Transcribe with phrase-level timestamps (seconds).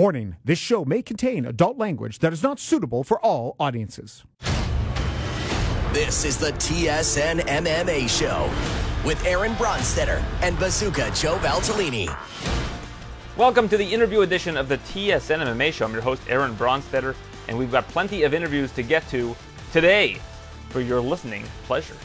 [0.00, 4.24] Warning this show may contain adult language that is not suitable for all audiences.
[5.92, 8.50] This is the TSN MMA Show
[9.06, 12.08] with Aaron Bronsteter and Bazooka Joe Valtellini.
[13.36, 15.84] Welcome to the interview edition of the TSN MMA Show.
[15.84, 17.14] I'm your host, Aaron Bronsteter,
[17.48, 19.36] and we've got plenty of interviews to get to
[19.70, 20.16] today
[20.70, 21.96] for your listening pleasure,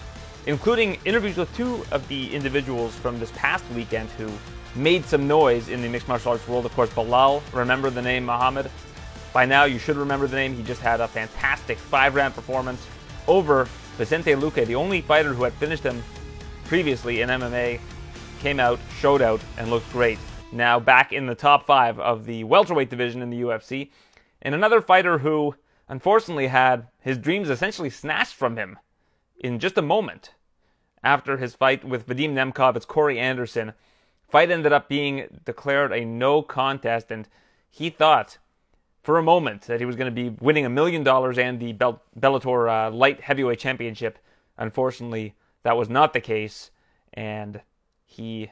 [0.47, 4.31] including interviews with two of the individuals from this past weekend who
[4.75, 6.65] made some noise in the mixed martial arts world.
[6.65, 8.69] Of course, Belal, remember the name Muhammad?
[9.33, 10.55] By now, you should remember the name.
[10.55, 12.85] He just had a fantastic five round performance
[13.27, 16.03] over Vicente Luque, the only fighter who had finished him
[16.65, 17.79] previously in MMA,
[18.39, 20.19] came out, showed out, and looked great.
[20.51, 23.91] Now back in the top five of the welterweight division in the UFC.
[24.41, 25.55] And another fighter who,
[25.89, 28.77] unfortunately, had his dreams essentially snatched from him
[29.39, 30.33] in just a moment
[31.03, 32.75] after his fight with Vadim Nemkov.
[32.75, 33.73] It's Corey Anderson.
[34.27, 37.27] Fight ended up being declared a no contest, and
[37.69, 38.37] he thought
[39.03, 41.73] for a moment that he was going to be winning a million dollars and the
[41.73, 44.17] Bell- Bellator uh, light heavyweight championship.
[44.57, 46.71] Unfortunately, that was not the case,
[47.13, 47.61] and
[48.05, 48.51] he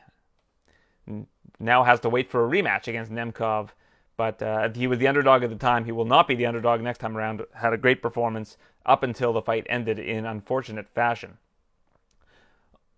[1.59, 3.69] now has to wait for a rematch against Nemkov.
[4.15, 5.85] But uh, he was the underdog at the time.
[5.85, 7.41] He will not be the underdog next time around.
[7.55, 11.37] Had a great performance up until the fight ended in unfortunate fashion.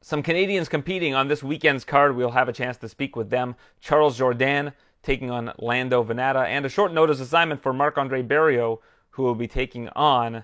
[0.02, 2.16] Some Canadians competing on this weekend's card.
[2.16, 3.55] We'll have a chance to speak with them.
[3.81, 4.73] Charles Jourdain
[5.06, 8.80] taking on Lando Vannata, and a short notice assignment for Marc Andre Barriault,
[9.11, 10.44] who will be taking on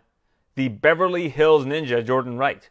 [0.55, 2.69] the Beverly Hills Ninja, Jordan Wright.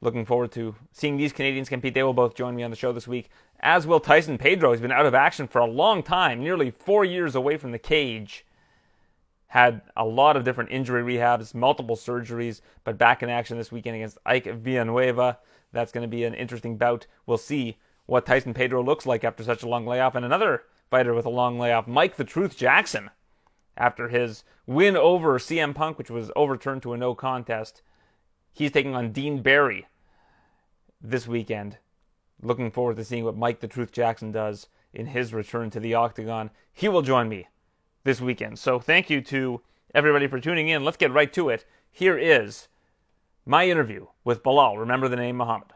[0.00, 1.94] Looking forward to seeing these Canadians compete.
[1.94, 3.28] They will both join me on the show this week,
[3.60, 4.72] as will Tyson Pedro.
[4.72, 7.78] He's been out of action for a long time, nearly four years away from the
[7.78, 8.46] cage.
[9.50, 13.96] Had a lot of different injury rehabs, multiple surgeries, but back in action this weekend
[13.96, 15.38] against Ike Villanueva.
[15.72, 17.08] That's going to be an interesting bout.
[17.26, 20.14] We'll see what Tyson Pedro looks like after such a long layoff.
[20.14, 23.10] And another fighter with a long layoff, Mike the Truth Jackson,
[23.76, 27.82] after his win over CM Punk, which was overturned to a no contest.
[28.52, 29.88] He's taking on Dean Barry
[31.00, 31.78] this weekend.
[32.40, 35.94] Looking forward to seeing what Mike the Truth Jackson does in his return to the
[35.94, 36.50] octagon.
[36.72, 37.48] He will join me
[38.04, 38.58] this weekend.
[38.58, 39.60] So thank you to
[39.94, 40.84] everybody for tuning in.
[40.84, 41.64] Let's get right to it.
[41.90, 42.68] Here is
[43.44, 44.78] my interview with Belal.
[44.78, 45.72] Remember the name Muhammad.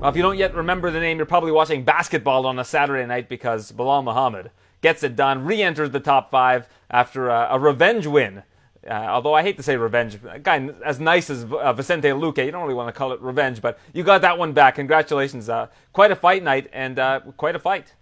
[0.00, 3.04] Well, if you don't yet remember the name, you're probably watching basketball on a Saturday
[3.06, 4.50] night because Belal Muhammad
[4.80, 8.42] gets it done, re enters the top five after a, a revenge win.
[8.88, 12.42] Uh, although I hate to say revenge, a guy as nice as uh, Vicente Luque,
[12.42, 14.76] you don't really want to call it revenge, but you got that one back.
[14.76, 15.50] Congratulations.
[15.50, 17.94] Uh, quite a fight night and uh, quite a fight.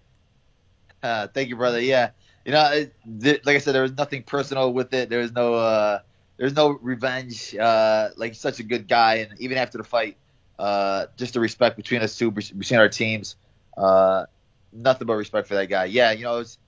[1.03, 1.81] Uh, thank you, brother.
[1.81, 2.11] Yeah.
[2.45, 5.11] You know, it, th- like I said, there was nothing personal with it.
[5.11, 6.01] There was no, uh,
[6.37, 7.55] there's no revenge.
[7.55, 9.17] like, such a good guy.
[9.17, 10.17] And even after the fight,
[10.59, 13.37] uh, just the respect between us two, between our teams.
[13.77, 14.27] Uh,
[14.73, 15.85] nothing but respect for that guy.
[15.85, 16.59] Yeah, you know, it was,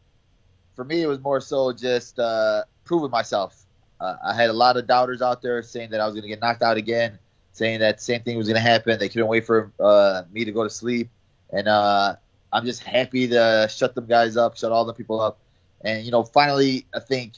[0.76, 3.66] for me, it was more so just uh, proving myself.
[4.00, 6.28] Uh, I had a lot of doubters out there saying that I was going to
[6.28, 7.18] get knocked out again,
[7.52, 8.98] saying that same thing was going to happen.
[8.98, 11.10] They couldn't wait for uh, me to go to sleep,
[11.50, 12.16] and uh,
[12.52, 15.38] I'm just happy to shut them guys up, shut all the people up,
[15.82, 17.34] and you know, finally, I think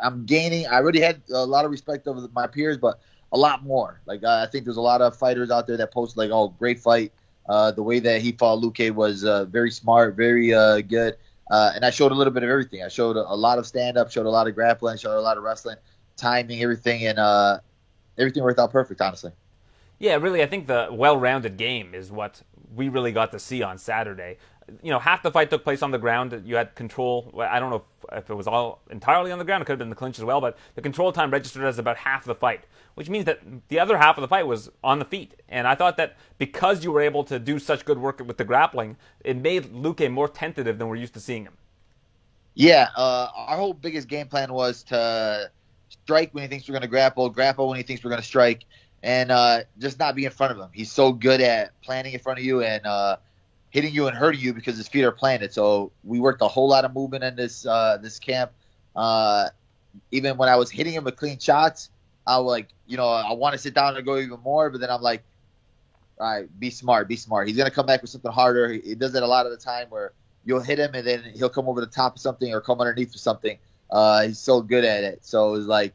[0.00, 0.66] I'm gaining.
[0.66, 3.00] I already had a lot of respect over my peers, but
[3.32, 4.00] a lot more.
[4.06, 6.48] Like uh, I think there's a lot of fighters out there that post like, "Oh,
[6.58, 7.12] great fight."
[7.48, 11.16] Uh, the way that he fought Luque was uh, very smart, very uh, good.
[11.50, 12.82] Uh, and I showed a little bit of everything.
[12.82, 15.20] I showed a, a lot of stand up, showed a lot of grappling, showed a
[15.20, 15.76] lot of wrestling,
[16.16, 17.60] timing, everything, and uh,
[18.18, 19.32] everything worked out perfect, honestly.
[19.98, 22.42] Yeah, really, I think the well rounded game is what
[22.74, 24.38] we really got to see on Saturday
[24.82, 26.42] you know, half the fight took place on the ground.
[26.44, 27.32] You had control.
[27.38, 29.62] I don't know if, it was all entirely on the ground.
[29.62, 31.96] It could have been the clinch as well, but the control time registered as about
[31.96, 32.64] half the fight,
[32.94, 35.34] which means that the other half of the fight was on the feet.
[35.48, 38.44] And I thought that because you were able to do such good work with the
[38.44, 41.54] grappling, it made Luque more tentative than we're used to seeing him.
[42.54, 45.50] Yeah, uh, our whole biggest game plan was to
[45.88, 48.26] strike when he thinks we're going to grapple, grapple when he thinks we're going to
[48.26, 48.64] strike,
[49.02, 50.70] and uh, just not be in front of him.
[50.72, 53.16] He's so good at planning in front of you and uh,
[53.70, 55.52] hitting you and hurting you because his feet are planted.
[55.52, 58.52] So we worked a whole lot of movement in this uh, this camp.
[58.96, 59.48] Uh,
[60.10, 61.90] even when I was hitting him with clean shots,
[62.26, 64.80] I was like, you know, I want to sit down and go even more, but
[64.80, 65.22] then I'm like,
[66.20, 67.48] all right, be smart, be smart.
[67.48, 68.72] He's gonna come back with something harder.
[68.72, 70.12] He does that a lot of the time where
[70.44, 73.12] you'll hit him and then he'll come over the top of something or come underneath
[73.12, 73.58] for something.
[73.90, 75.24] Uh, he's so good at it.
[75.24, 75.94] So it was like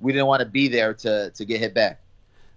[0.00, 2.00] we didn't want to be there to to get hit back.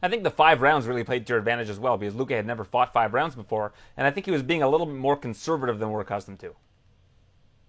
[0.01, 2.45] I think the five rounds really played to your advantage as well because Luque had
[2.45, 5.15] never fought five rounds before, and I think he was being a little bit more
[5.15, 6.55] conservative than we're accustomed to.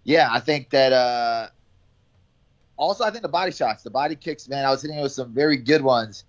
[0.04, 0.92] Yeah, I think that.
[0.92, 1.48] Uh,
[2.78, 5.32] also, I think the body shots, the body kicks, man, I was hitting with some
[5.32, 6.24] very good ones,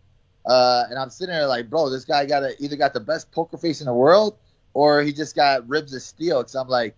[0.46, 3.32] uh, and I'm sitting there like, bro, this guy got a, either got the best
[3.32, 4.38] poker face in the world
[4.74, 6.40] or he just got ribs of steel.
[6.40, 6.96] Because I'm like,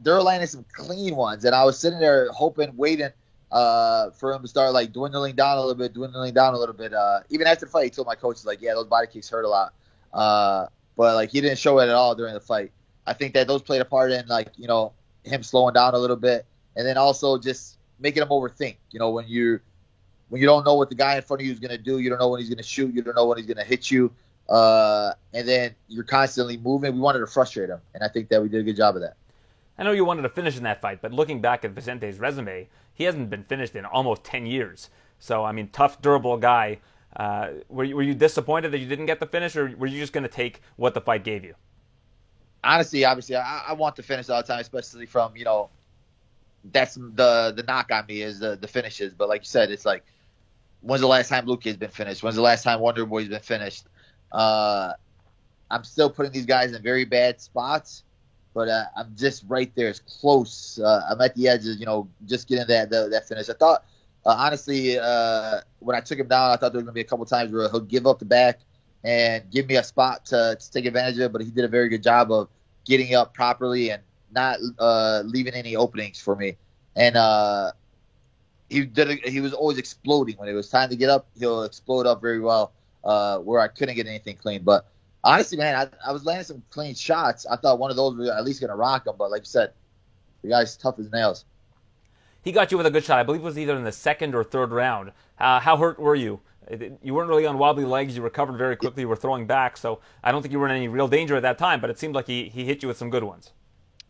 [0.00, 3.10] they're landing some clean ones, and I was sitting there hoping, waiting
[3.52, 6.74] uh, for him to start like dwindling down a little bit, dwindling down a little
[6.74, 6.92] bit.
[6.92, 9.44] Uh, even after the fight, he told my coaches like, yeah, those body kicks hurt
[9.44, 9.72] a lot.
[10.12, 10.66] Uh,
[10.96, 12.72] but like he didn't show it at all during the fight.
[13.06, 15.98] I think that those played a part in like you know him slowing down a
[15.98, 18.76] little bit, and then also just making him overthink.
[18.90, 19.60] You know when you
[20.28, 21.98] when you don't know what the guy in front of you is going to do,
[21.98, 23.64] you don't know when he's going to shoot, you don't know when he's going to
[23.64, 24.12] hit you,
[24.48, 26.94] uh, and then you're constantly moving.
[26.94, 29.02] We wanted to frustrate him, and I think that we did a good job of
[29.02, 29.16] that.
[29.78, 32.68] I know you wanted to finish in that fight, but looking back at Vicente's resume,
[32.94, 34.88] he hasn't been finished in almost 10 years.
[35.18, 36.78] So, I mean, tough, durable guy.
[37.14, 40.00] Uh, were, you, were you disappointed that you didn't get the finish, or were you
[40.00, 41.54] just going to take what the fight gave you?
[42.64, 45.70] Honestly, obviously, I, I want the finish all the time, especially from, you know,
[46.72, 49.14] that's the the knock on me is the, the finishes.
[49.14, 50.04] But like you said, it's like,
[50.80, 52.22] when's the last time Luque has been finished?
[52.22, 53.86] When's the last time Wonder Boy's been finished?
[54.32, 54.92] Uh,
[55.70, 58.02] I'm still putting these guys in very bad spots
[58.56, 59.88] but uh, I'm just right there.
[59.88, 60.80] It's close.
[60.82, 63.50] Uh, I'm at the edge of, you know, just getting that that, that finish.
[63.50, 63.84] I thought,
[64.24, 67.04] uh, honestly, uh, when I took him down, I thought there was to be a
[67.04, 68.60] couple times where he'll give up the back
[69.04, 71.90] and give me a spot to, to take advantage of, but he did a very
[71.90, 72.48] good job of
[72.86, 76.56] getting up properly and not uh, leaving any openings for me.
[76.96, 77.72] And uh,
[78.70, 79.10] he did.
[79.10, 81.26] A, he was always exploding when it was time to get up.
[81.38, 82.72] He'll explode up very well,
[83.02, 84.86] where I couldn't get anything clean, but
[85.24, 87.46] honestly, man, I, I was landing some clean shots.
[87.46, 89.46] I thought one of those was at least going to rock him, but like you
[89.46, 89.72] said,
[90.42, 91.44] the guy's tough as nails.
[92.42, 93.18] He got you with a good shot.
[93.18, 95.12] I believe it was either in the second or third round.
[95.38, 96.40] Uh, how hurt were you?
[97.02, 98.16] You weren't really on wobbly legs.
[98.16, 99.02] You recovered very quickly.
[99.02, 101.42] You were throwing back, so I don't think you were in any real danger at
[101.42, 101.80] that time.
[101.80, 103.52] But it seemed like he, he hit you with some good ones.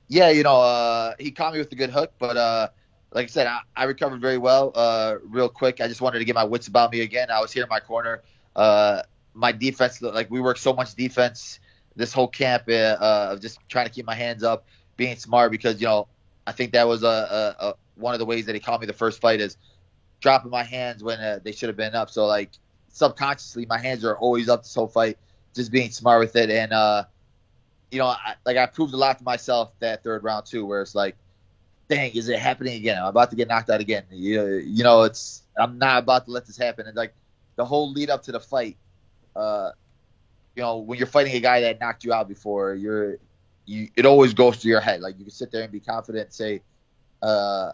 [0.08, 2.68] Yeah, you know, uh, he caught me with a good hook, but uh,
[3.12, 5.80] like I said, I, I recovered very well, uh, real quick.
[5.80, 7.30] I just wanted to get my wits about me again.
[7.30, 8.22] I was here in my corner.
[8.54, 9.02] Uh,
[9.36, 11.60] my defense, like we work so much defense
[11.94, 14.66] this whole camp uh, uh, of just trying to keep my hands up,
[14.96, 16.08] being smart because you know
[16.46, 18.86] I think that was a, a, a one of the ways that he called me
[18.86, 19.56] the first fight is
[20.20, 22.10] dropping my hands when uh, they should have been up.
[22.10, 22.50] So like
[22.88, 25.18] subconsciously, my hands are always up this whole fight,
[25.54, 26.50] just being smart with it.
[26.50, 27.04] And uh,
[27.90, 30.82] you know, I, like I proved a lot to myself that third round too, where
[30.82, 31.16] it's like,
[31.88, 32.98] dang, is it happening again?
[32.98, 34.04] I'm about to get knocked out again.
[34.10, 36.86] You, you know, it's I'm not about to let this happen.
[36.86, 37.14] And like
[37.56, 38.76] the whole lead up to the fight,
[39.36, 39.72] uh,
[40.54, 43.18] you know, when you're fighting a guy that knocked you out before, you're
[43.66, 45.00] you it always goes to your head.
[45.00, 46.62] Like you can sit there and be confident and say,
[47.22, 47.72] uh,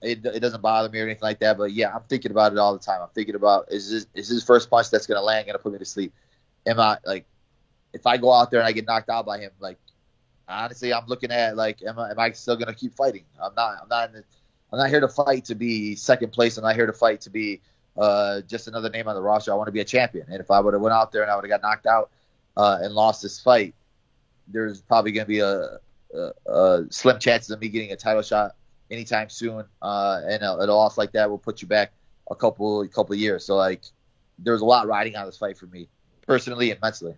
[0.00, 1.58] it, it doesn't bother me or anything like that.
[1.58, 3.02] But yeah, I'm thinking about it all the time.
[3.02, 5.78] I'm thinking about is this is his first punch that's gonna land gonna put me
[5.78, 6.12] to sleep?
[6.66, 7.26] Am I like
[7.92, 9.78] if I go out there and I get knocked out by him, like
[10.48, 13.24] honestly, I'm looking at like am I, am I still gonna keep fighting?
[13.42, 13.78] I'm not.
[13.82, 14.12] I'm not.
[14.12, 14.24] The,
[14.72, 16.58] I'm not here to fight to be second place.
[16.58, 17.60] I'm not here to fight to be
[17.98, 19.52] uh, just another name on the roster.
[19.52, 20.26] I want to be a champion.
[20.30, 22.10] And if I would have went out there and I would have got knocked out
[22.56, 23.74] uh, and lost this fight,
[24.46, 25.78] there's probably going to be a,
[26.14, 28.54] a, a, slim chances of me getting a title shot
[28.90, 29.64] anytime soon.
[29.82, 31.92] Uh, and a, a loss like that will put you back
[32.30, 33.44] a couple a couple years.
[33.44, 33.82] So like,
[34.38, 35.88] there's a lot riding on this fight for me
[36.26, 37.16] personally and mentally.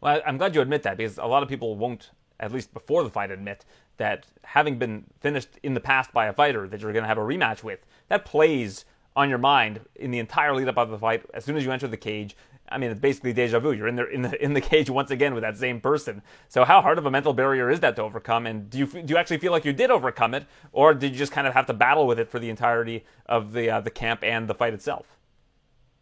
[0.00, 3.02] Well, I'm glad you admit that because a lot of people won't, at least before
[3.02, 3.64] the fight, admit
[3.96, 7.16] that having been finished in the past by a fighter that you're going to have
[7.16, 8.84] a rematch with, that plays
[9.16, 11.24] on your mind in the entire lead up of the fight.
[11.34, 12.36] As soon as you enter the cage,
[12.68, 13.72] I mean, it's basically deja vu.
[13.72, 16.22] You're in there in the in the cage once again with that same person.
[16.48, 18.46] So how hard of a mental barrier is that to overcome?
[18.46, 21.18] And do you do you actually feel like you did overcome it, or did you
[21.18, 23.90] just kind of have to battle with it for the entirety of the uh, the
[23.90, 25.06] camp and the fight itself?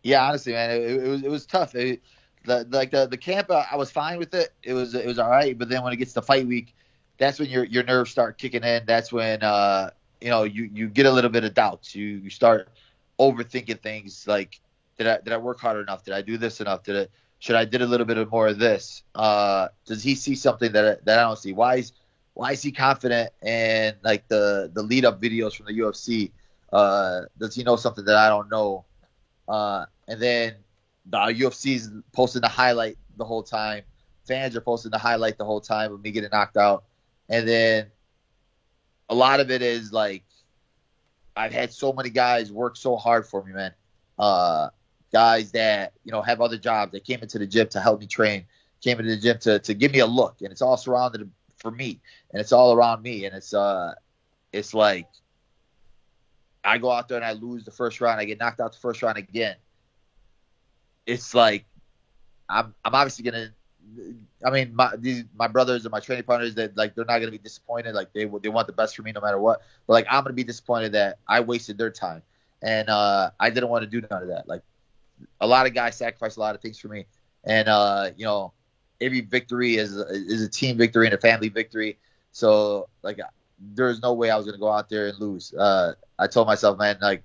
[0.03, 1.75] Yeah, honestly, man, it, it was it was tough.
[1.75, 2.03] It,
[2.45, 4.53] the, like the the camp, uh, I was fine with it.
[4.63, 5.57] It was it was all right.
[5.57, 6.75] But then when it gets to fight week,
[7.19, 8.85] that's when your your nerves start kicking in.
[8.87, 11.95] That's when uh you know you you get a little bit of doubts.
[11.95, 12.69] You you start
[13.19, 14.61] overthinking things like
[14.97, 16.05] did I did I work hard enough?
[16.05, 16.85] Did I do this enough?
[16.85, 19.03] Did it should I did a little bit of more of this?
[19.15, 21.53] Uh, does he see something that that I don't see?
[21.53, 21.93] Why is
[22.35, 26.31] why is he confident in like the the lead up videos from the UFC?
[26.73, 28.85] Uh, does he know something that I don't know?
[29.47, 30.55] Uh, and then
[31.07, 33.83] the UFC's posting the highlight the whole time.
[34.27, 36.85] Fans are posting the highlight the whole time of me getting knocked out,
[37.29, 37.91] and then
[39.11, 40.25] a lot of it is like
[41.37, 43.73] I've had so many guys work so hard for me, man.
[44.19, 44.69] Uh,
[45.13, 46.93] guys that you know have other jobs.
[46.93, 48.45] that came into the gym to help me train.
[48.81, 51.71] Came into the gym to to give me a look, and it's all surrounded for
[51.71, 52.01] me,
[52.31, 53.95] and it's all around me, and it's uh,
[54.53, 55.09] it's like
[56.63, 58.21] I go out there and I lose the first round.
[58.21, 59.57] I get knocked out the first round again.
[61.07, 61.65] It's like
[62.49, 63.53] I'm I'm obviously gonna
[64.45, 67.31] I mean, my these my brothers and my training partners that like they're not gonna
[67.31, 67.95] be disappointed.
[67.95, 69.63] Like they they want the best for me no matter what.
[69.87, 72.23] But like I'm gonna be disappointed that I wasted their time,
[72.63, 74.49] and uh, I didn't want to do none of that.
[74.49, 74.63] Like
[75.41, 77.07] a lot of guys sacrifice a lot of things for me,
[77.45, 78.53] and uh, you know,
[79.01, 81.99] every victory is is a team victory and a family victory.
[82.33, 83.19] So like,
[83.59, 85.55] there's no way I was gonna go out there and lose.
[85.55, 87.25] Uh, I told myself, man, like,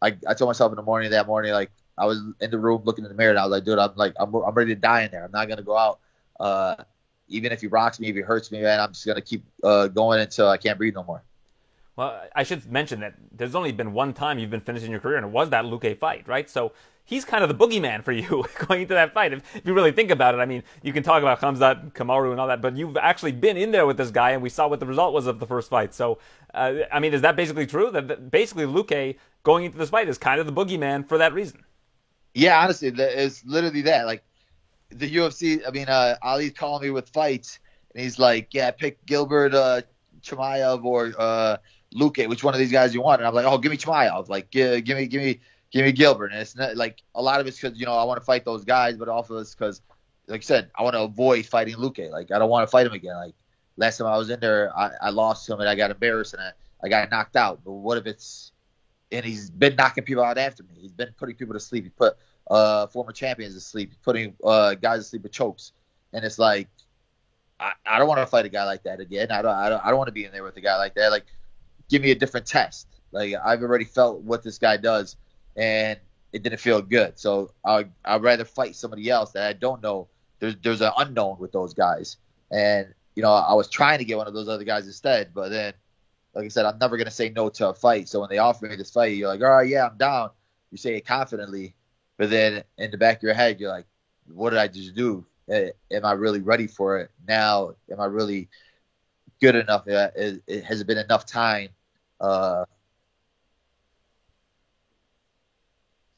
[0.00, 2.82] I, I told myself in the morning that morning, like, I was in the room
[2.84, 4.80] looking in the mirror, and I was like, dude, I'm like, I'm, I'm ready to
[4.80, 5.24] die in there.
[5.24, 6.00] I'm not gonna go out.
[6.38, 6.76] Uh,
[7.28, 9.88] even if he rocks me, if he hurts me, man, I'm just gonna keep uh,
[9.88, 11.22] going until I can't breathe no more.
[11.96, 15.16] Well, I should mention that there's only been one time you've been finishing your career,
[15.16, 16.50] and it was that Luque fight, right?
[16.50, 16.72] So
[17.04, 19.32] he's kind of the boogeyman for you going into that fight.
[19.32, 22.32] If, if, you really think about it, I mean, you can talk about Khamzat, Kamaru,
[22.32, 24.66] and all that, but you've actually been in there with this guy, and we saw
[24.66, 25.94] what the result was of the first fight.
[25.94, 26.18] So,
[26.52, 27.90] uh, I mean, is that basically true?
[27.92, 31.32] That, that basically Luque going into this fight is kind of the boogeyman for that
[31.32, 31.64] reason?
[32.34, 34.06] Yeah, honestly, it's literally that.
[34.06, 34.24] Like
[34.90, 37.60] the UFC, I mean, uh, Ali's calling me with fights,
[37.94, 39.82] and he's like, "Yeah, pick Gilbert uh,
[40.22, 41.58] Chimaev or uh,
[41.94, 42.28] Luque.
[42.28, 44.28] Which one of these guys you want?" And I'm like, "Oh, give me Chimaev.
[44.28, 45.40] Like, give, give me, give me,
[45.72, 48.04] give me Gilbert." And it's not like a lot of it's because you know I
[48.04, 49.80] want to fight those guys, but also it's because,
[50.28, 52.10] like I said, I want to avoid fighting Luque.
[52.10, 53.16] Like, I don't want to fight him again.
[53.16, 53.34] Like
[53.76, 56.34] last time I was in there, I, I lost to him and I got embarrassed
[56.34, 57.60] and I, I got knocked out.
[57.64, 58.52] But what if it's
[59.14, 60.70] and he's been knocking people out after me.
[60.80, 61.84] He's been putting people to sleep.
[61.84, 62.16] He put
[62.50, 63.90] uh, former champions to sleep.
[63.90, 65.72] He's putting uh, guys to sleep with chokes.
[66.12, 66.68] And it's like,
[67.60, 69.30] I, I don't want to fight a guy like that again.
[69.30, 70.94] I don't, I don't, I don't want to be in there with a guy like
[70.94, 71.10] that.
[71.10, 71.24] Like,
[71.88, 72.88] give me a different test.
[73.12, 75.16] Like, I've already felt what this guy does,
[75.56, 75.98] and
[76.32, 77.18] it didn't feel good.
[77.18, 80.08] So I, I'd rather fight somebody else that I don't know.
[80.40, 82.16] There's, there's an unknown with those guys.
[82.50, 85.50] And, you know, I was trying to get one of those other guys instead, but
[85.50, 85.74] then
[86.34, 88.08] like I said, I'm never gonna say no to a fight.
[88.08, 90.30] So when they offer me this fight, you're like, all right, yeah, I'm down.
[90.70, 91.74] You say it confidently,
[92.16, 93.86] but then in the back of your head, you're like,
[94.32, 95.24] what did I just do?
[95.48, 97.72] Am I really ready for it now?
[97.90, 98.48] Am I really
[99.40, 99.86] good enough?
[99.86, 101.68] It, has it been enough time?
[102.20, 102.64] Uh,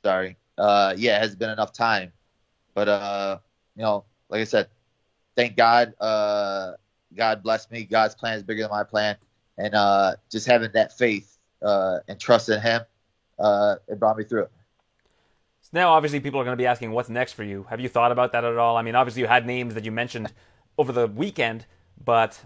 [0.04, 0.36] sorry.
[0.56, 2.12] Uh, yeah, it has been enough time.
[2.74, 3.38] But uh,
[3.74, 4.68] you know, like I said,
[5.34, 5.94] thank God.
[6.00, 6.72] Uh,
[7.14, 7.84] God bless me.
[7.84, 9.16] God's plan is bigger than my plan
[9.58, 12.82] and uh, just having that faith uh, and trust in Him,
[13.38, 14.50] uh, it brought me through it.
[15.62, 17.88] So now, obviously, people are going to be asking, "What's next for you?" Have you
[17.88, 18.76] thought about that at all?
[18.76, 20.32] I mean, obviously, you had names that you mentioned
[20.78, 21.66] over the weekend,
[22.04, 22.38] but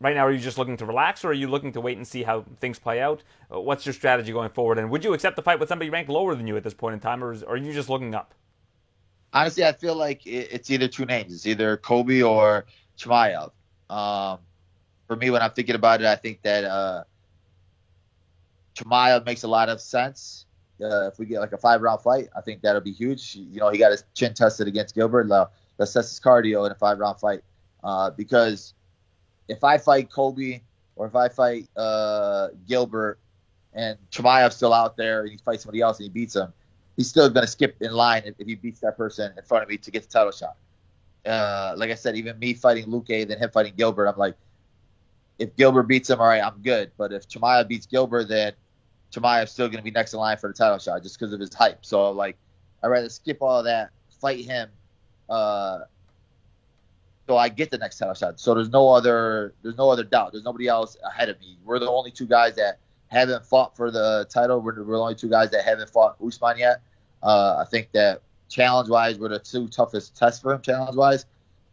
[0.00, 2.06] right now, are you just looking to relax, or are you looking to wait and
[2.06, 3.22] see how things play out?
[3.48, 4.78] What's your strategy going forward?
[4.78, 6.94] And would you accept the fight with somebody ranked lower than you at this point
[6.94, 8.34] in time, or, is, or are you just looking up?
[9.32, 11.32] Honestly, I feel like it's either two names.
[11.32, 12.66] It's either Colby or
[12.98, 13.52] Chimaev.
[13.88, 14.40] Um,
[15.10, 17.02] for me, when I'm thinking about it, I think that uh,
[18.76, 20.46] Chimaev makes a lot of sense.
[20.80, 23.34] Uh, if we get like a five round fight, I think that'll be huge.
[23.34, 25.26] You know, he got his chin tested against Gilbert.
[25.26, 27.40] Let's test his cardio in a five round fight.
[27.82, 28.74] Uh, because
[29.48, 30.62] if I fight Colby
[30.94, 33.18] or if I fight uh, Gilbert
[33.72, 36.52] and Chimaev's still out there and he fights somebody else and he beats him,
[36.96, 39.64] he's still going to skip in line if, if, he beats that person in front
[39.64, 40.54] of me to get the title shot.
[41.26, 44.36] Uh, like I said, even me fighting Luque, then him fighting Gilbert, I'm like,
[45.40, 46.92] if Gilbert beats him, all right, I'm good.
[46.98, 48.52] But if Chimaev beats Gilbert, then
[49.10, 51.40] Chimaev's still going to be next in line for the title shot just because of
[51.40, 51.84] his hype.
[51.84, 52.36] So like,
[52.82, 54.68] I'd rather skip all that, fight him,
[55.28, 55.80] uh,
[57.26, 58.38] so I get the next title shot.
[58.38, 60.32] So there's no other, there's no other doubt.
[60.32, 61.56] There's nobody else ahead of me.
[61.64, 62.78] We're the only two guys that
[63.08, 64.60] haven't fought for the title.
[64.60, 66.82] We're, we're the only two guys that haven't fought Usman yet.
[67.22, 71.24] Uh, I think that challenge wise, we're the two toughest tests for him challenge wise,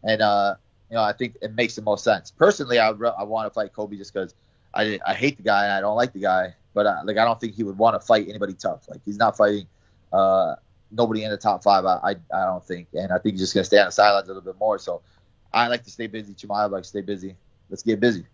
[0.04, 0.56] and uh,
[0.90, 2.32] you know, I think it makes the most sense.
[2.32, 4.34] Personally, I I want to fight Colby just because
[4.74, 7.26] I I hate the guy and I don't like the guy, but I, like I
[7.26, 8.88] don't think he would want to fight anybody tough.
[8.90, 9.68] Like he's not fighting
[10.14, 10.56] uh,
[10.92, 11.86] nobody in the top five.
[11.86, 14.28] I, I, I don't think, and I think he's just gonna stay on the sidelines
[14.30, 14.80] a little bit more.
[14.80, 15.02] So
[15.54, 16.34] I like to stay busy.
[16.34, 17.36] Chimaev like stay busy.
[17.70, 18.26] Let's get busy.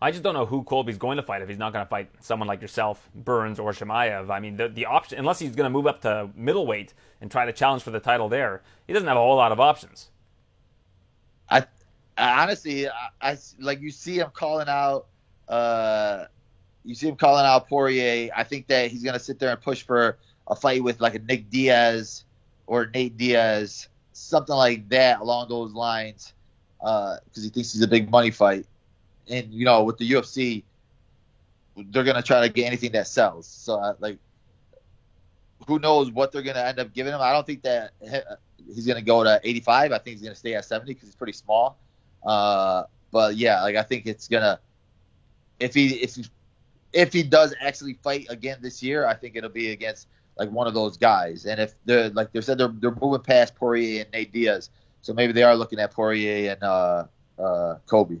[0.00, 2.10] I just don't know who Colby's going to fight if he's not going to fight
[2.20, 4.28] someone like yourself, Burns, or Chimaev.
[4.28, 7.46] I mean, the, the option, unless he's going to move up to middleweight and try
[7.46, 10.10] to challenge for the title there, he doesn't have a whole lot of options.
[12.16, 15.06] Honestly, I, I, like you see him calling out.
[15.48, 16.26] Uh,
[16.84, 18.30] you see him calling out Poirier.
[18.34, 21.18] I think that he's gonna sit there and push for a fight with like a
[21.18, 22.24] Nick Diaz
[22.66, 26.34] or Nate Diaz, something like that along those lines,
[26.78, 28.66] because uh, he thinks he's a big money fight.
[29.28, 30.62] And you know, with the UFC,
[31.76, 33.46] they're gonna try to get anything that sells.
[33.46, 34.18] So uh, like,
[35.66, 37.20] who knows what they're gonna end up giving him?
[37.20, 37.92] I don't think that
[38.72, 39.92] he's gonna go to 85.
[39.92, 41.78] I think he's gonna stay at 70 because he's pretty small.
[42.24, 44.58] Uh, but yeah, like I think it's gonna
[45.60, 46.24] if he if he,
[46.92, 50.66] if he does actually fight again this year, I think it'll be against like one
[50.66, 51.46] of those guys.
[51.46, 54.70] And if they're like they said they're they're moving past Poirier and Nate Diaz,
[55.02, 57.04] so maybe they are looking at Poirier and uh,
[57.38, 58.20] uh, Colby.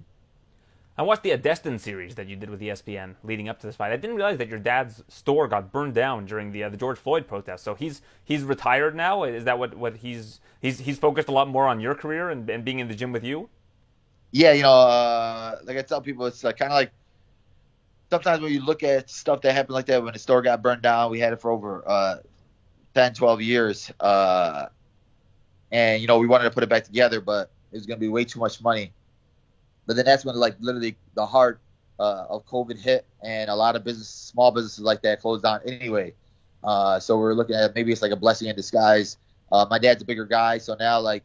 [0.96, 3.90] I watched the Destined series that you did with ESPN leading up to this fight.
[3.90, 6.98] I didn't realize that your dad's store got burned down during the uh, the George
[6.98, 7.64] Floyd protest.
[7.64, 9.24] So he's he's retired now.
[9.24, 12.48] Is that what, what he's he's he's focused a lot more on your career and,
[12.48, 13.48] and being in the gym with you?
[14.34, 16.90] Yeah, you know, uh, like I tell people, it's like, kind of like
[18.10, 20.82] sometimes when you look at stuff that happened like that when the store got burned
[20.82, 22.16] down, we had it for over uh,
[22.94, 23.92] 10, 12 years.
[24.00, 24.66] Uh,
[25.70, 28.00] and, you know, we wanted to put it back together, but it was going to
[28.00, 28.92] be way too much money.
[29.86, 31.60] But then that's when, like, literally the heart
[32.00, 35.60] uh, of COVID hit, and a lot of business, small businesses like that closed down
[35.64, 36.12] anyway.
[36.64, 39.16] Uh, so we're looking at maybe it's like a blessing in disguise.
[39.52, 41.22] Uh, my dad's a bigger guy, so now, like,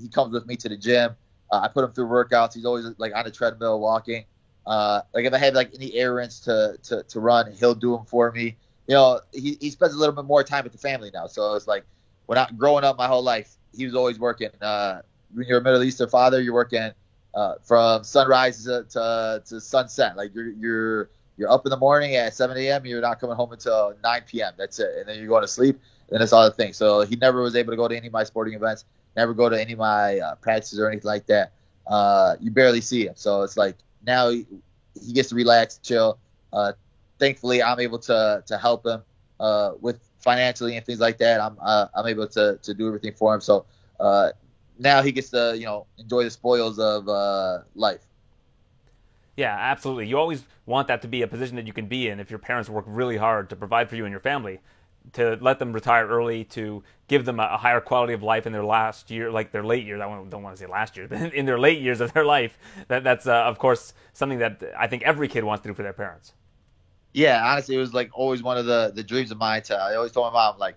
[0.00, 1.16] he comes with me to the gym.
[1.52, 2.54] Uh, I put him through workouts.
[2.54, 4.24] He's always, like, on the treadmill walking.
[4.66, 8.04] Uh, like if I had like any errands to, to, to run, he'll do them
[8.06, 8.56] for me.
[8.86, 11.26] You know, he, he spends a little bit more time with the family now.
[11.26, 11.84] So it's like
[12.26, 14.50] when I growing up my whole life, he was always working.
[14.60, 15.02] Uh,
[15.34, 16.90] when you're a Middle Eastern father, you're working
[17.34, 20.16] uh, from sunrise to, to, to sunset.
[20.16, 22.84] Like you're you're you're up in the morning at 7 a.m.
[22.84, 24.52] You're not coming home until 9 p.m.
[24.56, 25.80] That's it, and then you're going to sleep.
[26.10, 26.74] And that's all the thing.
[26.74, 28.84] So he never was able to go to any of my sporting events,
[29.16, 31.52] never go to any of my uh, practices or anything like that.
[31.86, 33.14] Uh, you barely see him.
[33.16, 33.76] So it's like
[34.06, 34.46] now he,
[35.00, 36.18] he gets to relax, chill.
[36.52, 36.72] Uh,
[37.18, 39.02] thankfully, I'm able to to help him
[39.40, 41.40] uh, with financially and things like that.
[41.40, 43.40] I'm uh, I'm able to to do everything for him.
[43.40, 43.66] So
[44.00, 44.30] uh,
[44.78, 47.06] now he gets to you know enjoy the spoils of
[47.74, 48.06] life.
[49.36, 50.08] Yeah, absolutely.
[50.08, 52.38] You always want that to be a position that you can be in if your
[52.38, 54.60] parents work really hard to provide for you and your family
[55.12, 58.64] to let them retire early, to give them a, higher quality of life in their
[58.64, 60.00] last year, like their late years.
[60.00, 62.58] I don't want to say last year, but in their late years of their life.
[62.88, 65.82] That, that's, uh, of course, something that I think every kid wants to do for
[65.82, 66.32] their parents.
[67.12, 69.62] Yeah, honestly, it was like always one of the, the dreams of mine.
[69.64, 70.76] To, I always told my mom, like,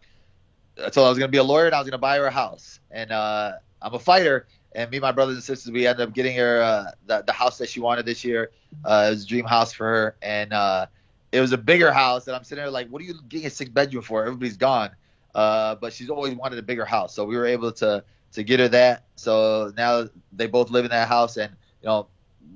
[0.77, 2.25] I told her I was to be a lawyer and I was to buy her
[2.25, 2.79] a house.
[2.91, 4.47] And uh, I'm a fighter.
[4.73, 7.57] And me my brothers and sisters, we ended up getting her uh, the, the house
[7.59, 8.51] that she wanted this year.
[8.83, 10.17] Uh, it was a dream house for her.
[10.21, 10.87] And, uh,
[11.35, 13.49] it was a bigger house, and I'm sitting there like, what are you getting a
[13.49, 14.25] six bedroom for?
[14.25, 14.91] Everybody's gone.
[15.33, 18.61] Uh, but she's always wanted a bigger house, so we were able to to get
[18.61, 19.05] her that.
[19.15, 22.07] So now they both live in that house, and you know,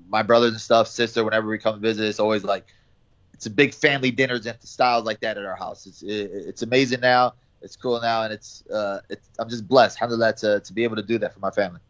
[0.07, 2.67] my brothers and stuff, sister, whenever we come visit, it's always like
[3.33, 5.85] it's a big family dinners and styles like that at our house.
[5.85, 7.33] It's it, it's amazing now.
[7.61, 10.95] It's cool now, and it's uh, it's I'm just blessed, alhamdulillah, to to be able
[10.95, 11.81] to do that for my family.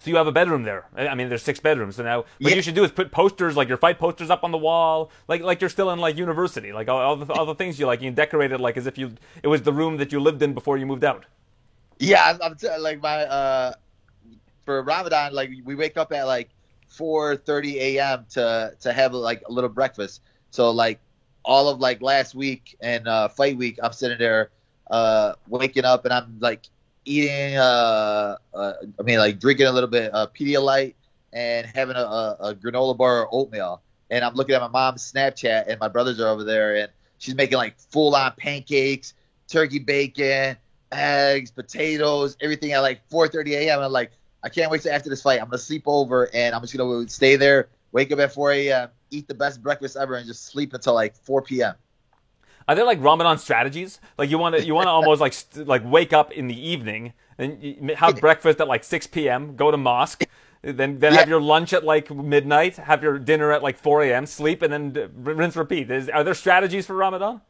[0.00, 0.86] So you have a bedroom there.
[0.96, 1.96] I mean, there's six bedrooms.
[1.96, 2.54] So now, what yeah.
[2.56, 5.40] you should do is put posters, like your fight posters, up on the wall, like
[5.40, 8.02] like you're still in like university, like all, all the all the things you like.
[8.02, 10.42] You can decorate it like as if you it was the room that you lived
[10.42, 11.24] in before you moved out.
[11.98, 13.74] Yeah, I'm, I'm t- like my uh
[14.64, 16.50] for Ramadan, like we wake up at like
[16.90, 18.26] 4:30 a.m.
[18.30, 20.22] to to have like a little breakfast.
[20.50, 21.00] So like
[21.44, 24.50] all of like last week and uh, fight week, I'm sitting there
[24.90, 26.68] uh waking up and I'm like
[27.04, 30.94] eating, uh, uh, I mean, like drinking a little bit of uh, Pedialyte
[31.32, 33.82] and having a, a, a granola bar or oatmeal.
[34.10, 37.34] And I'm looking at my mom's Snapchat, and my brothers are over there, and she's
[37.34, 39.14] making like full on pancakes,
[39.48, 40.56] turkey bacon,
[40.92, 43.80] eggs, potatoes, everything at like 4:30 a.m.
[43.80, 44.12] I'm like,
[44.42, 45.40] I can't wait till after this fight.
[45.40, 48.88] I'm gonna sleep over, and I'm just gonna stay there, wake up at 4 a.m.,
[49.10, 51.74] eat the best breakfast ever, and just sleep until like 4 p.m.
[52.66, 54.00] Are there like Ramadan strategies?
[54.16, 56.68] Like you want to you want to almost like st- like wake up in the
[56.68, 59.56] evening and have breakfast at like 6 p.m.
[59.56, 60.24] Go to mosque.
[60.62, 61.18] Then, then yeah.
[61.18, 62.76] have your lunch at like midnight.
[62.76, 64.24] Have your dinner at like 4 a.m.
[64.24, 65.90] Sleep and then rinse repeat.
[65.90, 67.42] Is, are there strategies for Ramadan?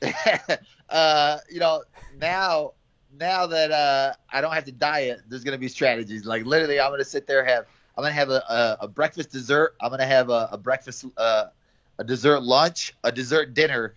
[0.88, 1.82] uh, you know,
[2.18, 2.72] now
[3.18, 6.24] now that uh, I don't have to diet, there's gonna be strategies.
[6.24, 9.74] Like literally, I'm gonna sit there have I'm gonna have a, a, a breakfast dessert.
[9.80, 11.48] I'm gonna have a, a breakfast uh,
[11.98, 13.96] a dessert lunch, a dessert dinner,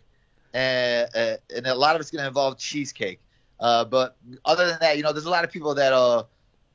[0.55, 3.19] and, uh, and a lot of it's going to involve cheesecake.
[3.59, 4.15] Uh, but
[4.45, 6.23] other than that, you know, there's a lot of people that uh,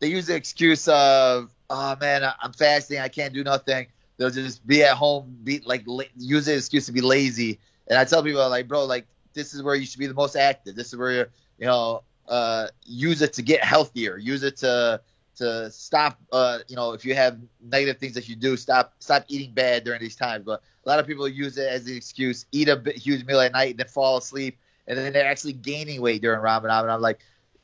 [0.01, 3.87] they use the excuse of, oh man, I'm fasting, I can't do nothing.
[4.19, 5.85] They'll just be at home, be like
[6.17, 7.59] use the excuse to be lazy.
[7.89, 10.37] And I tell people like, bro, like this is where you should be the most
[10.37, 10.77] active.
[10.77, 14.19] This is where you're, you know, uh, use it to get healthier.
[14.19, 15.01] Use it to
[15.37, 16.19] to stop.
[16.31, 19.85] Uh, you know, if you have negative things that you do, stop stop eating bad
[19.85, 20.45] during these times.
[20.45, 23.71] But lot of people use it as an excuse, eat a huge meal at night
[23.71, 26.83] and then fall asleep, and then they're actually gaining weight during Ramadan.
[26.83, 27.21] And I'm like,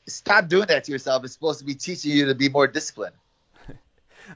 [0.06, 1.24] stop doing that to yourself.
[1.24, 3.16] It's supposed to be teaching you to be more disciplined.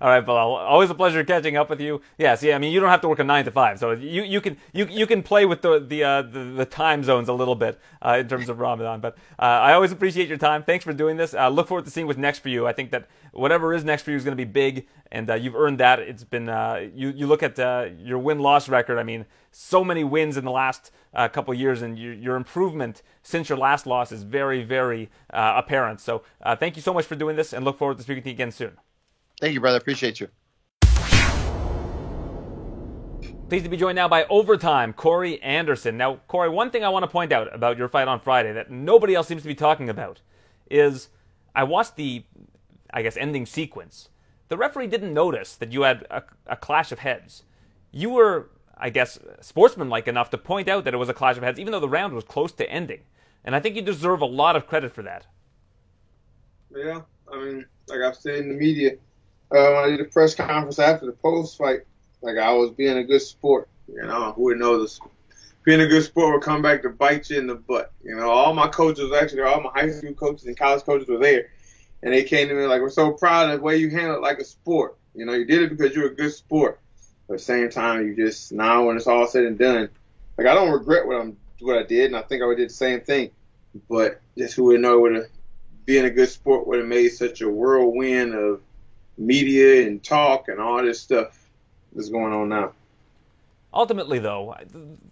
[0.00, 0.58] All right, Belal.
[0.58, 2.00] Always a pleasure catching up with you.
[2.18, 2.54] Yes, yeah.
[2.54, 4.56] I mean, you don't have to work a nine to five, so you, you can
[4.72, 7.78] you you can play with the the uh, the, the, time zones a little bit
[8.02, 9.00] uh, in terms of Ramadan.
[9.00, 10.62] But uh, I always appreciate your time.
[10.62, 11.34] Thanks for doing this.
[11.34, 12.66] Uh, look forward to seeing what's next for you.
[12.66, 15.34] I think that whatever is next for you is going to be big, and uh,
[15.34, 15.98] you've earned that.
[15.98, 17.58] It's been uh, you you look at
[17.98, 18.98] your win loss record.
[18.98, 20.92] I mean, so many wins in the last
[21.32, 26.00] couple years, and your, your improvement since your last loss is very very apparent.
[26.00, 26.22] So
[26.58, 28.52] thank you so much for doing this, and look forward to speaking to you again
[28.52, 28.78] soon.
[29.40, 29.78] Thank you, brother.
[29.78, 30.28] Appreciate you.
[33.48, 35.96] Pleased to be joined now by Overtime, Corey Anderson.
[35.96, 38.70] Now, Corey, one thing I want to point out about your fight on Friday that
[38.70, 40.20] nobody else seems to be talking about
[40.70, 41.08] is
[41.54, 42.24] I watched the,
[42.92, 44.08] I guess, ending sequence.
[44.48, 47.42] the referee didn't notice that you had a, a clash of heads.
[47.90, 51.42] You were, I guess, sportsmanlike enough to point out that it was a clash of
[51.42, 53.00] heads, even though the round was close to ending.
[53.44, 55.26] And I think you deserve a lot of credit for that.
[56.72, 57.00] Yeah,
[57.32, 58.92] I mean, like I've said in the media,
[59.52, 61.80] uh, when I did a press conference after the post fight,
[62.22, 63.68] like I was being a good sport.
[63.88, 65.00] You know, who would know this?
[65.64, 67.92] Being a good sport will come back to bite you in the butt.
[68.02, 71.18] You know, all my coaches actually, all my high school coaches and college coaches were
[71.18, 71.50] there,
[72.02, 74.22] and they came to me like, "We're so proud of the way you handled it
[74.22, 74.96] like a sport.
[75.14, 76.80] You know, you did it because you're a good sport.
[77.26, 79.88] But at the same time, you just now when it's all said and done,
[80.38, 82.70] like I don't regret what I'm what I did, and I think I would did
[82.70, 83.30] the same thing.
[83.88, 85.26] But just who would know would have
[85.84, 88.60] being a good sport would have made such a whirlwind of
[89.20, 91.50] media and talk and all this stuff
[91.94, 92.72] that's going on now.
[93.72, 94.56] Ultimately, though,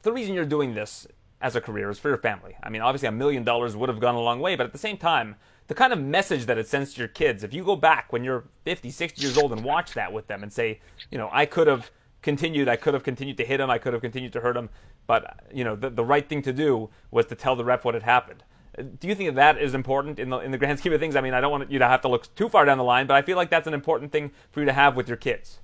[0.02, 1.06] the reason you're doing this
[1.40, 2.56] as a career is for your family.
[2.62, 4.78] I mean, obviously, a million dollars would have gone a long way, but at the
[4.78, 5.36] same time,
[5.68, 8.24] the kind of message that it sends to your kids, if you go back when
[8.24, 11.46] you're 50, 60 years old and watch that with them and say, you know, I
[11.46, 11.90] could have
[12.22, 14.70] continued, I could have continued to hit him, I could have continued to hurt him,
[15.06, 17.94] but, you know, the, the right thing to do was to tell the ref what
[17.94, 18.42] had happened.
[18.78, 21.16] Do you think that, that is important in the in the grand scheme of things?
[21.16, 23.06] I mean, I don't want you to have to look too far down the line,
[23.06, 25.58] but I feel like that's an important thing for you to have with your kids.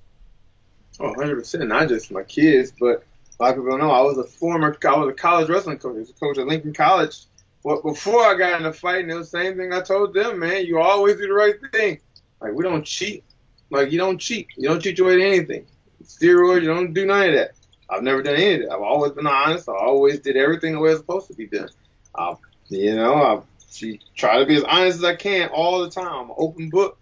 [0.99, 1.67] Oh, 100%.
[1.67, 3.03] Not just my kids, but
[3.39, 5.77] a lot of people don't know I was a former, I was a college wrestling
[5.77, 5.95] coach.
[5.95, 7.25] I was a coach at Lincoln College.
[7.63, 10.13] Well, before I got in the fight, and it was the same thing I told
[10.13, 10.65] them, man.
[10.65, 11.99] You always do the right thing.
[12.39, 13.23] Like, we don't cheat.
[13.71, 14.47] Like, you don't cheat.
[14.55, 15.65] You don't cheat your way to anything.
[16.03, 17.51] Steroids, you don't do none of that.
[17.89, 18.71] I've never done any of that.
[18.71, 19.67] I've always been honest.
[19.67, 21.69] I always did everything the way it's supposed to be done.
[22.13, 22.37] I've
[22.69, 26.29] you know, I she try to be as honest as I can all the time.
[26.29, 26.97] I'm open book,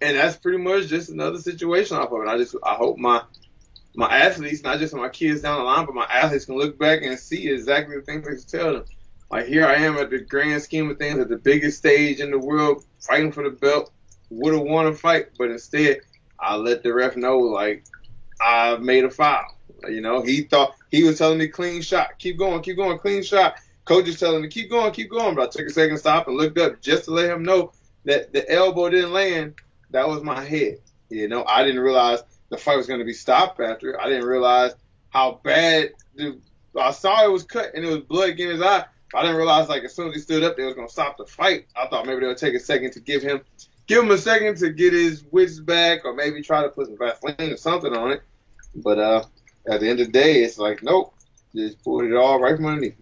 [0.00, 2.28] and that's pretty much just another situation off of it.
[2.28, 3.22] I just I hope my
[3.94, 7.02] my athletes, not just my kids down the line, but my athletes can look back
[7.02, 8.84] and see exactly the things I tell them.
[9.30, 12.30] Like here I am at the grand scheme of things, at the biggest stage in
[12.30, 13.90] the world, fighting for the belt.
[14.30, 16.00] Would have won a fight, but instead
[16.40, 17.84] I let the ref know like
[18.40, 19.44] I made a foul.
[19.88, 23.22] You know, he thought he was telling me clean shot, keep going, keep going, clean
[23.22, 23.56] shot.
[23.84, 25.34] Coach is telling me, keep going, keep going.
[25.34, 27.72] But I took a second stop and looked up just to let him know
[28.04, 29.54] that the elbow didn't land.
[29.90, 30.78] That was my head.
[31.10, 34.00] You know, I didn't realize the fight was going to be stopped after.
[34.00, 34.72] I didn't realize
[35.10, 36.38] how bad the.
[36.78, 38.84] I saw it was cut and it was blood getting his eye.
[39.14, 41.18] I didn't realize like as soon as he stood up, they was going to stop
[41.18, 41.66] the fight.
[41.76, 43.42] I thought maybe they would take a second to give him,
[43.86, 46.96] give him a second to get his wits back, or maybe try to put some
[46.96, 48.22] Vaseline or something on it.
[48.74, 49.24] But uh,
[49.68, 51.14] at the end of the day, it's like nope,
[51.54, 52.96] just pulled it all right from underneath.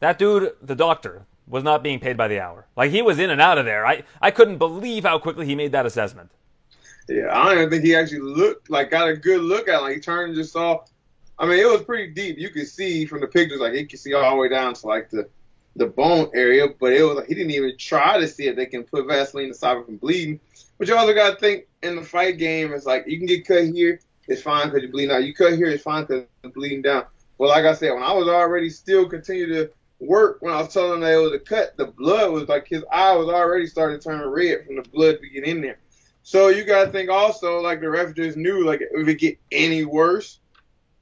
[0.00, 2.66] That dude, the doctor, was not being paid by the hour.
[2.76, 3.86] Like he was in and out of there.
[3.86, 6.30] I, I couldn't believe how quickly he made that assessment.
[7.08, 9.82] Yeah, I don't think he actually looked like got a good look at it.
[9.82, 10.84] Like he turned and just saw.
[11.38, 12.36] I mean, it was pretty deep.
[12.38, 14.86] You could see from the pictures, like he could see all the way down to
[14.86, 15.28] like the
[15.76, 18.66] the bone area, but it was like he didn't even try to see if they
[18.66, 20.40] can put Vaseline to stop it from bleeding.
[20.76, 23.46] But you also got to think in the fight game, it's like you can get
[23.46, 25.24] cut here, it's fine because you're bleeding out.
[25.24, 27.04] You cut here, it's fine because bleeding down.
[27.38, 30.72] Well, like I said, when I was already still continue to work when I was
[30.72, 31.76] telling them they was a cut.
[31.76, 35.18] The blood was like his eye was already starting to turn red from the blood
[35.20, 35.78] to get in there.
[36.22, 39.84] So you gotta think also like the ref just knew like if it get any
[39.84, 40.40] worse,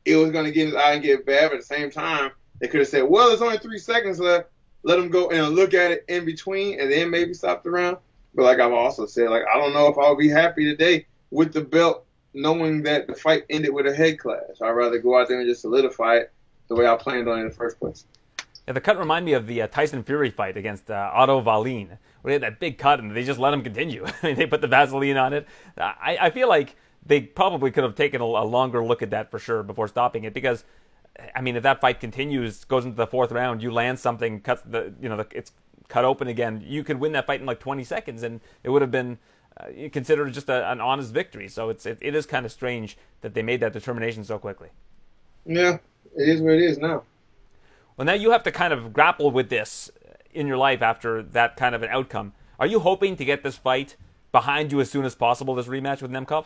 [0.04, 1.50] it was gonna get his eye and get bad.
[1.50, 2.30] But at the same time,
[2.60, 4.50] they could have said, well, there's only three seconds left.
[4.82, 7.96] Let him go and look at it in between, and then maybe stop the round.
[8.34, 11.52] But like I've also said, like I don't know if I'll be happy today with
[11.52, 14.62] the belt, knowing that the fight ended with a head clash.
[14.62, 16.32] I'd rather go out there and just solidify it
[16.68, 18.04] the way I planned on it in the first place.
[18.66, 21.98] Yeah, the cut reminded me of the uh, Tyson Fury fight against uh, Otto Wallin,
[22.22, 24.04] where they had that big cut and they just let him continue.
[24.22, 25.46] I mean, they put the Vaseline on it.
[25.78, 26.74] I, I feel like
[27.04, 30.24] they probably could have taken a, a, longer look at that for sure before stopping
[30.24, 30.64] it because,
[31.34, 34.62] I mean, if that fight continues, goes into the fourth round, you land something, cuts
[34.62, 35.52] the, you know, the, it's
[35.88, 38.82] cut open again, you could win that fight in like 20 seconds and it would
[38.82, 39.18] have been
[39.60, 41.46] uh, considered just a, an honest victory.
[41.46, 44.70] So it's it, it is kind of strange that they made that determination so quickly.
[45.44, 45.78] Yeah,
[46.16, 47.04] it is what it is now.
[47.96, 49.90] Well, now you have to kind of grapple with this
[50.34, 52.34] in your life after that kind of an outcome.
[52.60, 53.96] Are you hoping to get this fight
[54.32, 56.44] behind you as soon as possible, this rematch with Nemkov?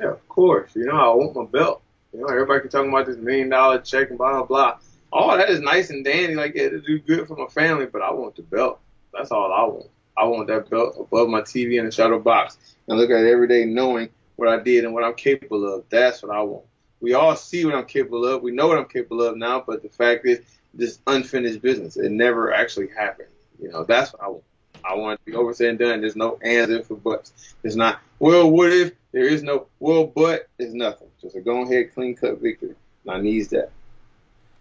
[0.00, 0.74] Yeah, of course.
[0.74, 1.82] You know, I want my belt.
[2.14, 4.78] You know, everybody can talk about this million dollar check and blah, blah, blah.
[5.12, 8.00] All that is nice and dandy, like, yeah, to do good for my family, but
[8.00, 8.80] I want the belt.
[9.12, 9.90] That's all I want.
[10.16, 12.56] I want that belt above my TV in the shadow box
[12.88, 15.84] and look at it every day knowing what I did and what I'm capable of.
[15.90, 16.64] That's what I want.
[17.04, 18.40] We all see what I'm capable of.
[18.40, 20.40] We know what I'm capable of now, but the fact is,
[20.72, 21.98] this unfinished business.
[21.98, 23.28] It never actually happened.
[23.60, 24.44] You know, that's what I want.
[24.82, 26.00] I want it to be over said and done.
[26.00, 27.54] There's no ands, if, or buts.
[27.60, 28.92] There's not, well, what if?
[29.12, 31.08] There is no, well, but, it's nothing.
[31.20, 32.74] Just a go ahead, clean cut victory.
[33.04, 33.70] And I needs that.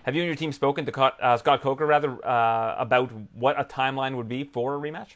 [0.04, 3.64] Have you and your team spoken to uh, Scott Coker, rather, uh, about what a
[3.64, 5.12] timeline would be for a rematch?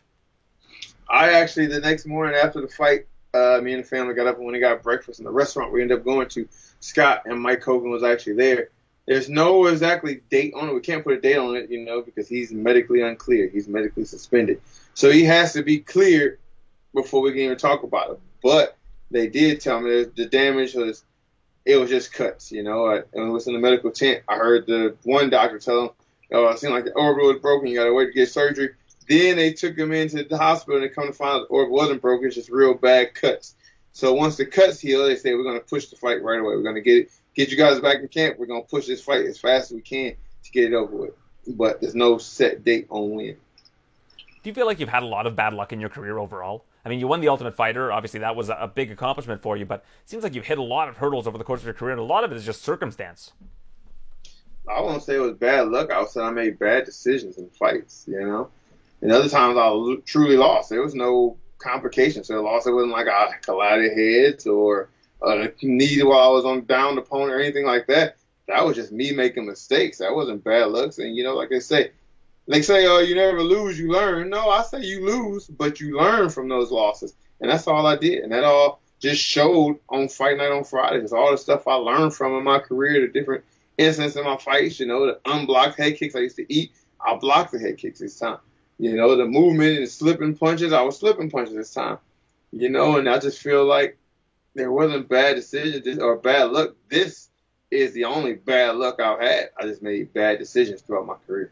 [1.10, 4.38] I actually, the next morning after the fight, uh, me and the family got up
[4.38, 6.48] and when we got breakfast in the restaurant we ended up going to.
[6.80, 8.70] Scott and Mike Kogan was actually there.
[9.06, 10.74] There's no exactly date on it.
[10.74, 13.48] We can't put a date on it, you know, because he's medically unclear.
[13.48, 14.62] He's medically suspended.
[14.94, 16.40] So he has to be cleared
[16.94, 18.20] before we can even talk about it.
[18.44, 18.76] But
[19.10, 21.04] they did tell me the damage was
[21.66, 22.90] it was just cuts, you know.
[22.90, 24.24] And it was in the medical tent.
[24.28, 25.90] I heard the one doctor tell him,
[26.32, 27.68] "Oh, it seemed like the orbital was broken.
[27.68, 28.72] You got to wait to get surgery."
[29.08, 31.76] Then they took him into the hospital and they come to find out the orbital
[31.76, 32.28] wasn't broken.
[32.28, 33.56] It's just real bad cuts.
[33.94, 36.56] So once the cuts heal, they say we're going to push the fight right away.
[36.56, 38.38] We're going to get it, get you guys back in camp.
[38.38, 40.96] We're going to push this fight as fast as we can to get it over
[40.96, 41.14] with.
[41.48, 43.38] But there's no set date on when.
[44.44, 46.66] Do you feel like you've had a lot of bad luck in your career overall?
[46.86, 47.92] I mean, you won the Ultimate Fighter.
[47.92, 50.64] Obviously, that was a big accomplishment for you, but it seems like you've hit a
[50.64, 52.46] lot of hurdles over the course of your career, and a lot of it is
[52.46, 53.34] just circumstance.
[54.70, 55.92] I won't say it was bad luck.
[55.92, 58.50] I would say I made bad decisions in fights, you know.
[59.02, 60.70] And other times I truly lost.
[60.70, 62.66] There was no complications to the loss.
[62.66, 64.90] It wasn't like I collided heads or
[65.22, 68.18] uh, a knee while I was on down the opponent or anything like that.
[68.48, 69.98] That was just me making mistakes.
[69.98, 71.00] That wasn't bad looks.
[71.00, 71.92] And you know, like they say,
[72.48, 75.98] they say, "Oh, you never lose, you learn." No, I say you lose, but you
[75.98, 78.24] learn from those losses, and that's all I did.
[78.24, 81.00] And that all just showed on Fight Night on Friday.
[81.00, 83.44] It's all the stuff I learned from in my career, the different
[83.78, 84.80] incidents in my fights.
[84.80, 86.72] You know, the unblocked head kicks I used to eat.
[87.06, 88.38] I blocked the head kicks this time.
[88.80, 91.98] You know, the movement and slipping punches, I was slipping punches this time.
[92.52, 93.98] You know, and I just feel like
[94.56, 96.76] there wasn't bad decisions or bad luck.
[96.90, 97.30] This
[97.72, 99.50] is the only bad luck I've had.
[99.60, 101.52] I just made bad decisions throughout my career.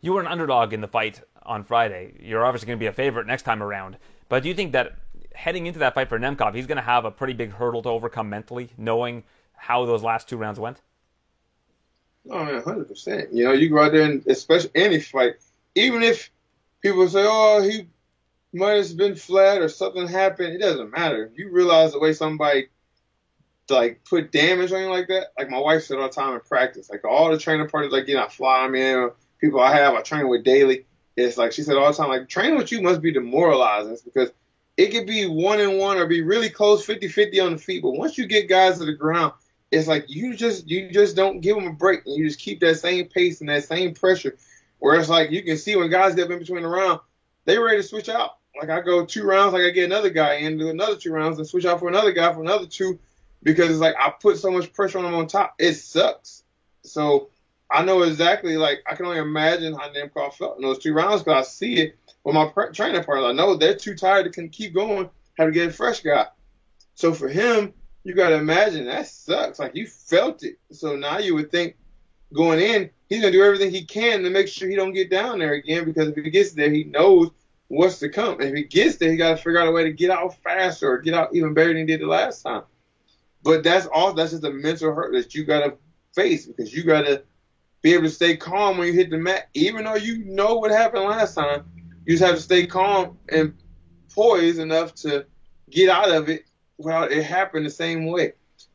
[0.00, 2.14] You were an underdog in the fight on Friday.
[2.20, 3.96] You're obviously going to be a favorite next time around.
[4.28, 4.94] But do you think that
[5.34, 7.88] heading into that fight for Nemkov, he's going to have a pretty big hurdle to
[7.88, 9.24] overcome mentally, knowing
[9.56, 10.80] how those last two rounds went?
[12.30, 13.32] Oh man, hundred percent.
[13.32, 15.34] You know, you go out there and especially any fight,
[15.74, 16.30] even if
[16.82, 17.88] people say, "Oh, he
[18.52, 21.30] might have been flat or something happened," it doesn't matter.
[21.34, 22.68] You realize the way somebody
[23.70, 26.40] like put damage on you like that, like my wife said all the time in
[26.40, 29.10] practice, like all the training parties, like you know, fly man,
[29.40, 30.86] people I have, I train with daily.
[31.16, 34.30] It's like she said all the time, like training with you must be demoralizing because
[34.76, 37.92] it could be one and one or be really close 50-50 on the feet, but
[37.92, 39.32] once you get guys to the ground,
[39.70, 42.60] it's like you just you just don't give them a break and you just keep
[42.60, 44.36] that same pace and that same pressure
[44.84, 47.00] where it's like you can see when guys get in between the round,
[47.46, 48.36] they ready to switch out.
[48.60, 51.38] Like I go two rounds, like I get another guy in, do another two rounds,
[51.38, 52.98] and switch out for another guy for another two,
[53.42, 55.54] because it's like I put so much pressure on them on top.
[55.58, 56.42] It sucks.
[56.82, 57.30] So
[57.70, 61.22] I know exactly, like I can only imagine how Nemkov felt in those two rounds
[61.22, 63.28] because I see it with my pre- training partner.
[63.28, 66.26] I know they're too tired to keep going, have to get a fresh guy.
[66.94, 69.58] So for him, you got to imagine that sucks.
[69.58, 70.58] Like you felt it.
[70.72, 71.76] So now you would think
[72.34, 75.38] going in, he's gonna do everything he can to make sure he don't get down
[75.38, 77.30] there again because if he gets there, he knows
[77.68, 78.40] what's to come.
[78.40, 80.92] If he gets there, he got to figure out a way to get out faster
[80.92, 82.62] or get out even better than he did the last time.
[83.42, 84.12] But that's all.
[84.12, 85.76] That's just a mental hurt that you got to
[86.14, 87.22] face because you got to
[87.82, 90.70] be able to stay calm when you hit the mat, even though you know what
[90.70, 91.64] happened last time.
[92.06, 93.54] You just have to stay calm and
[94.14, 95.26] poised enough to
[95.70, 96.44] get out of it
[96.78, 98.32] without it happening the same way.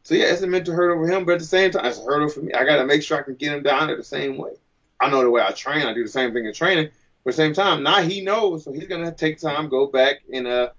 [0.09, 2.03] So yeah, it's a mental hurdle for him, but at the same time, it's a
[2.03, 2.51] hurdle for me.
[2.51, 4.53] I got to make sure I can get him down there the same way.
[4.99, 5.85] I know the way I train.
[5.85, 6.89] I do the same thing in training.
[7.23, 10.21] But at the same time, now he knows, so he's gonna take time, go back
[10.33, 10.69] and uh,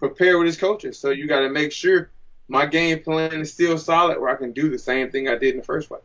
[0.00, 0.98] prepare with his coaches.
[0.98, 2.10] So you got to make sure
[2.48, 5.50] my game plan is still solid, where I can do the same thing I did
[5.50, 6.02] in the first fight.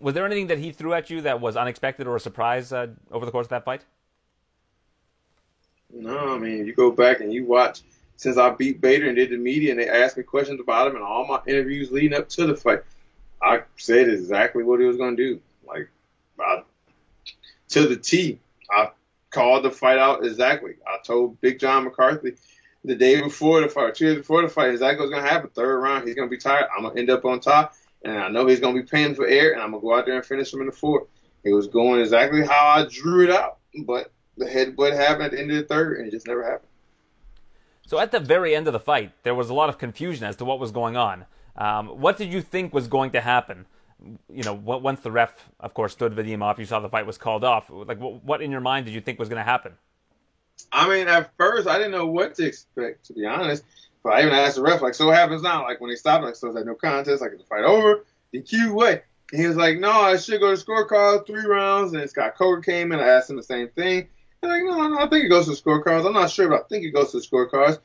[0.00, 2.86] Was there anything that he threw at you that was unexpected or a surprise uh,
[3.10, 3.84] over the course of that fight?
[5.92, 7.82] No, I mean you go back and you watch
[8.22, 10.94] since I beat Bader and did the media and they asked me questions about him
[10.94, 12.84] and all my interviews leading up to the fight,
[13.42, 15.40] I said exactly what he was going to do.
[15.66, 15.90] Like,
[16.38, 16.62] I,
[17.70, 18.38] to the T,
[18.70, 18.90] I
[19.30, 20.74] called the fight out exactly.
[20.86, 22.34] I told Big John McCarthy
[22.84, 25.50] the day before the fight, two days before the fight, exactly what's going to happen.
[25.52, 26.66] Third round, he's going to be tired.
[26.76, 29.16] I'm going to end up on top, and I know he's going to be paying
[29.16, 31.08] for air, and I'm going to go out there and finish him in the fourth.
[31.42, 35.40] It was going exactly how I drew it out, but the headbutt happened at the
[35.40, 36.68] end of the third, and it just never happened.
[37.92, 40.36] So at the very end of the fight, there was a lot of confusion as
[40.36, 41.26] to what was going on.
[41.56, 43.66] Um, what did you think was going to happen?
[44.30, 47.18] You know, once the ref, of course, stood Vadim off, you saw the fight was
[47.18, 47.66] called off.
[47.68, 49.74] Like, what in your mind did you think was going to happen?
[50.72, 53.62] I mean, at first, I didn't know what to expect, to be honest.
[54.02, 55.62] But I even asked the ref, like, so what happens now?
[55.64, 58.72] Like, when they stop, like, so it's like no contest, like, the fight over, DQ,
[58.72, 59.04] what?
[59.32, 61.92] And he was like, no, I should go to scorecard, three rounds.
[61.92, 64.08] And Scott Coker came in, I asked him the same thing
[64.42, 66.06] like, no, I think it goes to scorecards.
[66.06, 67.78] I'm not sure, but I think it goes to scorecards.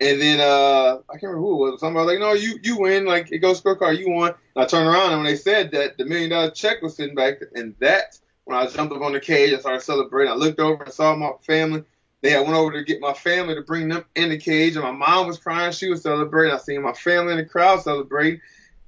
[0.00, 1.80] And then uh, I can't remember who it was.
[1.80, 3.04] Somebody was like, no, you you win.
[3.04, 4.34] Like it goes scorecard, you won.
[4.54, 7.14] And I turned around and when they said that, the million dollar check was sitting
[7.14, 10.32] back, and that's when I jumped up on the cage and started celebrating.
[10.32, 11.84] I looked over and saw my family.
[12.22, 14.84] They I went over to get my family to bring them in the cage, and
[14.84, 15.72] my mom was crying.
[15.72, 16.54] She was celebrating.
[16.54, 18.40] I seen my family in the crowd celebrating.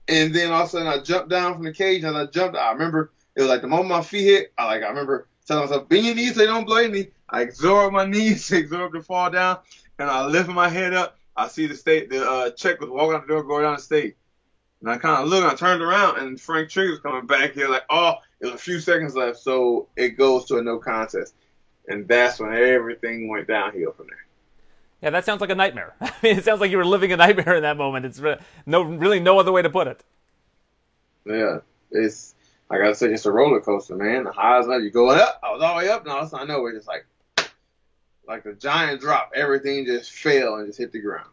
[0.09, 2.05] And then all of a sudden, I jumped down from the cage.
[2.05, 4.53] and I jumped, I remember it was like the moment my feet hit.
[4.57, 7.93] I like I remember telling myself, "Bend your knees, they don't blame me." I absorb
[7.93, 9.59] my knees, absorb to fall down,
[9.99, 11.19] and I lift my head up.
[11.37, 13.83] I see the state, the uh, check was walking out the door, going down the
[13.83, 14.17] state.
[14.81, 17.85] And I kind of looked, I turned around, and Frank Trigger's coming back here like,
[17.91, 21.35] oh, it was a few seconds left, so it goes to a no contest.
[21.89, 24.27] And that's when everything went downhill from there.
[25.03, 25.95] Yeah, that sounds like a nightmare.
[26.01, 28.07] I mean, it sounds like you were living a nightmare in that moment.
[28.07, 28.21] It's
[28.65, 30.03] no, really no other way to put it.
[31.27, 31.59] Yeah,
[31.91, 32.35] it's
[32.71, 34.25] like I gotta say, it's a roller coaster, man.
[34.25, 35.41] The highs you go up.
[35.43, 36.89] I was all the way up, and all of a sudden, I know we're just
[36.89, 37.07] like,
[38.29, 39.33] like a giant drop.
[39.35, 41.29] Everything just fell and just hit the ground.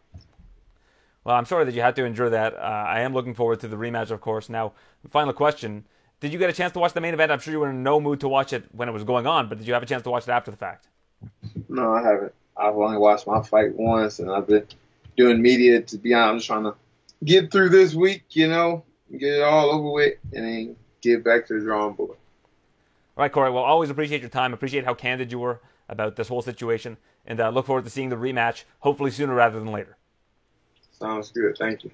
[1.24, 2.54] Well, I'm sorry that you had to endure that.
[2.54, 4.48] Uh, I am looking forward to the rematch, of course.
[4.48, 4.72] Now,
[5.10, 5.86] final question:
[6.20, 7.32] Did you get a chance to watch the main event?
[7.32, 9.48] I'm sure you were in no mood to watch it when it was going on,
[9.48, 10.88] but did you have a chance to watch it after the fact?
[11.68, 12.34] No, I haven't.
[12.56, 14.66] I've only watched my fight once, and I've been
[15.16, 15.80] doing media.
[15.80, 16.74] To be honest, I'm just trying to
[17.24, 21.46] get through this week, you know, get it all over with, and then get back
[21.46, 22.18] to the drawing board.
[23.16, 23.50] All right, Corey.
[23.50, 24.52] Well, always appreciate your time.
[24.52, 28.08] Appreciate how candid you were about this whole situation, and uh, look forward to seeing
[28.08, 29.96] the rematch, hopefully sooner rather than later.
[30.92, 31.56] Sounds good.
[31.58, 31.90] Thank you.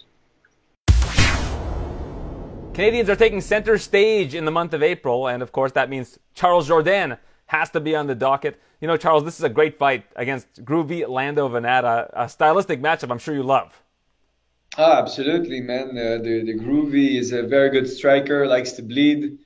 [2.73, 6.19] Canadians are taking center stage in the month of April, and of course that means
[6.35, 8.61] Charles Jourdain has to be on the docket.
[8.81, 13.11] You know, Charles, this is a great fight against Groovy Lando Vannata, a stylistic matchup
[13.11, 13.83] I'm sure you love.
[14.79, 15.91] Oh, absolutely, man.
[15.91, 19.39] Uh, the the Groovy is a very good striker, likes to bleed,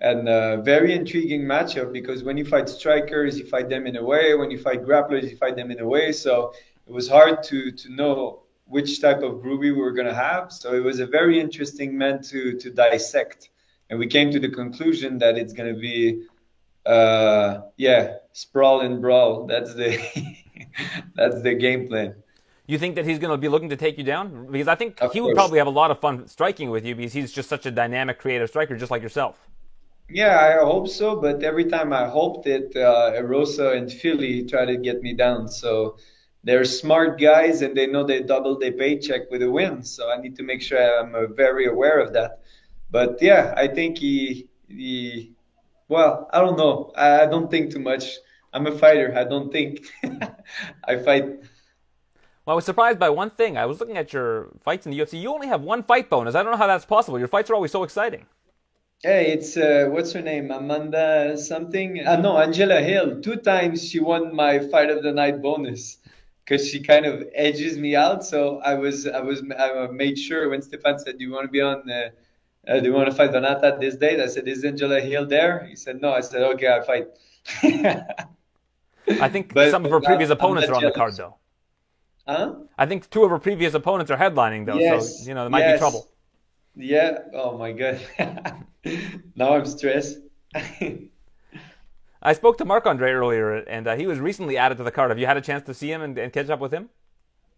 [0.00, 4.04] and a very intriguing matchup because when you fight strikers, you fight them in a
[4.04, 4.34] way.
[4.34, 6.12] When you fight grapplers, you fight them in a way.
[6.12, 6.52] So
[6.86, 10.52] it was hard to to know which type of groovy we were going to have.
[10.52, 13.50] So it was a very interesting man to to dissect,
[13.90, 16.26] and we came to the conclusion that it's going to be,
[16.86, 19.46] uh, yeah, sprawl and brawl.
[19.46, 19.98] That's the
[21.16, 22.14] that's the game plan.
[22.66, 24.52] You think that he's going to be looking to take you down?
[24.52, 26.94] Because I think of he would probably have a lot of fun striking with you
[26.94, 29.47] because he's just such a dynamic, creative striker, just like yourself.
[30.10, 31.16] Yeah, I hope so.
[31.16, 35.48] But every time I hoped it, uh, Erosa and Fili try to get me down.
[35.48, 35.98] So
[36.44, 39.82] they're smart guys and they know they double their paycheck with a win.
[39.82, 42.40] So I need to make sure I'm uh, very aware of that.
[42.90, 45.32] But yeah, I think he, he,
[45.88, 46.92] well, I don't know.
[46.96, 48.16] I, I don't think too much.
[48.54, 49.12] I'm a fighter.
[49.14, 49.86] I don't think.
[50.84, 51.24] I fight.
[52.46, 53.58] Well, I was surprised by one thing.
[53.58, 55.20] I was looking at your fights in the UFC.
[55.20, 56.34] You only have one fight bonus.
[56.34, 57.18] I don't know how that's possible.
[57.18, 58.24] Your fights are always so exciting.
[59.02, 60.50] Hey, it's uh, what's her name?
[60.50, 62.04] Amanda something?
[62.04, 63.20] Uh, no, Angela Hill.
[63.20, 65.98] Two times she won my fight of the night bonus
[66.44, 68.24] because she kind of edges me out.
[68.24, 71.50] So I was, I was, I made sure when Stefan said, "Do you want to
[71.50, 71.88] be on?
[71.88, 72.10] Uh,
[72.66, 75.64] uh, do you want to fight Vannata this date?" I said, "Is Angela Hill there?"
[75.66, 77.06] He said, "No." I said, "Okay, I fight."
[79.20, 81.36] I think but, some of her previous opponents are on the card, though.
[82.26, 82.56] Huh?
[82.76, 84.76] I think two of her previous opponents are headlining, though.
[84.76, 85.20] Yes.
[85.20, 85.74] So you know there might yes.
[85.74, 86.08] be trouble.
[86.74, 87.18] Yeah.
[87.34, 88.00] Oh my god.
[89.34, 90.18] now I'm stressed.
[92.20, 95.10] I spoke to Marc Andre earlier, and uh, he was recently added to the card.
[95.10, 96.88] Have you had a chance to see him and, and catch up with him?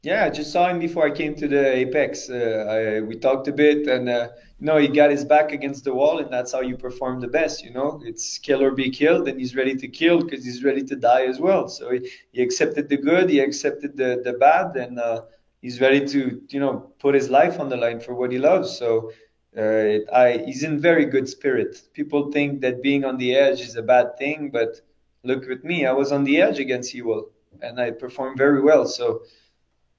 [0.03, 2.31] Yeah, I just saw him before I came to the Apex.
[2.31, 5.85] Uh, I, we talked a bit, and uh, you know, he got his back against
[5.85, 7.63] the wall, and that's how you perform the best.
[7.63, 10.83] You know, it's kill or be killed, and he's ready to kill because he's ready
[10.85, 11.69] to die as well.
[11.69, 15.23] So he, he accepted the good, he accepted the the bad, and uh,
[15.61, 18.77] he's ready to you know put his life on the line for what he loves.
[18.77, 19.13] So
[19.57, 21.83] uh, I, he's in very good spirit.
[21.93, 24.81] People think that being on the edge is a bad thing, but
[25.25, 25.87] look at me.
[25.87, 28.87] I was on the edge against Ewell, and I performed very well.
[28.87, 29.23] So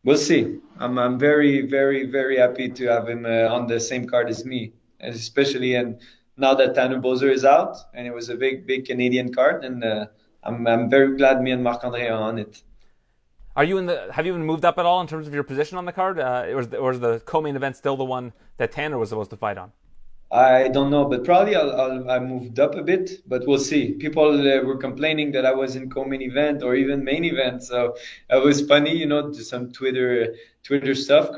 [0.04, 0.60] we'll see.
[0.80, 4.46] I'm, I'm very, very, very happy to have him uh, on the same card as
[4.46, 6.00] me, especially and
[6.38, 9.84] now that Tanner Boser is out, and it was a big, big Canadian card, and
[9.84, 10.08] uh,
[10.44, 12.64] I'm, I'm very glad me and Marc Andre are on it.
[13.62, 14.12] Are you in the?
[14.12, 16.18] Have you even moved up at all in terms of your position on the card,
[16.18, 19.10] uh, or, is the, or is the co-main event still the one that Tanner was
[19.10, 19.72] supposed to fight on?
[20.32, 23.92] I don't know, but probably I'll, I'll, i moved up a bit, but we'll see.
[23.92, 27.98] People uh, were complaining that I was in co-main event or even main event, so
[28.32, 30.34] it was funny, you know, just some Twitter
[30.64, 31.30] Twitter stuff.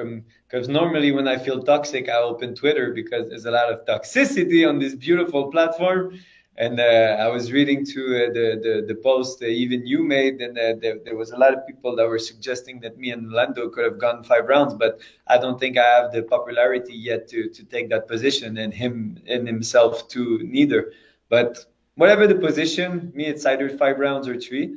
[0.48, 4.66] Because normally when I feel toxic, I open Twitter because there's a lot of toxicity
[4.66, 6.22] on this beautiful platform.
[6.56, 10.40] And uh, I was reading to uh, the, the, the post uh, even you made,
[10.40, 13.32] and uh, there, there, was a lot of people that were suggesting that me and
[13.32, 17.28] Lando could have gone five rounds, but I don't think I have the popularity yet
[17.30, 20.92] to to take that position, and him and himself too neither.
[21.28, 24.76] But whatever the position, me it's either five rounds or three.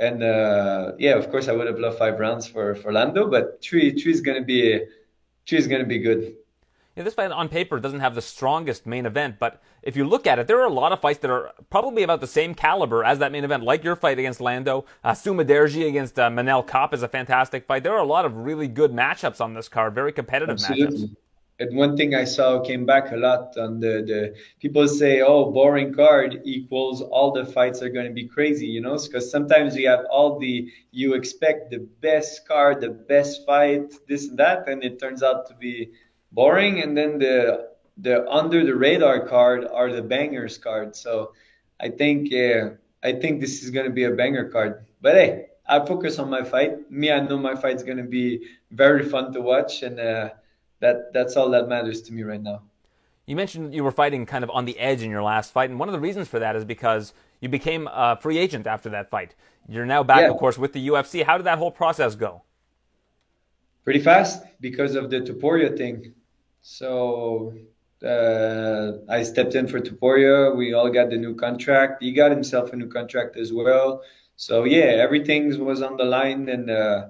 [0.00, 3.62] And uh, yeah, of course I would have loved five rounds for for Lando, but
[3.62, 4.84] three three is gonna be
[5.46, 6.34] three is gonna be good.
[6.96, 10.04] You know, this fight on paper doesn't have the strongest main event, but if you
[10.04, 12.54] look at it, there are a lot of fights that are probably about the same
[12.54, 14.84] caliber as that main event, like your fight against Lando.
[15.02, 17.82] Uh, Su Mudaerji against uh, Manel Kape is a fantastic fight.
[17.82, 21.08] There are a lot of really good matchups on this card, very competitive Absolutely.
[21.08, 21.16] matchups.
[21.60, 25.52] And one thing I saw came back a lot on the, the people say, oh,
[25.52, 29.76] boring card equals all the fights are going to be crazy, you know, because sometimes
[29.76, 34.68] you have all the, you expect the best card, the best fight, this and that,
[34.68, 35.90] and it turns out to be
[36.34, 36.82] boring.
[36.82, 40.96] And then the, the under the radar card are the bangers card.
[40.96, 41.32] So
[41.80, 42.70] I think, uh,
[43.02, 44.84] I think this is going to be a banger card.
[45.00, 46.90] But hey, I focus on my fight.
[46.90, 49.82] Me, I know my fight's going to be very fun to watch.
[49.82, 50.30] And, uh,
[50.84, 52.62] that that's all that matters to me right now.
[53.26, 55.78] You mentioned you were fighting kind of on the edge in your last fight, and
[55.78, 59.08] one of the reasons for that is because you became a free agent after that
[59.08, 59.34] fight.
[59.66, 60.30] You're now back, yeah.
[60.30, 61.24] of course, with the UFC.
[61.24, 62.42] How did that whole process go?
[63.84, 66.14] Pretty fast because of the Topuria thing.
[66.66, 67.52] So
[68.02, 70.56] uh, I stepped in for Topuria.
[70.56, 72.02] We all got the new contract.
[72.02, 74.00] He got himself a new contract as well.
[74.36, 77.08] So yeah, everything was on the line, and uh,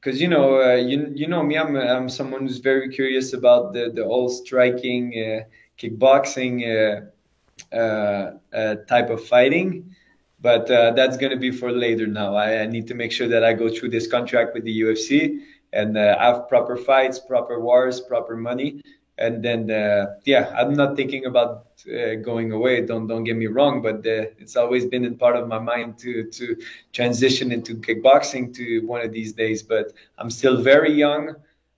[0.00, 3.74] because you know uh, you you know me I'm I'm someone who's very curious about
[3.74, 5.40] the the whole striking uh,
[5.78, 9.94] kickboxing uh, uh, uh type of fighting
[10.40, 13.42] but uh, that's to be for later now I, I, need to make sure that
[13.42, 15.40] I go through this contract with the UFC
[15.72, 18.82] and have proper fights proper wars proper money
[19.18, 23.46] and then uh, yeah i'm not thinking about uh, going away don't don't get me
[23.46, 26.56] wrong but uh, it's always been in part of my mind to to
[26.92, 31.34] transition into kickboxing to one of these days but i'm still very young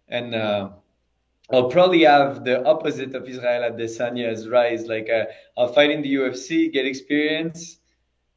[0.09, 0.71] and uh,
[1.51, 4.87] I'll probably have the opposite of Israel Adesanya's rise.
[4.87, 5.27] Like uh,
[5.57, 7.79] I'll fight in the UFC, get experience,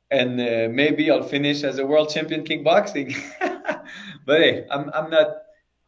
[0.09, 3.13] and uh, maybe I'll finish as a world champion kickboxing.
[4.25, 5.27] but hey, I'm I'm not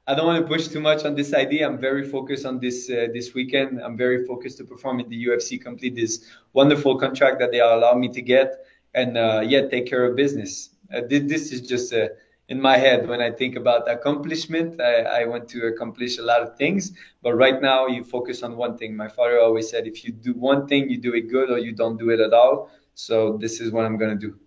[0.05, 1.65] I don't want to push too much on this idea.
[1.65, 3.81] I'm very focused on this uh, this weekend.
[3.81, 7.93] I'm very focused to perform in the UFC, complete this wonderful contract that they allow
[7.93, 10.71] me to get, and uh, yeah, take care of business.
[10.93, 12.09] Uh, this is just uh,
[12.49, 14.81] in my head when I think about accomplishment.
[14.81, 18.57] I, I want to accomplish a lot of things, but right now you focus on
[18.57, 18.95] one thing.
[18.95, 21.71] My father always said, if you do one thing, you do it good, or you
[21.71, 22.69] don't do it at all.
[22.93, 24.38] So this is what I'm gonna do.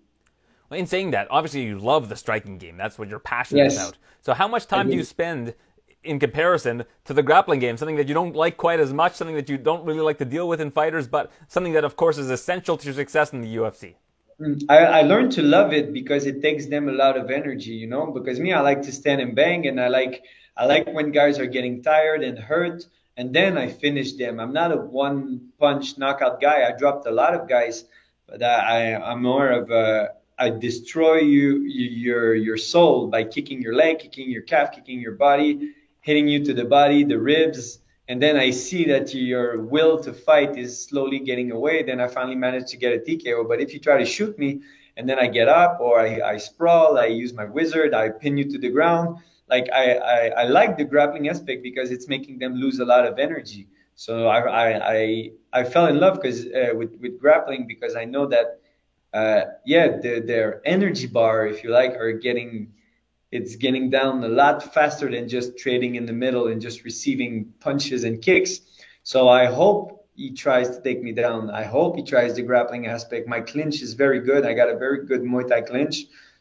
[0.71, 2.77] In saying that, obviously you love the striking game.
[2.77, 3.77] That's what you're passionate yes.
[3.77, 3.97] about.
[4.21, 5.55] So how much time do you spend
[6.03, 7.77] in comparison to the grappling game?
[7.77, 10.25] Something that you don't like quite as much, something that you don't really like to
[10.25, 13.41] deal with in fighters, but something that, of course, is essential to your success in
[13.41, 13.95] the UFC.
[14.41, 17.73] Mm, I, I learned to love it because it takes them a lot of energy,
[17.73, 18.11] you know.
[18.11, 20.25] Because me, I like to stand and bang, and I like
[20.57, 22.85] I like when guys are getting tired and hurt,
[23.17, 24.41] and then I finish them.
[24.41, 26.69] I'm not a one punch knockout guy.
[26.69, 27.85] I dropped a lot of guys,
[28.27, 33.63] but I, I I'm more of a I destroy you your your soul by kicking
[33.63, 37.79] your leg, kicking your calf, kicking your body, hitting you to the body, the ribs,
[38.09, 41.83] and then I see that your will to fight is slowly getting away.
[41.83, 43.49] Then I finally manage to get a TKO.
[43.49, 44.61] But if you try to shoot me
[44.97, 48.37] and then I get up or I, I sprawl, I use my wizard, I pin
[48.37, 49.19] you to the ground.
[49.49, 53.07] Like I, I, I like the grappling aspect because it's making them lose a lot
[53.07, 53.67] of energy.
[53.95, 58.05] So I I, I, I fell in love because uh, with with grappling because I
[58.05, 58.61] know that
[59.17, 62.73] uh, yeah, the, their energy bar, if you like, are getting
[63.33, 67.53] it's getting down a lot faster than just trading in the middle and just receiving
[67.61, 68.61] punches and kicks.
[69.03, 71.51] So I hope he tries to take me down.
[71.51, 73.27] I hope he tries the grappling aspect.
[73.27, 74.47] My clinch is very good.
[74.47, 75.97] I got a very good Muay Thai clinch.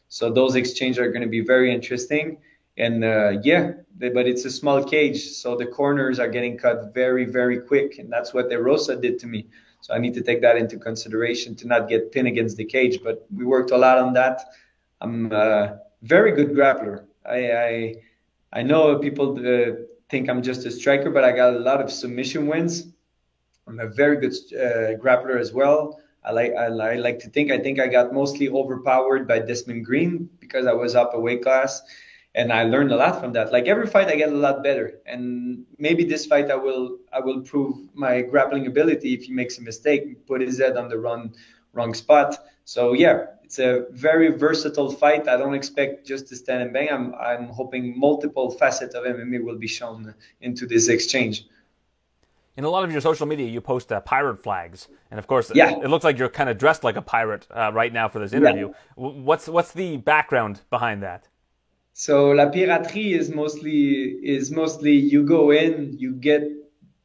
[0.08, 2.38] So those exchanges are going to be very interesting.
[2.76, 7.24] And uh, yeah, but it's a small cage, so the corners are getting cut very,
[7.24, 9.46] very quick, and that's what De Rosa did to me.
[9.86, 12.98] So I need to take that into consideration to not get pinned against the cage.
[13.04, 14.42] But we worked a lot on that.
[15.00, 17.04] I'm a very good grappler.
[17.24, 17.94] I I,
[18.52, 19.76] I know people uh,
[20.08, 22.88] think I'm just a striker, but I got a lot of submission wins.
[23.68, 26.00] I'm a very good uh, grappler as well.
[26.24, 29.84] I like I, I, like to think I think I got mostly overpowered by Desmond
[29.86, 31.80] Green because I was up a weight class
[32.36, 33.50] and I learned a lot from that.
[33.50, 37.20] Like every fight, I get a lot better, and maybe this fight, I will I
[37.20, 39.14] will prove my grappling ability.
[39.14, 41.34] If he makes a mistake, put his head on the wrong
[41.72, 42.36] wrong spot.
[42.64, 45.28] So yeah, it's a very versatile fight.
[45.28, 46.90] I don't expect just to stand and bang.
[46.92, 51.46] I'm I'm hoping multiple facets of MMA will be shown into this exchange.
[52.58, 55.52] In a lot of your social media, you post uh, pirate flags, and of course,
[55.54, 55.76] yeah.
[55.76, 58.32] it looks like you're kind of dressed like a pirate uh, right now for this
[58.32, 58.68] interview.
[58.68, 58.74] Yeah.
[58.94, 61.28] What's what's the background behind that?
[61.98, 66.42] So la piraterie is mostly is mostly you go in, you get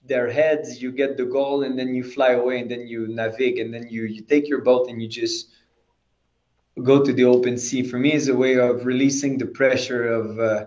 [0.03, 3.57] their heads, you get the goal, and then you fly away, and then you navigate,
[3.59, 5.47] and then you you take your boat and you just
[6.83, 7.83] go to the open sea.
[7.83, 10.65] For me, is a way of releasing the pressure of uh,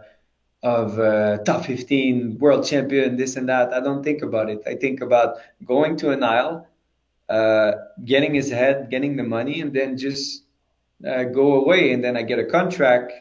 [0.63, 3.75] of uh, top 15 world champion, this and that.
[3.75, 4.63] I don't think about it.
[4.67, 6.67] I think about going to an isle,
[7.29, 7.73] uh,
[8.03, 10.45] getting his head, getting the money, and then just
[11.07, 11.93] uh, go away.
[11.93, 13.13] And then I get a contract,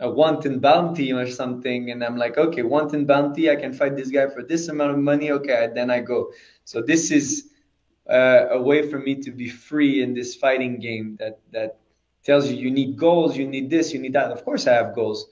[0.00, 4.10] a wanton bounty or something, and I'm like, okay, wanton bounty, I can fight this
[4.10, 5.30] guy for this amount of money.
[5.30, 6.32] Okay, then I go.
[6.64, 7.50] So this is
[8.08, 11.78] uh, a way for me to be free in this fighting game that that
[12.24, 14.32] tells you you need goals, you need this, you need that.
[14.32, 15.26] Of course, I have goals,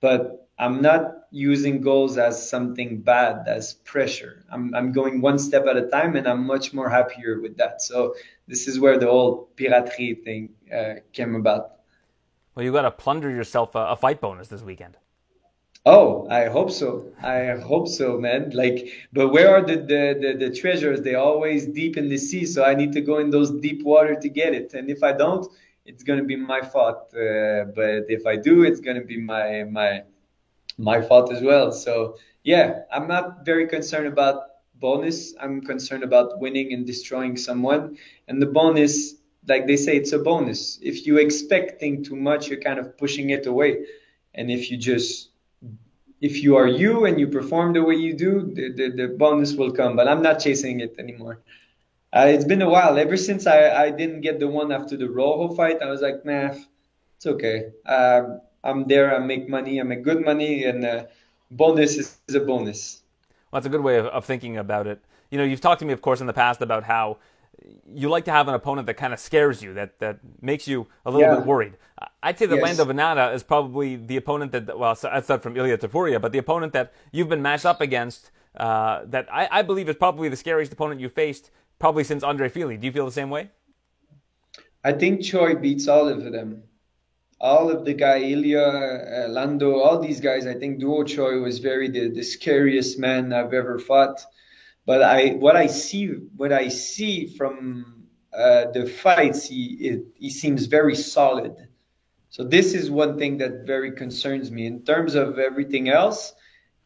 [0.00, 4.44] but I'm not using goals as something bad, as pressure.
[4.50, 7.82] I'm, I'm going one step at a time, and I'm much more happier with that.
[7.82, 8.14] So
[8.46, 11.73] this is where the whole piraterie thing uh, came about.
[12.54, 14.96] Well, you got to plunder yourself a, a, fight bonus this weekend.
[15.86, 17.12] Oh, I hope so.
[17.22, 18.50] I hope so, man.
[18.54, 21.02] Like, but where are the, the, the, the treasures?
[21.02, 24.14] They're always deep in the sea, so I need to go in those deep water
[24.14, 24.72] to get it.
[24.72, 25.46] And if I don't,
[25.84, 27.12] it's gonna be my fault.
[27.14, 30.02] Uh, but if I do, it's gonna be my my
[30.78, 31.72] my fault as well.
[31.72, 34.42] So yeah, I'm not very concerned about
[34.74, 35.34] bonus.
[35.40, 37.98] I'm concerned about winning and destroying someone.
[38.28, 39.14] And the bonus,
[39.46, 40.78] like they say, it's a bonus.
[40.82, 43.84] If you expecting too much, you're kind of pushing it away.
[44.34, 45.28] And if you just
[46.20, 49.52] if you are you and you perform the way you do, the, the, the bonus
[49.52, 49.94] will come.
[49.94, 51.40] But I'm not chasing it anymore.
[52.14, 52.96] Uh, it's been a while.
[52.96, 56.24] Ever since I, I didn't get the one after the Rojo fight, I was like,
[56.24, 56.54] nah,
[57.16, 57.72] it's okay.
[57.84, 61.04] Um, I'm there, I make money, I make good money, and uh,
[61.50, 63.02] bonus is, is, a bonus.
[63.50, 65.00] Well, that's a good way of, of thinking about it.
[65.30, 67.18] You know, you've talked to me, of course, in the past about how
[67.92, 70.86] you like to have an opponent that kind of scares you, that, that makes you
[71.06, 71.36] a little yeah.
[71.36, 71.74] bit worried.
[72.22, 72.78] I'd say that yes.
[72.78, 76.72] Lando Vannata is probably the opponent that, well, aside from Ilya Topuria, but the opponent
[76.72, 80.72] that you've been matched up against uh, that I, I, believe is probably the scariest
[80.72, 81.50] opponent you faced
[81.80, 82.76] probably since Andre Fili.
[82.76, 83.50] Do you feel the same way?
[84.84, 86.62] I think Choi beats all of them
[87.44, 91.40] all of the guy, Ilya, uh, Lando, all these guys, I think Doo Ho Choi
[91.40, 94.24] was very the, the scariest man I've ever fought.
[94.86, 98.04] But I, what I see, what I see from
[98.36, 101.68] uh, the fights, he it, he seems very solid.
[102.28, 104.66] So this is one thing that very concerns me.
[104.66, 106.34] In terms of everything else,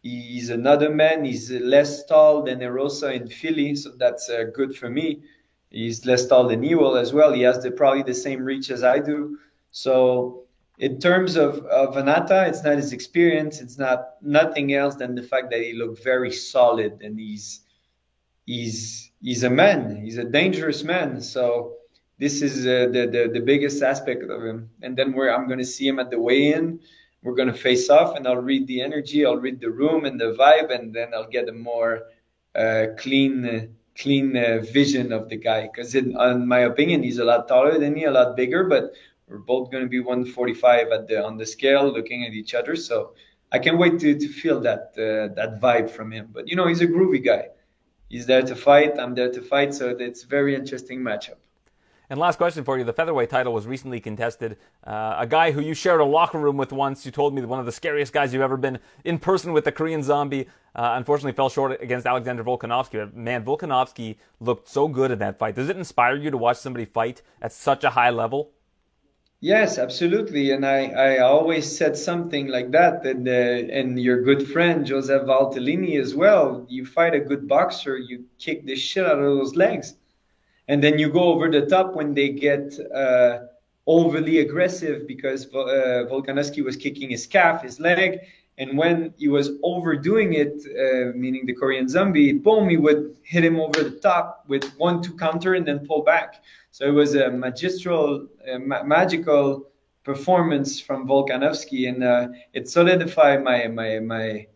[0.03, 1.25] he's another man.
[1.25, 5.23] He's less tall than Erosa in Fili, so that's uh, good for me.
[5.71, 7.33] He's less tall than Ewell as well.
[7.33, 9.39] He has the, probably the same reach as I do.
[9.71, 10.45] So
[10.79, 13.61] in terms of, of Vannata, it's not his experience.
[13.61, 17.61] It's not nothing else than the fact that he looked very solid and he's
[18.49, 19.97] he's he's a man.
[20.05, 21.21] He's a dangerous man.
[21.21, 21.75] So
[22.19, 24.71] this is uh, the, the the biggest aspect of him.
[24.83, 26.81] And then where I'm going to see him at the weigh-in,
[27.23, 30.19] we're going to face off, and I'll read the energy, I'll read the room and
[30.19, 32.05] the vibe, and then I'll get a more
[32.55, 35.63] uh, clean clean uh, vision of the guy.
[35.69, 38.95] Because in, in my opinion, he's a lot taller than me, a lot bigger, but
[39.29, 42.77] we're both going to be 145 at the on the scale, looking at each other.
[42.77, 43.13] So
[43.53, 46.31] I can't wait to, to feel that uh, that vibe from him.
[46.33, 47.49] But you know, he's a groovy guy.
[48.09, 48.99] He's there to fight.
[48.99, 49.75] I'm there to fight.
[49.75, 51.37] So it's a very interesting matchup.
[52.11, 54.57] And last question for you: The featherweight title was recently contested.
[54.83, 57.61] Uh, a guy who you shared a locker room with once, you told me one
[57.61, 60.47] of the scariest guys you've ever been in person with, the Korean Zombie.
[60.75, 63.13] Uh, unfortunately, fell short against Alexander Volkanovski.
[63.13, 65.55] Man, Volkanovski looked so good in that fight.
[65.55, 68.53] Does it inspire you to watch somebody fight at such a high level?
[69.41, 70.51] Yes, absolutely.
[70.51, 73.07] And I, I always said something like that.
[73.07, 76.67] And, uh, and your good friend, Joseph Valtellini, as well.
[76.69, 79.95] You fight a good boxer, you kick the shit out of those legs.
[80.67, 83.41] And then you go over the top when they get uh,
[83.87, 88.21] overly aggressive because uh, Volkanovski was kicking his calf, his leg.
[88.59, 93.45] And when he was overdoing it, uh, meaning the Korean zombie, boom, he would hit
[93.45, 96.43] him over the top with one, two counter and then pull back.
[96.79, 98.29] So it was a magistral,
[98.61, 99.67] ma- magical
[100.05, 104.47] performance from Volkanovski, and uh, it solidified my my my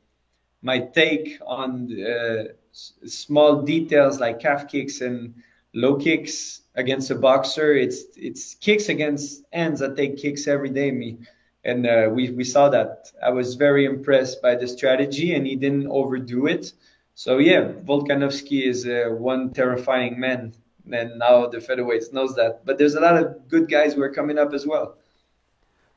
[0.62, 5.34] my take on uh, s- small details like calf kicks and
[5.74, 7.74] low kicks against a boxer.
[7.74, 10.90] It's it's kicks against ends that take kicks every day.
[10.92, 11.18] Me
[11.64, 13.12] and uh, we we saw that.
[13.22, 16.72] I was very impressed by the strategy, and he didn't overdo it.
[17.14, 20.52] So yeah, Volkanovski is uh, one terrifying man
[20.90, 22.64] and now the featherweights knows that.
[22.64, 24.96] But there's a lot of good guys who are coming up as well.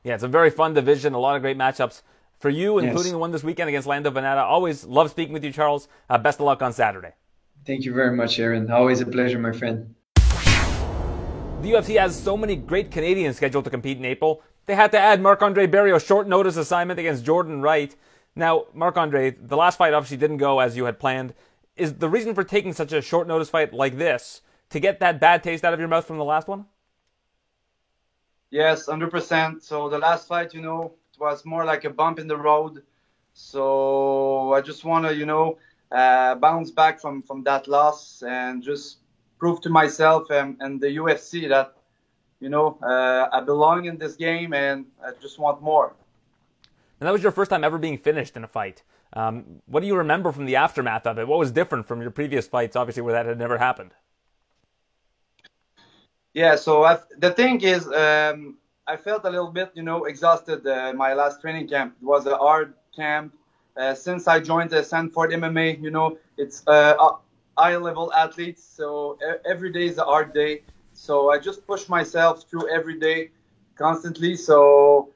[0.04, 1.14] Yeah, it's a very fun division.
[1.14, 2.02] A lot of great matchups
[2.38, 3.12] for you, including yes.
[3.12, 4.42] the one this weekend against Lando Vannata.
[4.42, 5.88] Always love speaking with you, Charles.
[6.08, 7.12] Uh, best of luck on Saturday.
[7.66, 8.70] Thank you very much, Aaron.
[8.70, 9.94] Always a pleasure, my friend.
[10.14, 14.42] The UFC has so many great Canadians scheduled to compete in April.
[14.66, 17.96] They had to add Marc Andre Barriault short notice assignment against Jordan Wright.
[18.36, 21.34] Now, Marc Andre, the last fight obviously didn't go as you had planned.
[21.76, 25.20] Is the reason for taking such a short notice fight like this to get that
[25.20, 26.66] bad taste out of your mouth from the last one?
[28.50, 29.62] Yes, 100%.
[29.62, 32.82] So the last fight, you know, it was more like a bump in the road.
[33.32, 35.58] So I just want to, you know,
[35.92, 38.98] uh, bounce back from from that loss and just
[39.38, 41.74] prove to myself and, and the UFC that,
[42.40, 45.94] you know, uh, I belong in this game and I just want more.
[46.98, 48.82] And that was your first time ever being finished in a fight.
[49.12, 51.28] Um, what do you remember from the aftermath of it?
[51.28, 53.92] What was different from your previous fights, obviously, where that had never happened?
[56.36, 60.66] Yeah, so I, the thing is, um, I felt a little bit, you know, exhausted.
[60.66, 63.34] Uh, my last training camp it was a hard camp.
[63.76, 66.94] Uh, since I joined the Sanford MMA, you know, it's uh,
[67.58, 70.62] high level athletes, so every day is a hard day.
[70.92, 73.30] So I just push myself through every day,
[73.76, 74.36] constantly.
[74.36, 75.10] So,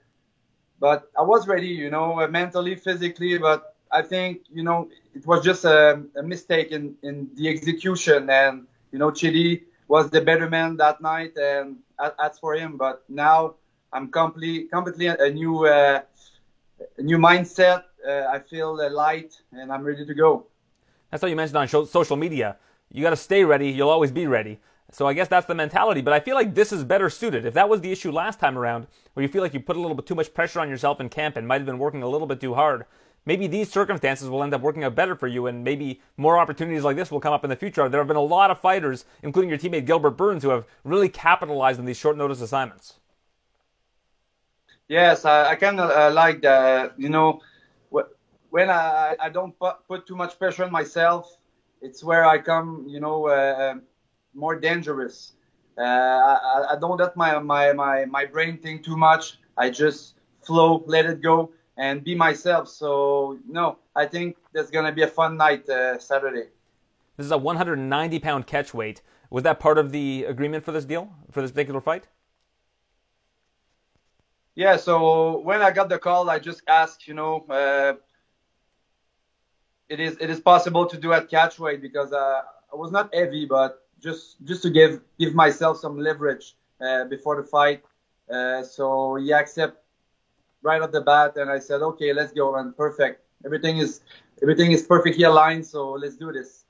[0.81, 3.39] but I was ready, you know, mentally, physically.
[3.39, 8.31] But I think, you know, it was just a, a mistake in in the execution,
[8.31, 12.77] and you know, Chidi was the better man that night, and that's for him.
[12.77, 13.57] But now
[13.93, 16.03] I'm completely, completely a new, uh,
[16.97, 17.83] a new mindset.
[18.09, 20.47] Uh, I feel light, and I'm ready to go.
[21.11, 22.57] That's how you mentioned on social media.
[22.93, 23.69] You got to stay ready.
[23.71, 24.61] You'll always be ready.
[24.93, 26.03] So I guess that's the mentality.
[26.03, 27.45] But I feel like this is better suited.
[27.45, 29.81] If that was the issue last time around, where you feel like you put a
[29.81, 32.09] little bit too much pressure on yourself in camp and might have been working a
[32.09, 32.85] little bit too hard,
[33.27, 36.85] maybe these circumstances will end up working out better for you, and maybe more opportunities
[36.85, 37.89] like this will come up in the future.
[37.89, 41.09] There have been a lot of fighters, including your teammate Gilbert Burns, who have really
[41.09, 42.95] capitalized on these short notice assignments.
[44.89, 46.99] Yes, I, I kind of uh, like that.
[46.99, 47.41] You know,
[48.51, 51.37] when I, I don't put, put too much pressure on myself,
[51.81, 53.75] it's where I come, you know, uh,
[54.35, 55.33] more dangerous.
[55.79, 59.39] Uh, I, I don't let my, my, my, my brain think too much.
[59.57, 62.69] I just flow, let it go and be myself.
[62.69, 66.49] So no, I think that's gonna be a fun night uh, Saturday.
[67.17, 69.01] This is a 190 pound catch weight.
[69.31, 72.07] Was that part of the agreement for this deal for this particular fight?
[74.55, 74.77] Yeah.
[74.77, 77.95] So when I got the call, I just asked, you know, uh,
[79.89, 83.15] it is it is possible to do at catch weight because uh, I was not
[83.15, 87.83] heavy, but just just to give give myself some leverage uh, before the fight.
[88.31, 89.80] Uh, so he accepted
[90.63, 93.23] right off the bat, and I said, okay, let's go, and perfect.
[93.45, 94.01] Everything is
[94.43, 96.65] everything is perfectly aligned, so let's do this.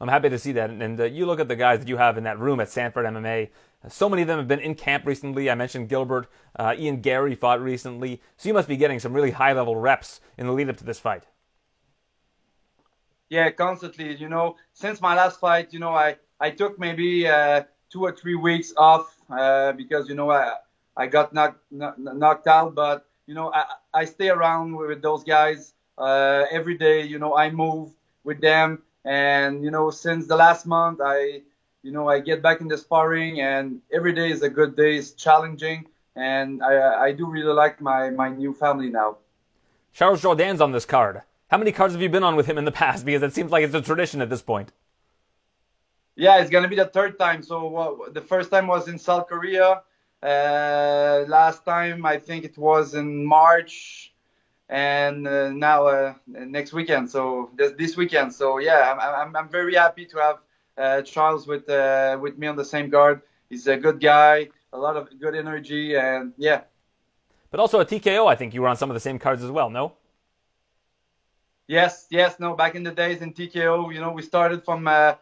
[0.00, 0.70] I'm happy to see that.
[0.70, 3.04] And uh, you look at the guys that you have in that room at Sanford
[3.04, 3.50] MMA.
[3.88, 5.50] So many of them have been in camp recently.
[5.50, 6.26] I mentioned Gilbert,
[6.58, 8.20] uh, Ian Garry fought recently.
[8.36, 10.84] So you must be getting some really high level reps in the lead up to
[10.84, 11.24] this fight.
[13.28, 14.16] Yeah, constantly.
[14.16, 18.12] You know, since my last fight, you know, I I took maybe uh, two or
[18.12, 20.54] three weeks off uh, because you know I
[20.96, 23.64] I got knocked knocked out, but you know, I,
[23.94, 27.06] I stay around with those guys uh, every day.
[27.06, 27.92] You know, I move
[28.24, 31.42] with them, and you know, since the last month, I,
[31.84, 34.96] you know, I get back in the sparring, and every day is a good day.
[34.96, 39.18] It's challenging, and I, I do really like my my new family now.
[39.92, 41.22] Charles Jourdain's on this card.
[41.52, 43.04] How many cards have you been on with him in the past?
[43.04, 44.72] Because it seems like it's a tradition at this point.
[46.16, 47.44] Yeah, it's gonna be the third time.
[47.44, 49.82] So uh, the first time was in South Korea.
[50.22, 54.12] Uh, last time I think it was in March,
[54.68, 57.10] and uh, now uh, next weekend.
[57.10, 58.34] So this, this weekend.
[58.34, 60.38] So yeah, I'm, I'm, I'm very happy to have
[60.76, 63.22] uh, Charles with uh, with me on the same guard.
[63.48, 66.62] He's a good guy, a lot of good energy, and yeah.
[67.50, 69.50] But also a TKO, I think you were on some of the same cards as
[69.50, 69.70] well.
[69.70, 69.94] No.
[71.66, 72.54] Yes, yes, no.
[72.54, 75.14] Back in the days in TKO, you know, we started from uh,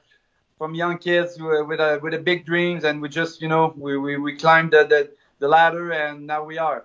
[0.59, 3.97] from young kids with a with a big dreams, and we just you know we
[3.97, 6.85] we, we climbed the, the, the ladder, and now we are.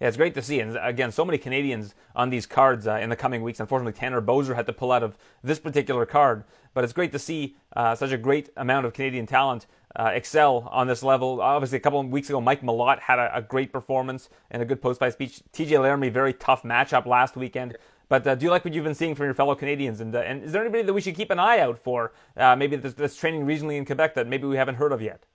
[0.00, 0.60] Yeah, it's great to see.
[0.60, 3.60] And again, so many Canadians on these cards uh, in the coming weeks.
[3.60, 6.44] Unfortunately, Tanner Boser had to pull out of this particular card.
[6.74, 10.68] But it's great to see uh, such a great amount of Canadian talent uh, excel
[10.72, 11.40] on this level.
[11.40, 14.64] Obviously, a couple of weeks ago, Mike Malott had a, a great performance and a
[14.64, 15.40] good post fight speech.
[15.52, 17.76] TJ Laramie, very tough matchup last weekend.
[18.14, 20.00] But uh, do you like what you've been seeing from your fellow Canadians?
[20.00, 22.54] And, uh, and is there anybody that we should keep an eye out for, uh,
[22.54, 25.26] maybe that's, that's, training regionally in Quebec that maybe we haven't heard of yet?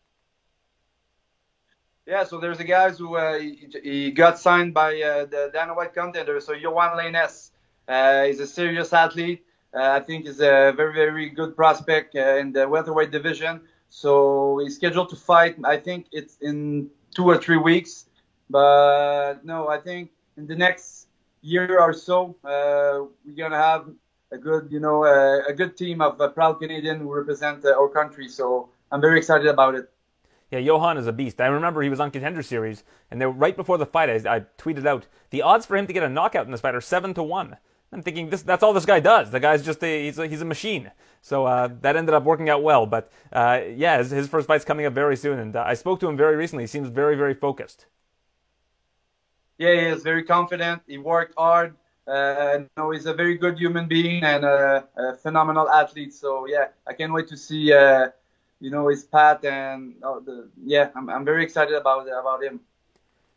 [2.08, 5.74] Yeah, so there's a guy who uh, he, he, got signed by uh, the Dana
[5.74, 6.40] White contender.
[6.40, 7.52] So Yohan Lainez,
[7.90, 9.44] uh, he's a serious athlete.
[9.74, 13.60] I think he's a very, very good prospect in the welterweight division.
[13.90, 15.58] So he's scheduled to fight.
[15.66, 18.06] I think it's in two or three weeks.
[18.50, 21.09] But no, I think in the next
[21.42, 23.90] year or so, uh, we're gonna have
[24.32, 27.90] a good, you know, uh, a good team of uh, proud Canadian who represent our
[27.90, 28.28] country.
[28.28, 29.90] So I'm very excited about it.
[30.52, 31.40] Yeah, Yohan is a beast.
[31.40, 34.40] I remember he was on Contender Series, and then right before the fight, I, I,
[34.58, 37.14] tweeted out the odds for him to get a knockout in this fight are seven
[37.14, 37.58] to one.
[37.92, 39.30] I'm thinking this, that's all this guy does.
[39.30, 40.92] The guy's just a, he's a, he's a machine.
[41.22, 42.86] So uh, that ended up working out well.
[42.88, 46.00] But uh, yeah, his, his, first fight's coming up very soon, and uh, I spoke
[46.00, 46.64] to him very recently.
[46.64, 47.86] He seems very very focused
[49.60, 50.82] yeah, he is very confident.
[50.88, 51.76] He worked hard.
[52.10, 56.14] uh, you know, he's a very good human being and a, a phenomenal athlete.
[56.14, 58.10] So yeah, I can't wait to see, uh,
[58.60, 62.62] you know, his path and uh, the, yeah, I'm, I'm very excited about about him.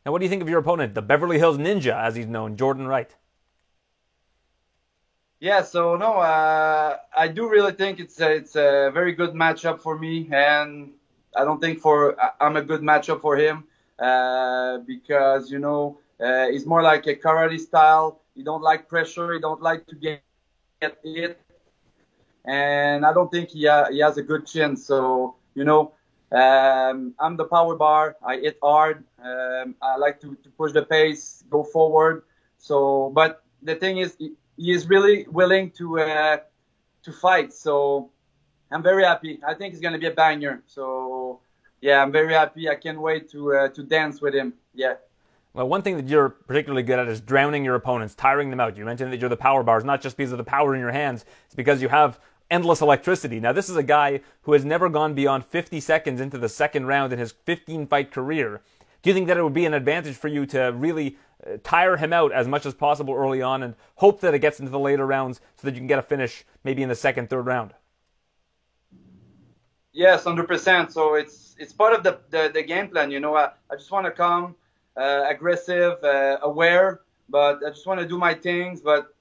[0.05, 2.57] Now, what do you think of your opponent, the Beverly Hills Ninja, as he's known,
[2.57, 3.15] Jordan Wright?
[5.39, 9.81] Yeah, so no, uh, I do really think it's a, it's a very good matchup
[9.81, 10.93] for me, and
[11.37, 13.65] I don't think for I'm a good matchup for him
[13.99, 18.23] uh, because you know uh, he's more like a karate style.
[18.35, 19.33] He don't like pressure.
[19.35, 20.23] He don't like to get,
[20.81, 21.41] get hit,
[22.45, 24.77] and I don't think he ha- he has a good chin.
[24.77, 25.93] So you know,
[26.33, 28.17] um, I'm the power bar.
[28.25, 29.05] I hit hard.
[29.23, 32.23] Um, I like to, to push the pace, go forward.
[32.59, 36.37] So, but the thing is, he, he is really willing to uh,
[37.03, 37.53] to fight.
[37.53, 38.11] So
[38.71, 39.41] I'm very happy.
[39.47, 40.63] I think it's gonna be a banger.
[40.67, 41.41] So
[41.81, 42.69] yeah, I'm very happy.
[42.69, 44.55] I can't wait to uh, to dance with him.
[44.75, 44.95] Yeah.
[45.55, 48.77] Well, one thing that you're particularly good at is drowning your opponents, tiring them out.
[48.77, 50.93] You mentioned that you're the power bars, not just because of the power in your
[50.93, 52.19] hands, it's because you have
[52.51, 53.39] endless electricity.
[53.39, 56.87] Now, this is a guy who has never gone beyond 50 seconds into the second
[56.87, 58.63] round in his 15 fight career.
[59.03, 61.97] Do you think that it would be an advantage for you to really uh, tire
[61.97, 64.79] him out as much as possible early on and hope that it gets into the
[64.79, 67.75] later rounds so that you can get a finish maybe in the second, third round?
[69.93, 70.93] Yes, hundred percent.
[70.93, 73.11] So it's it's part of the, the, the game plan.
[73.11, 74.55] You know, I, I just want to come
[74.97, 78.81] uh, aggressive, uh, aware, but I just want to do my things.
[78.81, 79.15] But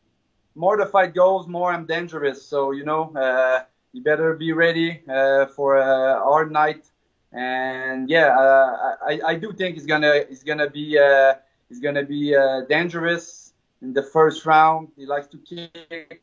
[0.55, 2.45] more the fight goes, more I'm dangerous.
[2.45, 3.63] So you know, uh,
[3.93, 6.89] you better be ready uh, for a hard night.
[7.34, 11.36] And yeah, uh, I I do think it's gonna it's gonna be uh,
[11.69, 14.89] it's gonna be uh, dangerous in the first round.
[14.97, 16.22] He likes to kick,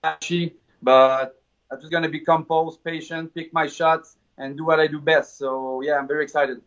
[0.00, 4.86] flashy, but I'm just gonna be composed, patient, pick my shots, and do what I
[4.86, 5.38] do best.
[5.38, 6.60] So yeah, I'm very excited.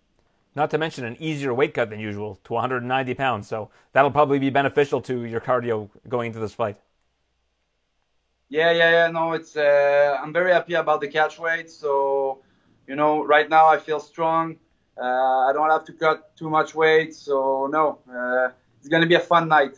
[0.55, 4.39] Not to mention an easier weight cut than usual to 190 pounds, so that'll probably
[4.39, 6.77] be beneficial to your cardio going into this fight.
[8.49, 9.11] Yeah, yeah, yeah.
[9.11, 11.69] No, it's uh, I'm very happy about the catch weight.
[11.69, 12.39] So
[12.87, 14.57] you know, right now I feel strong.
[14.97, 19.15] Uh, I don't have to cut too much weight, so no, uh, it's gonna be
[19.15, 19.77] a fun night.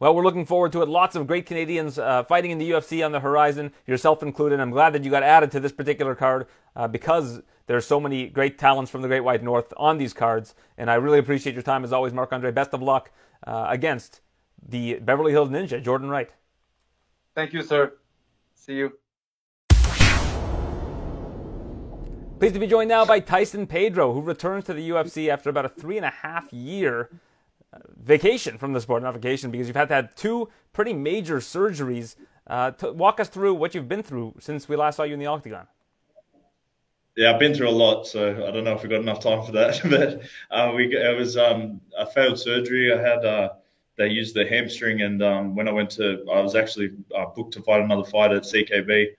[0.00, 0.88] Well, we're looking forward to it.
[0.88, 4.58] Lots of great Canadians uh, fighting in the UFC on the horizon, yourself included.
[4.58, 6.88] I'm glad that you got added to this particular card uh,
[7.64, 10.54] because there's so many great talents from the Great White North on these cards.
[10.76, 12.50] And I really appreciate your time as always, Marc Andre.
[12.50, 13.10] Best of luck
[13.46, 14.20] uh, against
[14.66, 16.30] the Beverly Hills Ninja, Jordan Wright.
[17.34, 17.94] Thank you, sir.
[18.54, 18.92] See you.
[22.38, 25.64] Pleased to be joined now by Tyson Pedro, who returns to the UFC after about
[25.64, 27.08] a three and a half year
[27.72, 31.38] uh, vacation from the sport, not vacation, because you've had to have two pretty major
[31.38, 32.16] surgeries.
[32.46, 35.18] Uh, to walk us through what you've been through since we last saw you in
[35.18, 35.66] the octagon.
[37.16, 39.44] Yeah, I've been through a lot, so I don't know if we got enough time
[39.44, 39.80] for that.
[39.90, 42.92] but uh, we, it was um, a failed surgery.
[42.92, 43.50] I had uh,
[43.96, 47.52] they used the hamstring, and um, when I went to, I was actually uh, booked
[47.54, 49.10] to fight another fight at CKB,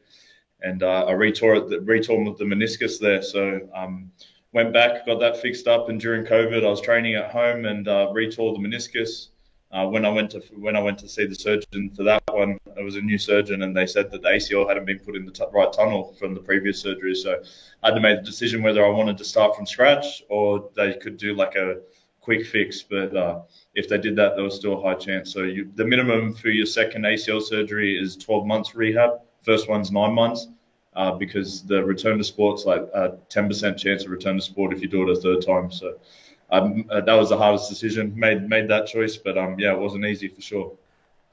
[0.62, 3.22] and uh, I retore it, retore the meniscus there.
[3.22, 4.12] So um,
[4.52, 7.88] went back, got that fixed up, and during COVID, I was training at home and
[7.88, 9.30] uh, retore the meniscus.
[9.76, 12.58] Uh, when I went to when I went to see the surgeon for that one,
[12.78, 15.26] it was a new surgeon, and they said that the ACL hadn't been put in
[15.26, 17.14] the t- right tunnel from the previous surgery.
[17.14, 17.42] So
[17.84, 20.94] I had to make the decision whether I wanted to start from scratch or they
[20.94, 21.82] could do like a
[22.22, 22.84] quick fix.
[22.84, 23.42] But uh,
[23.74, 25.34] if they did that, there was still a high chance.
[25.34, 29.20] So you, the minimum for your second ACL surgery is 12 months rehab.
[29.44, 30.48] First one's nine months.
[30.96, 34.82] Uh, because the return to sport's like a 10% chance of return to sport if
[34.82, 35.70] you do it a third time.
[35.70, 35.98] So
[36.52, 38.14] um, uh, that was the hardest decision.
[38.16, 40.72] Made made that choice, but um, yeah, it wasn't easy for sure.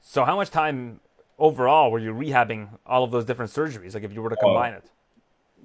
[0.01, 0.99] So how much time
[1.37, 3.93] overall were you rehabbing all of those different surgeries?
[3.93, 4.73] Like if you were to combine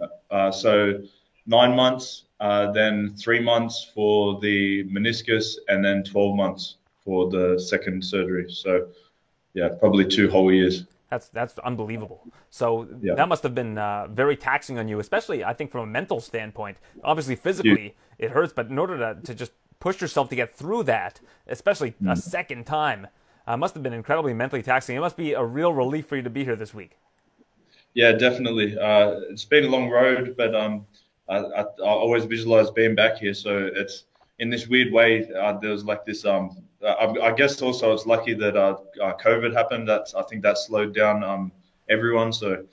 [0.01, 0.11] oh, it?
[0.31, 1.01] Uh, so
[1.47, 7.59] nine months, uh, then three months for the meniscus, and then 12 months for the
[7.59, 8.47] second surgery.
[8.51, 8.89] So
[9.55, 10.85] yeah, probably two whole years.
[11.11, 12.23] That's that's unbelievable.
[12.51, 13.15] So yeah.
[13.15, 16.21] that must have been uh, very taxing on you, especially I think from a mental
[16.21, 16.77] standpoint.
[17.03, 20.83] Obviously, physically it hurts, but in order to, to just push yourself to get through
[20.85, 22.13] that, especially mm.
[22.13, 23.07] a second time,
[23.47, 24.97] uh, must have been incredibly mentally taxing.
[24.97, 26.99] It must be a real relief for you to be here this week.
[27.95, 28.79] Yeah, definitely.
[28.79, 30.87] Uh, it's been a long road, but um,
[31.29, 33.35] I, I, I, always visualize being back here.
[33.35, 34.05] So it's
[34.39, 35.29] in this weird way.
[35.33, 39.15] Uh, there was like this um, I, I, guess also it's lucky that uh, uh,
[39.17, 39.89] COVID happened.
[39.89, 41.53] That I think that slowed down um,
[41.89, 42.33] everyone.
[42.33, 42.65] So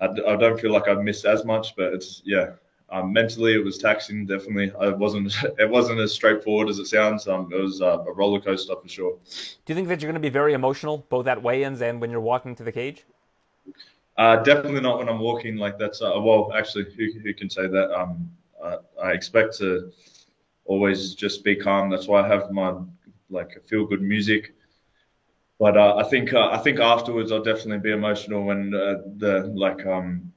[0.00, 2.52] I, I, don't feel like I've missed as much, but it's yeah.
[2.88, 4.26] Um, mentally, it was taxing.
[4.26, 5.34] Definitely, it wasn't.
[5.58, 7.26] It wasn't as straightforward as it sounds.
[7.26, 9.18] Um, it was uh, a roller coaster for sure.
[9.64, 12.10] Do you think that you're going to be very emotional, both at weigh-ins and when
[12.10, 13.04] you're walking to the cage?
[14.16, 15.56] Uh, definitely not when I'm walking.
[15.56, 17.90] Like that's uh, well, actually, who, who can say that?
[17.92, 18.30] Um,
[19.02, 19.92] I expect to
[20.64, 21.90] always just be calm.
[21.90, 22.74] That's why I have my
[23.30, 24.54] like feel good music.
[25.58, 29.52] but uh, I think uh, I think afterwards I'll definitely be emotional when uh, the
[29.54, 30.32] like um,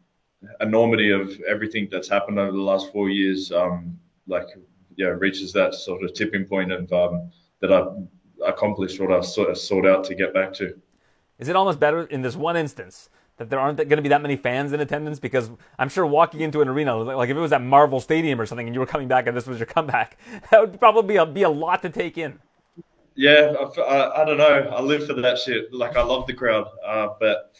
[0.62, 4.48] enormity of everything that's happened over the last four years um, like
[4.96, 7.32] yeah reaches that sort of tipping point of um,
[7.62, 7.94] that I've
[8.46, 10.80] accomplished what I've sort of sought out to get back to.
[11.38, 14.22] Is it almost better in this one instance that there aren't going to be that
[14.22, 15.20] many fans in attendance?
[15.20, 18.46] Because I'm sure walking into an arena, like if it was at Marvel Stadium or
[18.46, 20.18] something, and you were coming back and this was your comeback,
[20.52, 22.40] that would probably be a, be a lot to take in.
[23.20, 24.70] Yeah, I, I, I, don't know.
[24.74, 25.74] I live for that shit.
[25.74, 27.54] Like I love the crowd, uh, but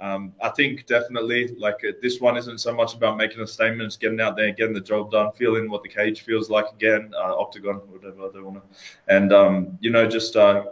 [0.00, 3.82] um, I think definitely like uh, this one isn't so much about making a statement.
[3.82, 7.12] It's getting out there, getting the job done, feeling what the cage feels like again,
[7.14, 10.64] uh, octagon, whatever don't want to, and um, you know just uh,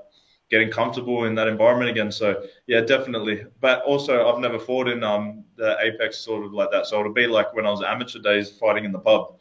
[0.51, 2.11] getting comfortable in that environment again.
[2.11, 3.45] So yeah, definitely.
[3.61, 6.87] But also, I've never fought in um, the apex sort of like that.
[6.87, 9.37] So it'll be like when I was amateur days fighting in the pub.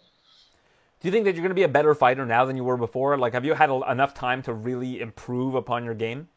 [1.00, 2.76] Do you think that you're going to be a better fighter now than you were
[2.76, 3.18] before?
[3.18, 6.28] Like, have you had enough time to really improve upon your game?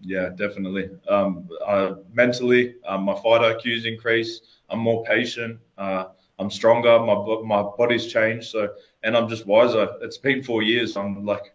[0.00, 0.90] Yeah, definitely.
[1.08, 4.44] Um, uh, mentally, um, my fight IQ's increased.
[4.70, 5.58] I'm more patient.
[5.76, 6.06] Uh,
[6.38, 7.00] I'm stronger.
[7.00, 8.48] My my body's changed.
[8.48, 9.88] So, and I'm just wiser.
[10.00, 10.96] It's been four years.
[10.96, 11.52] I'm like,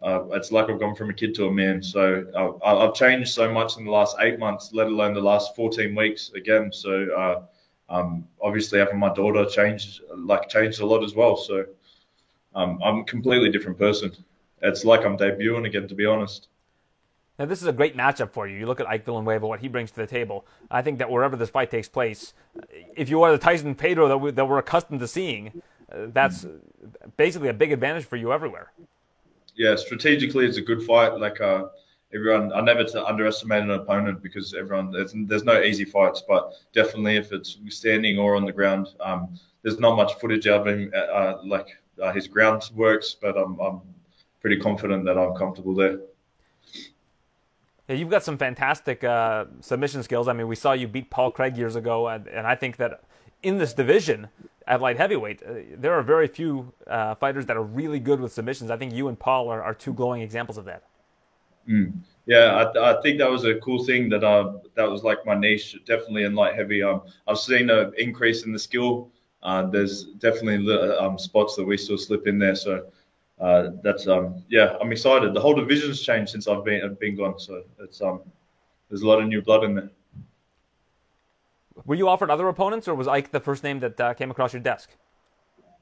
[0.00, 1.82] uh, it's like I've gone from a kid to a man.
[1.82, 5.56] So uh, I've changed so much in the last eight months, let alone the last
[5.56, 6.72] 14 weeks again.
[6.72, 7.42] So uh,
[7.92, 11.36] um, obviously having my daughter changed, like changed a lot as well.
[11.36, 11.66] So
[12.54, 14.10] um, I'm a completely different person.
[14.62, 16.48] It's like I'm debuting again, to be honest.
[17.38, 18.58] Now, this is a great matchup for you.
[18.58, 20.46] You look at Ike Villanueva, what he brings to the table.
[20.70, 22.34] I think that wherever this fight takes place,
[22.96, 26.46] if you are the Tyson Pedro that, we, that we're accustomed to seeing, uh, that's
[27.16, 28.72] basically a big advantage for you everywhere.
[29.54, 31.18] Yeah, strategically, it's a good fight.
[31.18, 31.64] Like, uh,
[32.14, 36.52] everyone, I never to underestimate an opponent because everyone there's, there's no easy fights, but
[36.72, 40.92] definitely if it's standing or on the ground, um, there's not much footage of him
[40.94, 41.68] uh, like
[42.02, 43.80] uh, his ground works, but I'm, I'm
[44.40, 46.00] pretty confident that I'm comfortable there.
[47.88, 50.28] Yeah, you've got some fantastic uh, submission skills.
[50.28, 53.02] I mean, we saw you beat Paul Craig years ago, and, and I think that
[53.42, 54.28] in this division
[54.66, 58.32] at light heavyweight, uh, there are very few uh, fighters that are really good with
[58.32, 58.70] submissions.
[58.70, 60.84] I think you and Paul are, are two glowing examples of that.
[61.68, 61.92] Mm.
[62.26, 65.34] Yeah, I, I, think that was a cool thing that uh, that was like my
[65.34, 66.82] niche, definitely in light heavy.
[66.82, 69.10] Um, I've seen an increase in the skill.
[69.42, 72.54] Uh, there's definitely um, spots that we still slip in there.
[72.54, 72.86] So
[73.40, 75.34] uh, that's um, yeah, I'm excited.
[75.34, 77.40] The whole division's changed since I've been I've been gone.
[77.40, 78.20] So it's um,
[78.88, 79.90] there's a lot of new blood in there.
[81.84, 84.52] Were you offered other opponents, or was Ike the first name that uh, came across
[84.52, 84.90] your desk?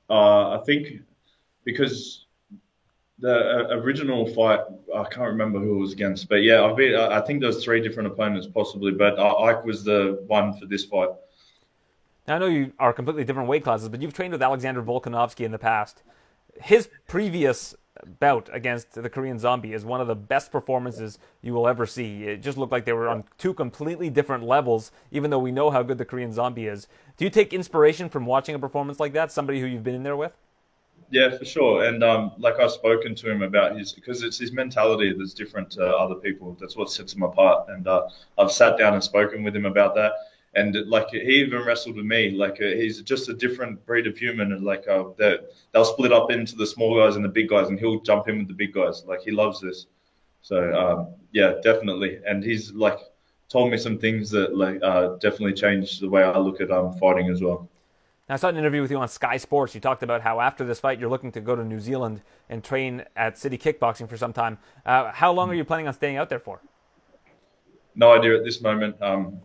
[0.09, 1.03] Uh, I think
[1.65, 2.27] because
[3.21, 4.61] the uh, original fight,
[4.95, 7.63] I can't remember who it was against, but yeah, I've been, I think there was
[7.63, 11.11] three different opponents possibly, but uh, Ike was the one for this fight.
[12.27, 15.45] Now I know you are completely different weight classes, but you've trained with Alexander Volkanovski
[15.45, 16.03] in the past.
[16.63, 17.75] His previous
[18.19, 22.25] bout against the Korean Zombie is one of the best performances you will ever see.
[22.25, 25.71] It just looked like they were on two completely different levels, even though we know
[25.71, 26.89] how good the Korean Zombie is.
[27.17, 29.33] Do you take inspiration from watching a performance like that?
[29.33, 30.37] Somebody who you've been in there with?
[31.11, 31.85] Yeah, for sure.
[31.85, 35.71] And um, like I've spoken to him about his, because it's his mentality that's different
[35.73, 36.57] to other people.
[36.61, 37.69] That's what sets him apart.
[37.69, 38.09] And uh,
[38.39, 40.13] I've sat down and spoken with him about that.
[40.55, 42.31] And like he even wrestled with me.
[42.31, 44.53] Like uh, he's just a different breed of human.
[44.53, 45.05] And like uh,
[45.73, 48.39] they'll split up into the small guys and the big guys, and he'll jump in
[48.39, 49.05] with the big guys.
[49.07, 49.87] Like he loves this.
[50.43, 52.21] So um, yeah, definitely.
[52.27, 52.99] And he's like
[53.49, 56.95] told me some things that like uh, definitely changed the way I look at um,
[56.99, 57.70] fighting as well.
[58.31, 59.75] I saw an interview with you on Sky Sports.
[59.75, 62.63] You talked about how after this fight, you're looking to go to New Zealand and
[62.63, 64.59] train at City Kickboxing for some time.
[64.87, 66.61] Uh, how long are you planning on staying out there for?
[67.97, 69.01] No idea at this moment.
[69.03, 69.41] Um,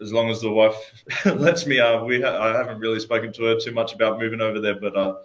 [0.00, 0.74] as long as the wife
[1.26, 4.40] lets me, uh, we ha- I haven't really spoken to her too much about moving
[4.40, 5.16] over there, but uh,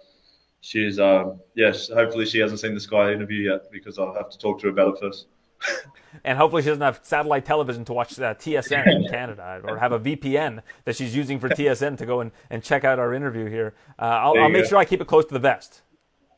[0.60, 1.88] she's uh, yes.
[1.88, 4.70] Hopefully, she hasn't seen the Sky interview yet because I'll have to talk to her
[4.70, 5.26] about it first.
[6.24, 9.92] and hopefully she doesn't have satellite television to watch uh, TSN in Canada or have
[9.92, 13.46] a VPN that she's using for TSN to go and, and check out our interview
[13.46, 13.74] here.
[13.98, 14.70] Uh, I'll, I'll make go.
[14.70, 15.82] sure I keep it close to the vest.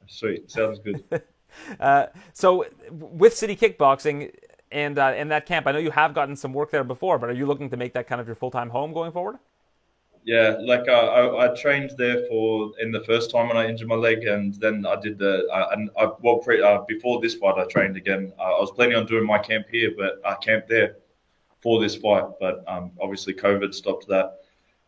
[0.07, 1.05] Sweet, sounds good.
[1.81, 4.33] uh, so with City Kickboxing
[4.71, 7.31] and uh, in that camp, I know you have gotten some work there before, but
[7.31, 9.39] are you looking to make that kind of your full time home going forward?
[10.29, 13.89] Yeah, like uh, I, I, trained there for in the first time when I injured
[13.89, 17.37] my leg, and then I did the uh, and I, well pre, uh, before this
[17.37, 18.35] fight I trained again.
[18.39, 20.97] Uh, I was planning on doing my camp here, but I camped there
[21.63, 24.41] for this fight, but um, obviously COVID stopped that.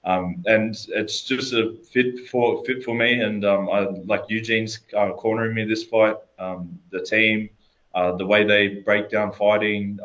[0.05, 4.79] Um, and it's just a fit for fit for me, and um, I like Eugene's
[4.95, 6.17] uh, cornering me this fight.
[6.39, 7.49] Um, the team,
[7.95, 10.01] uh, the way they break down fighting,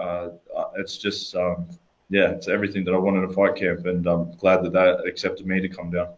[0.77, 1.67] it's just um,
[2.09, 5.09] yeah, it's everything that I wanted in a fight camp, and I'm glad that they
[5.09, 6.09] accepted me to come down.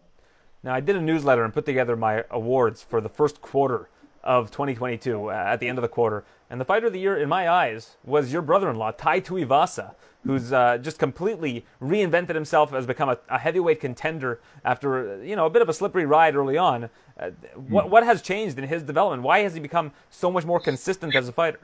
[0.62, 3.88] Now, I did a newsletter and put together my awards for the first quarter
[4.24, 6.24] of 2022 uh, at the end of the quarter.
[6.50, 10.52] And the fighter of the year, in my eyes, was your brother-in-law, Tai Tuivasa, who's
[10.52, 15.50] uh, just completely reinvented himself, has become a, a, heavyweight contender after you know a
[15.50, 16.90] bit of a slippery ride early on.
[17.18, 19.22] Uh, what what has changed in his development?
[19.22, 21.60] Why has he become so much more consistent as a fighter?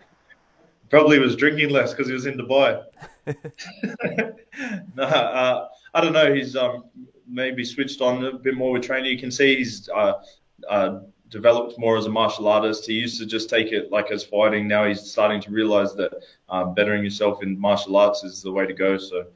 [0.90, 2.82] Probably was drinking less because he was in Dubai.
[4.94, 6.34] no, uh, I don't know.
[6.34, 6.84] He's um,
[7.26, 9.10] maybe switched on a bit more with training.
[9.10, 10.14] You can see he's uh,
[10.68, 12.86] uh, developed more as a martial artist.
[12.86, 14.68] He used to just take it like as fighting.
[14.68, 16.12] Now he's starting to realize that
[16.48, 18.98] um, bettering yourself in martial arts is the way to go.
[18.98, 19.26] So,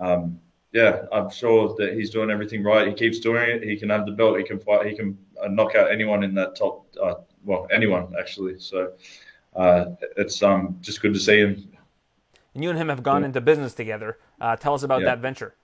[0.00, 0.40] um,
[0.72, 2.86] yeah, I'm sure that he's doing everything right.
[2.86, 3.62] He keeps doing it.
[3.62, 4.36] He can have the belt.
[4.36, 4.86] He can fight.
[4.86, 6.86] He can uh, knock out anyone in that top.
[7.02, 8.58] Uh, well, anyone actually.
[8.58, 8.92] So,
[9.58, 11.68] uh, it's um, just good to see him.
[12.54, 13.26] And you and him have gone yeah.
[13.26, 14.18] into business together.
[14.40, 15.06] Uh, tell us about yeah.
[15.06, 15.54] that venture.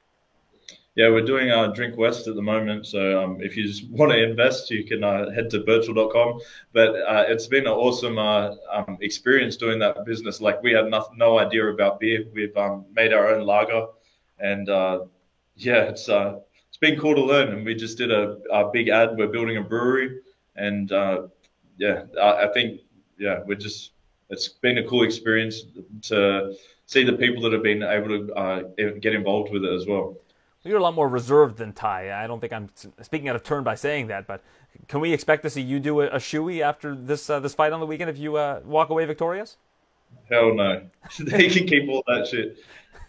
[0.97, 2.87] Yeah, we're doing uh, Drink West at the moment.
[2.87, 6.41] So um, if you just want to invest, you can uh, head to birchal.com.
[6.73, 10.41] But uh, it's been an awesome uh, um, experience doing that business.
[10.41, 12.25] Like we had no, no idea about beer.
[12.33, 13.87] We've um, made our own lager,
[14.39, 15.01] and uh,
[15.57, 17.49] yeah, it's uh, it's been cool to learn.
[17.53, 19.17] And we just did a, a big ad.
[19.17, 20.21] We're building a brewery,
[20.57, 20.91] and
[21.77, 22.81] yeah, I, I think
[23.19, 23.93] yeah, we're just
[24.31, 25.63] it's been a cool experience
[26.03, 26.55] to
[26.87, 30.17] see the people that have been able to get involved with it as well.
[30.65, 32.25] You're a lot more reserved than Tai.
[32.25, 32.71] I don't think I'm
[33.03, 34.43] speaking out of turn by saying that, but
[34.89, 37.73] can we expect to see you do a, a shoey after this uh, this fight
[37.73, 39.59] on the weekend if you uh, walk away victorious?
[40.31, 40.83] Hell no.
[41.19, 42.59] they can keep all that shit.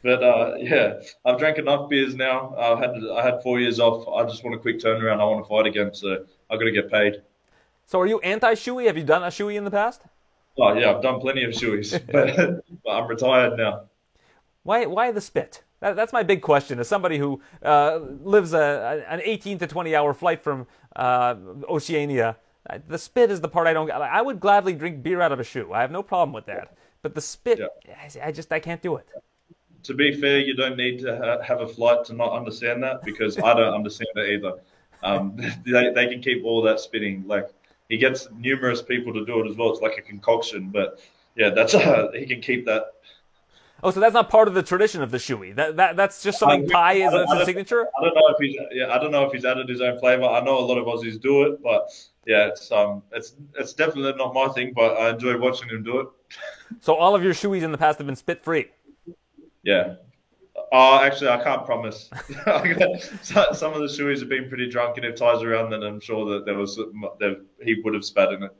[0.03, 2.53] But uh, yeah, I've drank enough beers now.
[2.57, 4.07] I had I had four years off.
[4.07, 5.21] I just want a quick turnaround.
[5.21, 7.21] I want to fight again, so I've got to get paid.
[7.85, 8.87] So are you anti-shoey?
[8.87, 10.01] Have you done a shoey in the past?
[10.57, 13.83] Oh yeah, I've done plenty of shoeys, but, but I'm retired now.
[14.63, 15.63] Why why the spit?
[15.81, 16.79] That, that's my big question.
[16.79, 20.65] As somebody who uh, lives a, an 18 to 20 hour flight from
[20.95, 21.35] uh,
[21.69, 22.37] Oceania,
[22.87, 23.91] the spit is the part I don't.
[23.91, 25.71] I would gladly drink beer out of a shoe.
[25.73, 26.75] I have no problem with that.
[27.01, 28.23] But the spit, yeah.
[28.23, 29.07] I, just I can't do it.
[29.83, 33.03] To be fair, you don't need to ha- have a flight to not understand that
[33.03, 34.53] because I don't understand it either.
[35.03, 37.23] Um, they, they can keep all that spitting.
[37.27, 37.49] Like
[37.89, 39.71] he gets numerous people to do it as well.
[39.71, 40.99] It's like a concoction, but
[41.35, 42.85] yeah, that's uh, he can keep that
[43.83, 45.53] Oh, so that's not part of the tradition of the shoey.
[45.55, 47.87] That, that that's just something Tai is a signature.
[47.99, 50.23] I don't know if he's yeah, I don't know if he's added his own flavor.
[50.23, 51.89] I know a lot of Aussies do it, but
[52.25, 55.99] yeah, it's um it's it's definitely not my thing, but I enjoy watching him do
[55.99, 56.07] it.
[56.81, 58.71] so all of your shoeys in the past have been spit free.
[59.63, 59.95] Yeah.
[60.71, 62.09] Oh, actually, I can't promise.
[63.23, 66.25] Some of the shoeys have been pretty drunk, and if Tai's around, then I'm sure
[66.31, 68.51] that there was that he would have spat in it.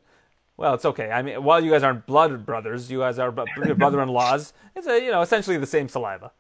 [0.58, 1.12] Well, it's okay.
[1.12, 4.54] I mean, while you guys aren't blood brothers, you guys are brother-in-laws.
[4.76, 6.32] It's a you know essentially the same saliva.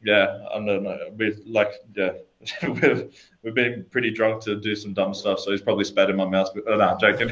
[0.00, 0.96] Yeah, I don't know.
[1.16, 2.12] We like yeah,
[2.62, 3.12] we've
[3.42, 6.24] we've been pretty drunk to do some dumb stuff, so he's probably spat in my
[6.24, 6.50] mouth.
[6.54, 7.28] But, oh, no, I'm joking.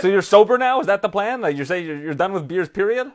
[0.00, 0.80] so you're sober now?
[0.80, 1.42] Is that the plan?
[1.42, 2.70] Like you're saying you're, you're done with beers?
[2.70, 3.12] Period.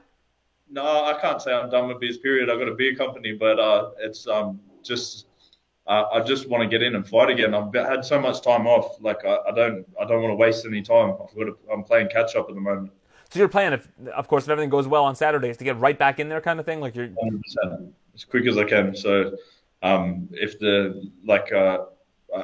[0.70, 2.18] No, I can't say I'm done with beers.
[2.18, 2.50] Period.
[2.50, 5.28] I've got a beer company, but uh, it's um just
[5.88, 7.54] uh, I just want to get in and fight again.
[7.54, 10.66] I've had so much time off, like I, I don't, I don't want to waste
[10.66, 11.12] any time.
[11.12, 12.92] I've got to, I'm playing catch up at the moment.
[13.30, 15.78] So your plan, if of course, if everything goes well on Saturday, is to get
[15.80, 18.96] right back in there, kind of thing, like you're 100% as quick as I can.
[18.96, 19.38] So,
[19.84, 21.86] um, if the like, uh,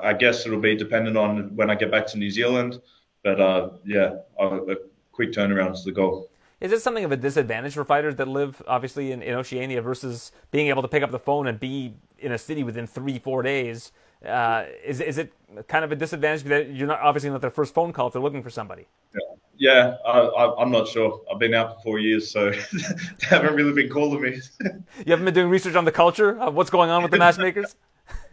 [0.03, 2.81] I guess it'll be dependent on when I get back to New Zealand,
[3.23, 4.75] but uh, yeah, a
[5.11, 6.30] quick turnaround is the goal.
[6.61, 10.31] Is it something of a disadvantage for fighters that live obviously in, in Oceania versus
[10.51, 13.41] being able to pick up the phone and be in a city within three, four
[13.41, 13.91] days?
[14.23, 15.33] Uh, is is it
[15.67, 18.21] kind of a disadvantage that you're not obviously not their first phone call if they're
[18.21, 18.85] looking for somebody?
[19.15, 19.21] Yeah,
[19.57, 21.21] yeah I, am not sure.
[21.33, 24.39] I've been out for four years, so they haven't really been calling me.
[24.61, 27.75] you haven't been doing research on the culture of what's going on with the matchmakers.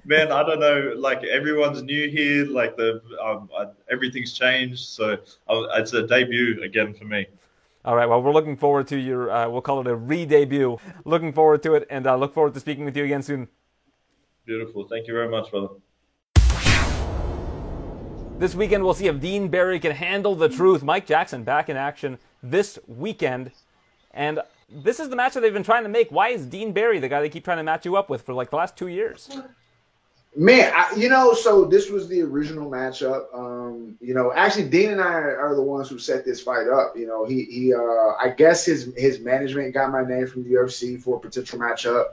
[0.05, 0.93] Man, I don't know.
[0.95, 2.45] Like everyone's new here.
[2.45, 5.17] Like the um, I, everything's changed, so
[5.49, 7.27] I, it's a debut again for me.
[7.89, 8.07] All right.
[8.07, 9.31] Well, we're looking forward to your.
[9.31, 10.79] Uh, we'll call it a re-debut.
[11.07, 13.49] Looking forward to it, and uh, look forward to speaking with you again soon.
[14.45, 14.87] Beautiful.
[14.87, 15.69] Thank you very much, brother.
[18.39, 20.83] This weekend, we'll see if Dean Barry can handle the truth.
[20.83, 23.53] Mike Jackson back in action this weekend,
[24.11, 26.11] and this is the match that they've been trying to make.
[26.11, 28.35] Why is Dean Barry the guy they keep trying to match you up with for
[28.35, 29.31] like the last two years?
[30.39, 33.25] Man, I, you know, so this was the original matchup.
[33.35, 36.97] Um, you know, actually, Dean and I are the ones who set this fight up.
[36.97, 37.81] You know, he he, uh,
[38.23, 42.11] I guess his his management got my name from the UFC for a potential matchup,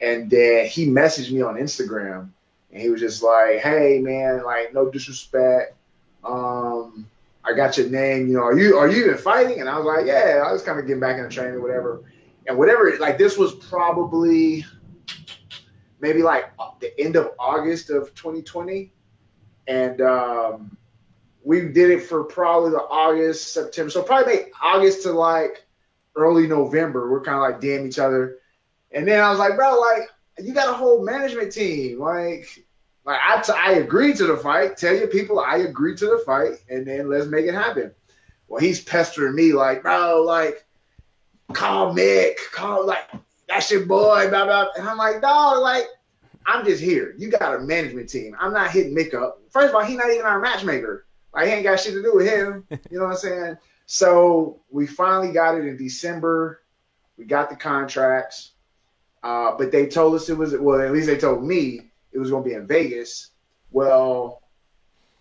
[0.00, 2.28] and then he messaged me on Instagram,
[2.70, 5.74] and he was just like, "Hey, man, like, no disrespect,
[6.22, 7.04] um,
[7.44, 8.28] I got your name.
[8.28, 10.62] You know, are you are you even fighting?" And I was like, "Yeah, I was
[10.62, 12.00] kind of getting back in the training, whatever."
[12.46, 14.64] And whatever, like, this was probably
[16.00, 18.92] maybe like the end of August of 2020,
[19.66, 20.76] and um,
[21.42, 23.90] we did it for probably the August, September.
[23.90, 25.64] So probably August to like
[26.16, 27.10] early November.
[27.10, 28.38] We're kind of like damn each other.
[28.92, 30.08] And then I was like, bro, like
[30.44, 31.98] you got a whole management team.
[31.98, 32.46] Like,
[33.04, 34.76] like I, t- I agreed to the fight.
[34.76, 37.92] Tell your people I agreed to the fight, and then let's make it happen.
[38.48, 40.66] Well, he's pestering me like, bro, like
[41.52, 43.08] call Mick, call like
[43.50, 44.66] that's your boy, blah blah.
[44.78, 45.86] And I'm like, dog, like
[46.46, 47.14] I'm just here.
[47.18, 48.36] You got a management team.
[48.38, 49.42] I'm not hitting Mick up.
[49.50, 51.04] First of all, he's not even our matchmaker.
[51.34, 52.64] Like he ain't got shit to do with him.
[52.90, 53.56] You know what I'm saying?
[53.86, 56.62] So we finally got it in December.
[57.18, 58.52] We got the contracts.
[59.22, 62.30] Uh, but they told us it was well, at least they told me it was
[62.30, 63.30] gonna be in Vegas.
[63.70, 64.42] Well,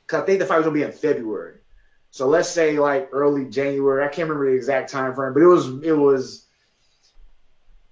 [0.07, 1.57] cause I think the fight was gonna be in February.
[2.11, 4.03] So let's say like early January.
[4.03, 6.45] I can't remember the exact time frame, but it was it was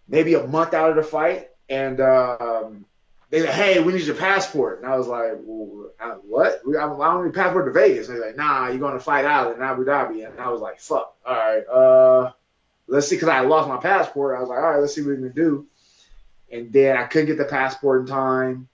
[0.08, 2.86] maybe a month out of the fight, and um,
[3.30, 6.62] they said, "Hey, we need your passport." And I was like, "What?
[6.68, 9.26] I don't need a passport to Vegas." And they're like, "Nah, you're going to Fight
[9.26, 12.32] Island in Abu Dhabi." And I was like, "Fuck, all right, uh,
[12.88, 14.38] let's see," because I lost my passport.
[14.38, 15.68] I was like, "All right, let's see what we can do."
[16.52, 18.70] And then I couldn't get the passport in time.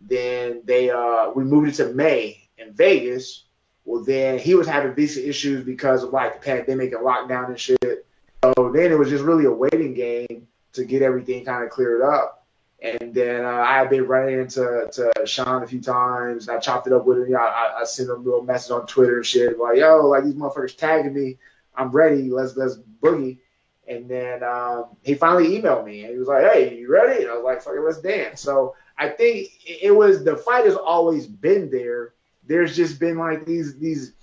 [0.00, 3.44] Then they uh, we moved it to May in Vegas.
[3.84, 7.60] Well, then he was having visa issues because of like the pandemic and lockdown and
[7.60, 8.06] shit.
[8.42, 12.02] So then it was just really a waiting game to get everything kind of cleared
[12.02, 12.46] up.
[12.82, 16.48] And then uh, I had been running into to Sean a few times.
[16.48, 17.36] I chopped it up with him.
[17.36, 20.34] I, I sent him a little message on Twitter and shit like, "Yo, like these
[20.34, 21.36] motherfuckers tagging me.
[21.74, 22.30] I'm ready.
[22.30, 23.38] Let's let's boogie."
[23.86, 27.30] And then um, he finally emailed me and he was like, "Hey, you ready?" And
[27.30, 31.26] I was like, "Fucking let's dance." So I think it was the fight has always
[31.26, 32.14] been there.
[32.46, 34.14] There's just been like these these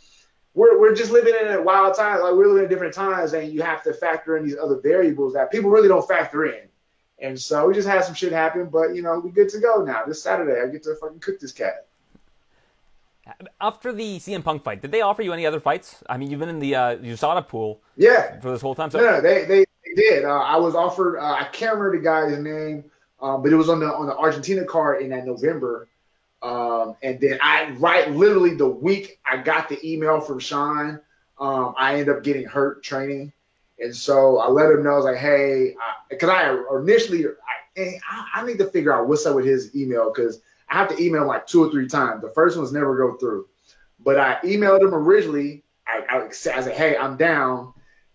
[0.57, 2.19] we're, we're just living in a wild time.
[2.19, 5.33] Like we're living in different times, and you have to factor in these other variables
[5.33, 6.67] that people really don't factor in.
[7.19, 9.83] And so we just had some shit happen, but you know, we're good to go
[9.83, 10.03] now.
[10.05, 11.85] This Saturday, I get to fucking cook this cat.
[13.61, 16.01] After the CM Punk fight, did they offer you any other fights?
[16.09, 18.89] I mean, you've been in the uh, USADA pool, yeah, for this whole time.
[18.89, 20.25] So no, no, they they, they did.
[20.25, 21.19] Uh, I was offered.
[21.19, 22.83] Uh, I can't remember the guy's name,
[23.21, 25.87] um, but it was on the on the Argentina card in that November.
[26.41, 30.99] Um, and then I right literally the week I got the email from Sean,
[31.39, 33.33] um, I ended up getting hurt training.
[33.79, 35.75] And so I let him know, I was like, hey,
[36.09, 37.25] because I, I, initially,
[37.77, 41.03] I, I, need to figure out what's up with his email because I have to
[41.03, 42.21] email like two or three times.
[42.21, 43.47] The first ones never go through.
[43.99, 45.63] But I emailed him originally.
[45.87, 47.73] I, I, I said, hey, I'm down.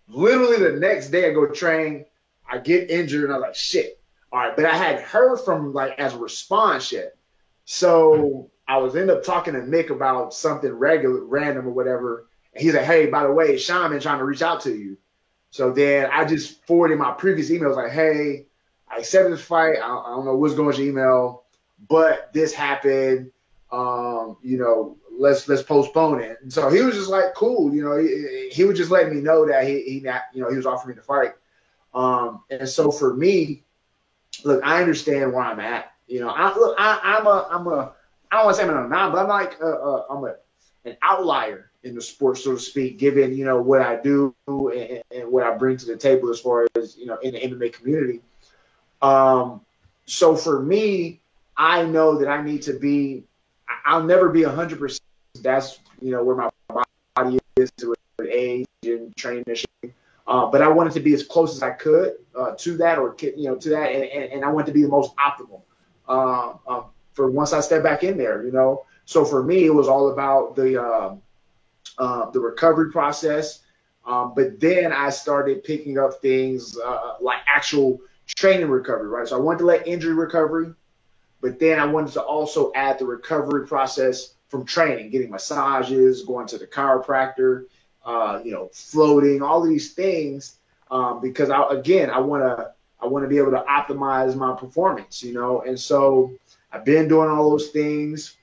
[0.09, 2.05] Literally the next day I go train,
[2.49, 4.01] I get injured, and I was like, shit.
[4.31, 4.55] All right.
[4.55, 7.15] But I had heard from like as a response yet.
[7.65, 12.27] So I was end up talking to Mick about something regular, random or whatever.
[12.53, 14.97] And he's like, hey, by the way, been trying to reach out to you.
[15.49, 18.47] So then I just forwarded my previous emails like, hey,
[18.89, 19.77] I accepted this fight.
[19.77, 21.43] I, I don't know what's going to email,
[21.87, 23.31] but this happened.
[23.71, 26.39] Um, you know, let's let's postpone it.
[26.41, 27.73] And so he was just like, cool.
[27.73, 30.49] You know, he, he was just letting me know that he, he not, you know,
[30.49, 31.33] he was offering me the fight.
[31.93, 33.63] Um, and so for me,
[34.43, 35.92] look, I understand where I'm at.
[36.13, 37.91] You know, I look, I, I'm a, I'm a,
[38.31, 40.35] I don't want to say I'm an anomaly, but I'm like, I'm a,
[40.85, 45.01] an outlier in the sport, so to speak, given you know what I do and,
[45.09, 47.73] and, what I bring to the table as far as you know in the MMA
[47.73, 48.21] community.
[49.01, 49.61] Um,
[50.05, 51.19] so for me,
[51.57, 53.23] I know that I need to be.
[53.83, 55.01] I'll never be hundred percent.
[55.41, 56.49] That's you know where my
[57.15, 57.97] body is with
[58.29, 59.93] age and training and.
[60.27, 63.15] Uh, but I wanted to be as close as I could uh, to that, or
[63.19, 65.63] you know, to that, and, and, and I want to be the most optimal
[66.07, 68.43] uh, um, for once I step back in there.
[68.43, 70.81] You know, so for me, it was all about the
[71.97, 73.59] uh, the recovery process.
[74.05, 79.27] Um, but then I started picking up things uh, like actual training recovery, right?
[79.27, 80.73] So I wanted to let injury recovery,
[81.41, 86.47] but then I wanted to also add the recovery process from training, getting massages, going
[86.47, 87.65] to the chiropractor,
[88.05, 90.57] uh, you know, floating, all these things,
[90.91, 92.71] um, because I, again, I want to,
[93.03, 96.31] I want to be able to optimize my performance, you know, and so
[96.71, 98.37] I've been doing all those things,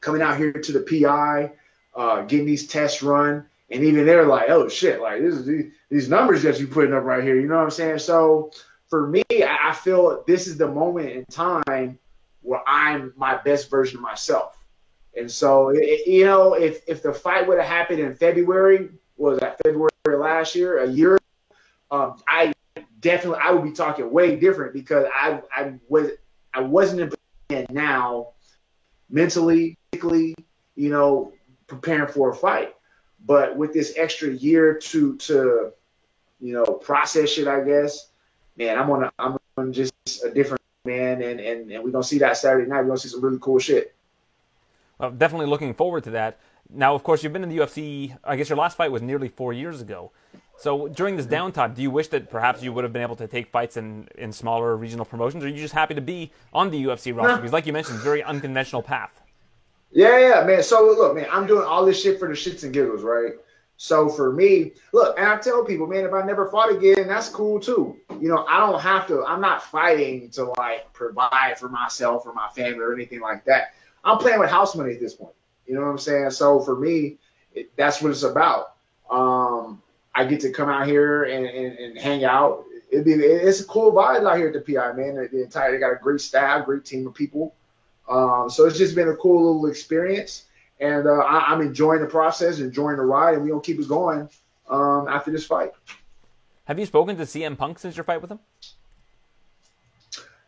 [0.00, 1.52] coming out here to the PI,
[1.94, 6.08] uh, getting these tests run, and even they're like, oh shit, like this is these,
[6.08, 7.38] numbers that you're putting up right here.
[7.38, 7.98] You know what I'm saying?
[7.98, 8.50] So
[8.88, 11.98] for me, I feel this is the moment in time
[12.42, 14.58] where I'm my best version of myself.
[15.16, 19.58] And so, you know, if if the fight would have happened in February, was that
[19.64, 21.18] February last year, a year,
[21.90, 22.53] um, I
[23.04, 26.10] definitely I would be talking way different because I I was
[26.52, 27.14] I wasn't
[27.50, 28.28] in now
[29.10, 30.34] mentally, physically,
[30.74, 31.32] you know,
[31.68, 32.74] preparing for a fight.
[33.24, 35.72] But with this extra year to to
[36.40, 38.08] you know process it, I guess,
[38.56, 39.94] man, I'm on a, I'm on just
[40.24, 42.80] a different man, and and and we're gonna see that Saturday night.
[42.80, 43.94] We're gonna see some really cool shit.
[44.98, 46.38] Well, definitely looking forward to that.
[46.70, 48.16] Now, of course, you've been in the UFC.
[48.24, 50.12] I guess your last fight was nearly four years ago.
[50.56, 53.26] So during this downtime, do you wish that perhaps you would have been able to
[53.26, 56.70] take fights in, in smaller regional promotions, or are you just happy to be on
[56.70, 57.36] the UFC roster?
[57.36, 59.20] Because, like you mentioned, very unconventional path.
[59.90, 60.62] Yeah, yeah, man.
[60.62, 63.32] So look, man, I'm doing all this shit for the shits and giggles, right?
[63.76, 67.28] So for me, look, and I tell people, man, if I never fought again, that's
[67.28, 67.96] cool too.
[68.20, 69.24] You know, I don't have to.
[69.24, 73.74] I'm not fighting to like provide for myself or my family or anything like that.
[74.04, 75.34] I'm playing with house money at this point.
[75.66, 76.30] You know what I'm saying?
[76.30, 77.18] So for me,
[77.52, 78.74] it, that's what it's about.
[79.10, 79.82] Um,
[80.14, 82.64] I get to come out here and, and, and hang out.
[82.90, 85.16] It'd be it's a cool vibe out here at the PI, man.
[85.16, 87.54] The, the entire they got a great staff, great team of people.
[88.08, 90.44] Um, so it's just been a cool little experience,
[90.78, 93.88] and uh, I, I'm enjoying the process, enjoying the ride, and we gonna keep it
[93.88, 94.28] going
[94.68, 95.72] um, after this fight.
[96.66, 98.38] Have you spoken to CM Punk since your fight with him?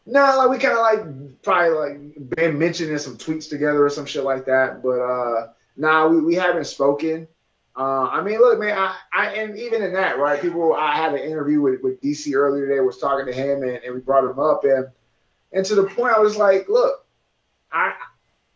[0.06, 4.06] No, like we kind of like probably like been mentioning some tweets together or some
[4.06, 7.26] shit like that, but uh, nah, we, we haven't spoken.
[7.76, 10.40] Uh, I mean, look, man, I, I and even in that, right?
[10.40, 13.82] People, I had an interview with, with DC earlier today, was talking to him, and,
[13.84, 14.86] and we brought him up, and
[15.52, 17.04] and to the point, I was like, look,
[17.70, 17.92] I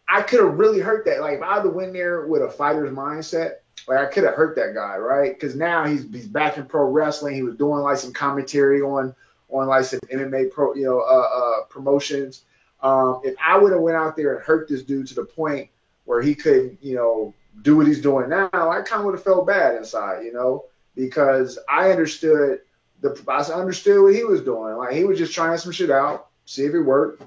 [0.08, 1.20] I could have really hurt that.
[1.20, 3.56] Like if I to win there with a fighter's mindset,
[3.86, 5.32] like I could have hurt that guy, right?
[5.32, 7.34] Because now he's he's back in pro wrestling.
[7.34, 9.14] He was doing like some commentary on
[9.50, 11.28] on like some MMA pro, you know, uh,
[11.60, 12.42] uh, promotions.
[12.82, 15.68] Um, if I would have went out there and hurt this dude to the point
[16.04, 19.24] where he couldn't, you know, do what he's doing now, I kind of would have
[19.24, 22.60] felt bad inside, you know, because I understood
[23.00, 24.76] the I understood what he was doing.
[24.76, 27.22] Like he was just trying some shit out, see if it worked.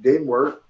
[0.00, 0.64] Didn't work.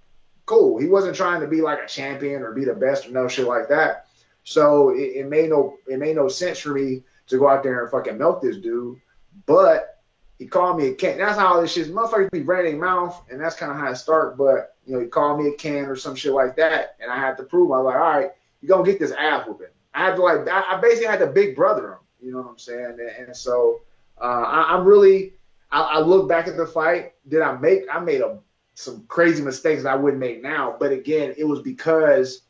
[0.47, 0.79] Cool.
[0.79, 3.47] He wasn't trying to be like a champion or be the best or no shit
[3.47, 4.07] like that.
[4.45, 7.83] So it, it made no it made no sense for me to go out there
[7.83, 9.01] and fucking melt this dude.
[9.47, 9.99] But
[10.39, 11.19] he called me a can.
[11.19, 11.89] That's how this shit.
[11.89, 14.39] Motherfuckers be running mouth, and that's kind of how it start.
[14.39, 17.19] But you know, he called me a can or some shit like that, and I
[17.19, 17.73] had to prove.
[17.73, 18.31] I was like, all right,
[18.61, 19.69] you gonna get this ass whooping.
[19.95, 21.99] I had to like, I, basically had to big brother him.
[22.21, 22.99] You know what I'm saying?
[22.99, 23.81] And, and so
[24.21, 25.33] uh, I, I'm really,
[25.71, 27.15] I, I look back at the fight.
[27.29, 27.83] Did I make?
[27.93, 28.39] I made a
[28.75, 30.77] some crazy mistakes that I wouldn't make now.
[30.79, 32.43] But again, it was because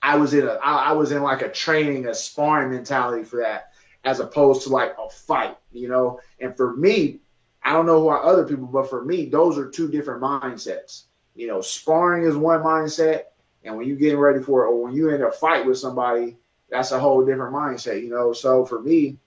[0.00, 3.40] I was in a, I, I was in like a training, a sparring mentality for
[3.40, 3.72] that,
[4.04, 6.18] as opposed to like a fight, you know.
[6.40, 7.20] And for me,
[7.62, 11.04] I don't know who are other people, but for me, those are two different mindsets.
[11.34, 13.24] You know, sparring is one mindset,
[13.64, 16.36] and when you're getting ready for it, or when you're in a fight with somebody,
[16.68, 18.32] that's a whole different mindset, you know.
[18.32, 19.18] So for me,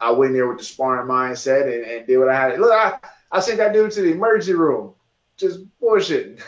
[0.00, 2.58] I went there with the sparring mindset and, and did what I had.
[2.58, 2.98] Look, I,
[3.30, 4.94] I sent that dude to the emergency room,
[5.36, 6.40] just bullshitting.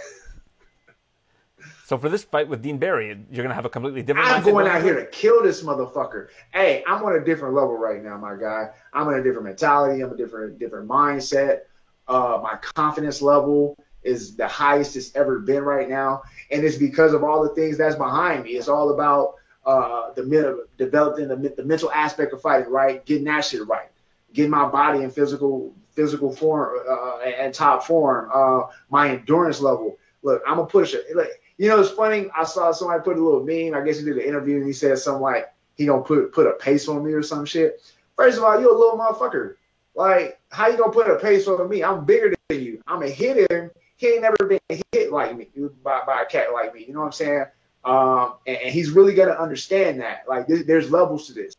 [1.87, 4.27] So for this fight with Dean Barry, you're gonna have a completely different.
[4.27, 6.29] I'm going out here to kill this motherfucker.
[6.51, 8.71] Hey, I'm on a different level right now, my guy.
[8.95, 10.01] I'm in a different mentality.
[10.03, 11.61] I'm a different different mindset.
[12.09, 17.15] Uh, my confidence level is the highest it's ever been right now, and it's because
[17.15, 18.51] of all the things that's behind me.
[18.51, 19.35] It's all about
[19.67, 23.05] uh, the developing the, the mental aspect of fighting, right?
[23.05, 23.89] Getting that shit right,
[24.33, 28.31] getting my body in physical physical form uh, and top form.
[28.33, 29.99] Uh, my endurance level.
[30.23, 31.01] Look, I'm a pusher.
[31.15, 32.29] Look, you know, it's funny.
[32.37, 33.81] I saw somebody put a little meme.
[33.81, 36.47] I guess he did an interview and he said something like he gonna put put
[36.47, 37.81] a pace on me or some shit.
[38.17, 39.57] First of all, you a little motherfucker.
[39.95, 41.83] Like, how you gonna put a pace on me?
[41.83, 42.83] I'm bigger than you.
[42.87, 43.73] I'm a hitter.
[43.97, 45.49] He ain't never been hit like me
[45.83, 46.85] by, by a cat like me.
[46.87, 47.45] You know what I'm saying?
[47.85, 50.25] Um, and, and he's really gonna understand that.
[50.29, 51.55] Like, there- there's levels to this,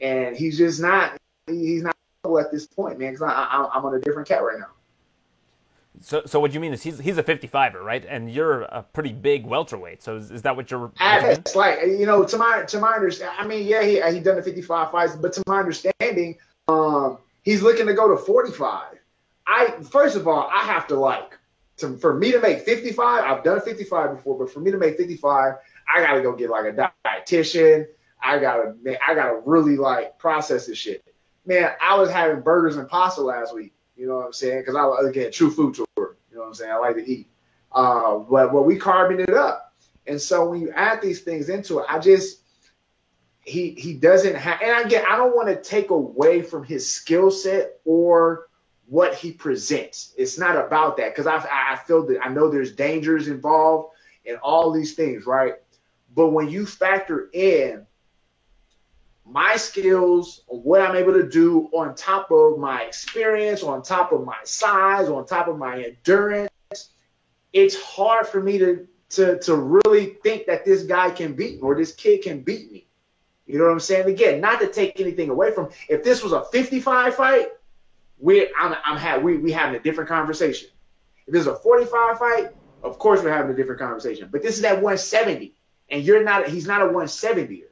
[0.00, 1.16] and he's just not.
[1.46, 1.94] He's not
[2.40, 3.12] at this point, man.
[3.12, 4.66] Because I, I'm on a different cat right now.
[6.00, 8.04] So, so what you mean is he's he's a 55er, right?
[8.08, 10.02] And you're a pretty big welterweight.
[10.02, 10.92] So is, is that what you're?
[11.38, 14.36] It's like you know, to my to my understanding, I mean, yeah, he he done
[14.36, 16.36] the 55 fights, but to my understanding,
[16.68, 18.98] um, he's looking to go to 45.
[19.46, 21.37] I first of all, I have to like
[21.78, 23.24] to for me to make 55.
[23.24, 25.54] I've done 55 before, but for me to make 55,
[25.94, 27.86] I gotta go get like a dietitian.
[28.22, 31.04] I gotta man, I gotta really like process this shit.
[31.46, 33.72] Man, I was having burgers and pasta last week.
[33.96, 34.60] You know what I'm saying?
[34.60, 35.86] Because I was again, true food tour.
[35.96, 36.72] You know what I'm saying?
[36.72, 37.28] I like to eat.
[37.72, 39.74] Uh, but but we carving it up.
[40.06, 42.40] And so when you add these things into it, I just
[43.48, 47.30] he he doesn't have and again I don't want to take away from his skill
[47.30, 48.47] set or
[48.88, 50.14] what he presents.
[50.16, 53.94] It's not about that because I I feel that I know there's dangers involved
[54.26, 55.54] and all these things, right?
[56.14, 57.86] But when you factor in
[59.26, 64.24] my skills, what I'm able to do on top of my experience, on top of
[64.24, 66.48] my size, on top of my endurance,
[67.52, 69.54] it's hard for me to to to
[69.84, 72.86] really think that this guy can beat me or this kid can beat me.
[73.46, 74.08] You know what I'm saying?
[74.08, 75.70] Again, not to take anything away from.
[75.88, 77.48] If this was a 55 fight,
[78.20, 80.68] we I'm I'm we we having a different conversation.
[81.26, 82.48] If is a 45 fight,
[82.82, 84.28] of course we're having a different conversation.
[84.32, 85.54] But this is at 170,
[85.90, 86.48] and you're not.
[86.48, 87.64] He's not a 170er.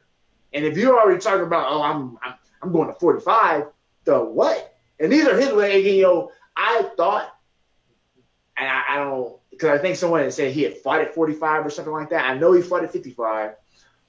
[0.53, 3.67] And if you're already talking about, oh, I'm I'm, I'm going to 45,
[4.05, 4.75] the what?
[5.01, 5.81] And these are his way.
[5.97, 7.35] You know, I thought,
[8.57, 11.67] and I, I don't, because I think someone had said he had fought at 45
[11.67, 12.25] or something like that.
[12.25, 13.55] I know he fought at 55,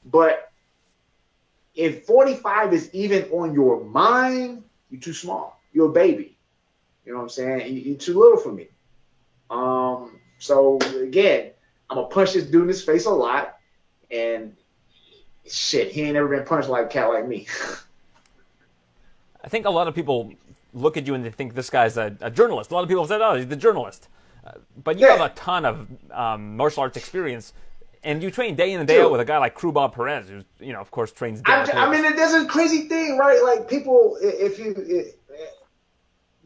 [0.05, 0.51] but
[1.73, 5.56] if 45 is even on your mind, you're too small.
[5.77, 6.35] You're a baby.
[7.05, 7.77] You know what I'm saying?
[7.85, 8.67] You're too little for me.
[9.51, 11.51] Um, so again,
[11.87, 13.59] I'm gonna punch this dude in his face a lot,
[14.09, 14.55] and
[15.47, 17.45] shit, he ain't ever been punched like a cat like me.
[19.43, 20.33] I think a lot of people
[20.73, 22.71] look at you and they think this guy's a, a journalist.
[22.71, 24.09] A lot of people said, "Oh, he's the journalist,"
[24.47, 25.17] uh, but you yeah.
[25.17, 27.53] have a ton of um, martial arts experience,
[28.03, 29.05] and you train day in and day Dude.
[29.05, 31.43] out with a guy like Crew Bob Perez, who, you know, of course, trains.
[31.45, 33.43] I, I mean, there's a crazy thing, right?
[33.43, 35.13] Like people, if you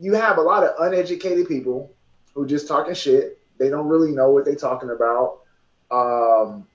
[0.01, 1.93] you have a lot of uneducated people
[2.33, 3.39] who just talking shit.
[3.59, 5.41] They don't really know what they're talking about.
[5.91, 6.67] Um,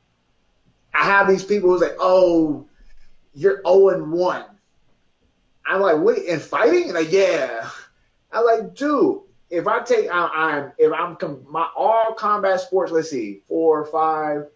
[0.94, 2.66] I have these people who's like, "Oh,
[3.34, 4.44] you're 0 and 1."
[5.66, 7.68] I'm like, "Wait, in fighting?" And like, "Yeah."
[8.30, 11.16] I'm like, "Dude, if I take, I, am if I'm
[11.48, 12.92] my all combat sports.
[12.92, 14.46] Let's see, four or five.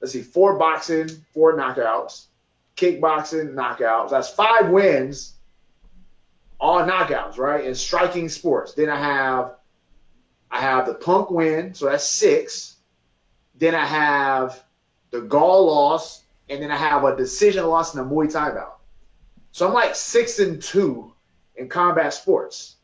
[0.00, 2.26] Let's see, four boxing, four knockouts,
[2.76, 4.10] kickboxing, knockouts.
[4.10, 5.35] That's five wins,
[6.58, 7.64] all knockouts, right?
[7.64, 8.74] In striking sports.
[8.74, 9.54] Then I have,
[10.50, 12.76] I have the punk win, so that's six.
[13.54, 14.62] Then I have
[15.10, 18.78] the Gall loss, and then I have a decision loss in the Muay Thai bout.
[19.52, 21.12] So I'm like six and two
[21.56, 22.76] in combat sports.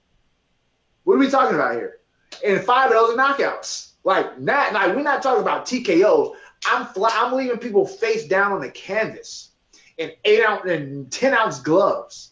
[1.05, 1.99] What are we talking about here?
[2.45, 3.93] And five of those are knockouts.
[4.05, 6.35] Like not, like we're not talking about TKOs.
[6.67, 9.51] I'm fly, I'm leaving people face down on the canvas
[9.99, 12.32] in eight ounce and ten ounce gloves.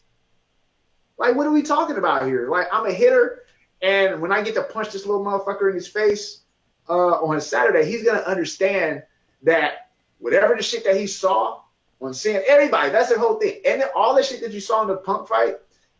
[1.20, 2.48] Like what are we talking about here?
[2.48, 3.42] Like I'm a hitter,
[3.82, 6.40] and when I get to punch this little motherfucker in his face
[6.88, 9.02] uh, on Saturday, he's gonna understand
[9.42, 11.60] that whatever the shit that he saw
[12.00, 13.60] on seeing everybody, that's the whole thing.
[13.66, 15.56] And all the shit that you saw in the punk fight,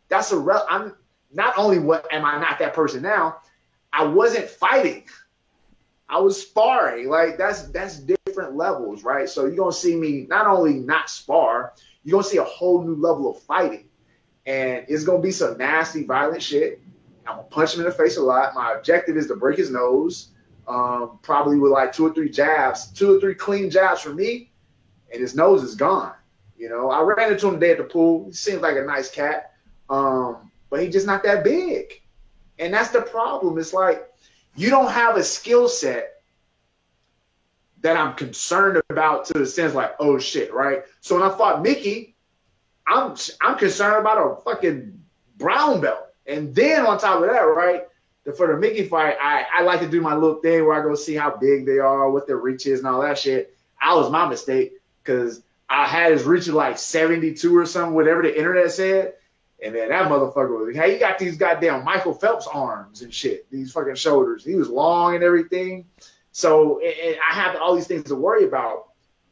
[0.09, 0.95] that's a rel- I'm
[1.31, 3.37] not only what am I not that person now,
[3.93, 5.03] I wasn't fighting.
[6.09, 7.09] I was sparring.
[7.09, 9.29] Like that's that's different levels, right?
[9.29, 11.73] So you're gonna see me not only not spar,
[12.03, 13.85] you're gonna see a whole new level of fighting.
[14.45, 16.81] And it's gonna be some nasty, violent shit.
[17.27, 18.55] I'm gonna punch him in the face a lot.
[18.55, 20.31] My objective is to break his nose
[20.67, 24.51] um, probably with like two or three jabs, two or three clean jabs for me,
[25.11, 26.13] and his nose is gone.
[26.57, 28.25] You know, I ran into him today at the pool.
[28.27, 29.53] He seems like a nice cat,
[29.89, 32.01] um, but he's just not that big,
[32.59, 33.57] and that's the problem.
[33.57, 34.07] It's like
[34.55, 36.21] you don't have a skill set
[37.81, 40.83] that I'm concerned about to the sense like, oh shit, right?
[41.01, 42.15] So when I fought Mickey,
[42.87, 44.99] I'm I'm concerned about a fucking
[45.37, 47.83] brown belt, and then on top of that, right?
[48.23, 50.83] the, for the Mickey fight, I, I like to do my little thing where I
[50.83, 53.55] go see how big they are, what their reach is, and all that shit.
[53.81, 58.21] I was my mistake because I had his reach of like 72 or something, whatever
[58.21, 59.13] the internet said.
[59.63, 63.49] And then that motherfucker was, hey, you got these goddamn Michael Phelps arms and shit,
[63.51, 64.43] these fucking shoulders.
[64.43, 65.85] He was long and everything.
[66.31, 68.85] So and I have all these things to worry about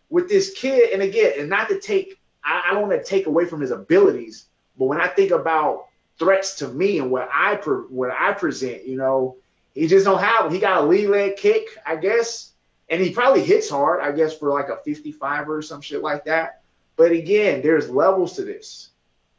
[0.09, 0.91] with this kid.
[0.93, 3.71] And again, and not to take, I, I don't want to take away from his
[3.71, 4.45] abilities,
[4.77, 5.89] but when I think about
[6.19, 8.85] threats to me and what I pre- what I present.
[8.85, 9.37] You know,
[9.73, 10.51] he just don't have.
[10.51, 12.51] He got a lead leg kick, I guess,
[12.89, 16.25] and he probably hits hard, I guess, for like a 55 or some shit like
[16.25, 16.61] that.
[16.97, 18.89] But again, there's levels to this.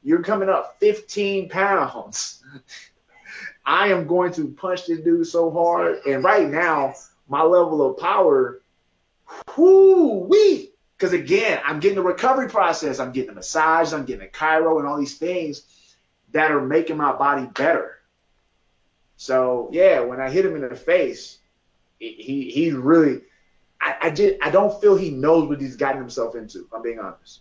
[0.02, 2.42] You're coming up 15 pounds.
[3.66, 6.94] I am going to punch this dude so hard, and right now
[7.28, 8.62] my level of power,
[9.56, 10.69] whoo wee.
[11.00, 13.00] Because again, I'm getting the recovery process.
[13.00, 13.94] I'm getting a massage.
[13.94, 15.62] I'm getting a chiro and all these things
[16.32, 18.00] that are making my body better.
[19.16, 21.38] So yeah, when I hit him in the face,
[21.98, 23.22] he he really,
[23.80, 26.68] I, I just I don't feel he knows what he's gotten himself into.
[26.70, 27.40] I'm being honest.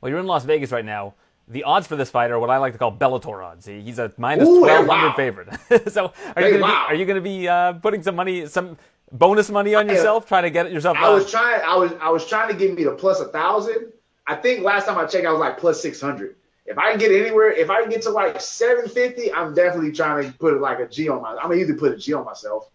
[0.00, 1.14] Well, you're in Las Vegas right now.
[1.48, 3.66] The odds for this fight are what I like to call Bellator odds.
[3.66, 5.14] He's a minus twelve hundred wow.
[5.16, 5.48] favorite.
[5.92, 6.86] so are you, gonna wow.
[6.88, 8.78] be, are you going to be uh, putting some money, some
[9.12, 10.96] bonus money on yourself, trying to get yourself?
[10.96, 11.60] I was trying.
[11.64, 13.92] I was I was trying to give me the plus a thousand.
[14.26, 16.36] I think last time I checked, I was like plus six hundred
[16.66, 20.30] if I can get anywhere, if I can get to like 750, I'm definitely trying
[20.30, 21.30] to put like a G on my.
[21.30, 22.70] I'm gonna either put a G on myself,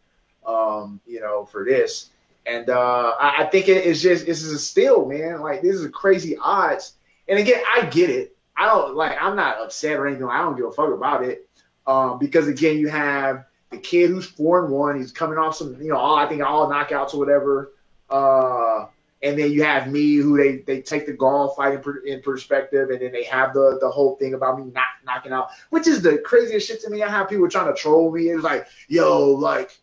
[0.46, 2.10] um, you know, for this.
[2.46, 5.42] And uh, I, I think it, it's just this is a steal, man.
[5.42, 6.94] Like this is a crazy odds.
[7.28, 8.36] And again, I get it.
[8.56, 9.18] I don't like.
[9.20, 10.28] I'm not upset or anything.
[10.28, 11.48] I don't give a fuck about it.
[11.86, 14.98] Um, because again, you have the kid who's four and one.
[14.98, 17.74] He's coming off some, you know, all I think all knockouts or whatever.
[18.10, 18.88] Uh,
[19.22, 22.90] and then you have me who they, they take the Gall fight in, in perspective,
[22.92, 26.02] and then they have the the whole thing about me not knocking out, which is
[26.02, 27.02] the craziest shit to me.
[27.02, 28.30] I have people trying to troll me.
[28.30, 29.78] It's like, yo, like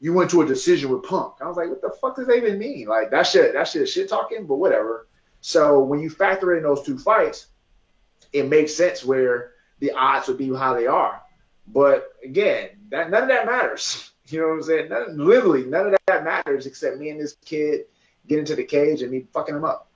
[0.00, 1.34] you went to a decision with Punk.
[1.40, 2.86] I was like, what the fuck does that even mean?
[2.86, 5.08] Like that shit, that shit, is shit talking, but whatever.
[5.40, 7.46] So when you factor in those two fights,
[8.32, 11.20] it makes sense where the odds would be how they are.
[11.66, 14.10] But again, that none of that matters.
[14.30, 14.88] You know what I'm saying?
[14.90, 17.86] None, literally, none of that matters except me and this kid
[18.26, 19.88] get into the cage and me fucking him up.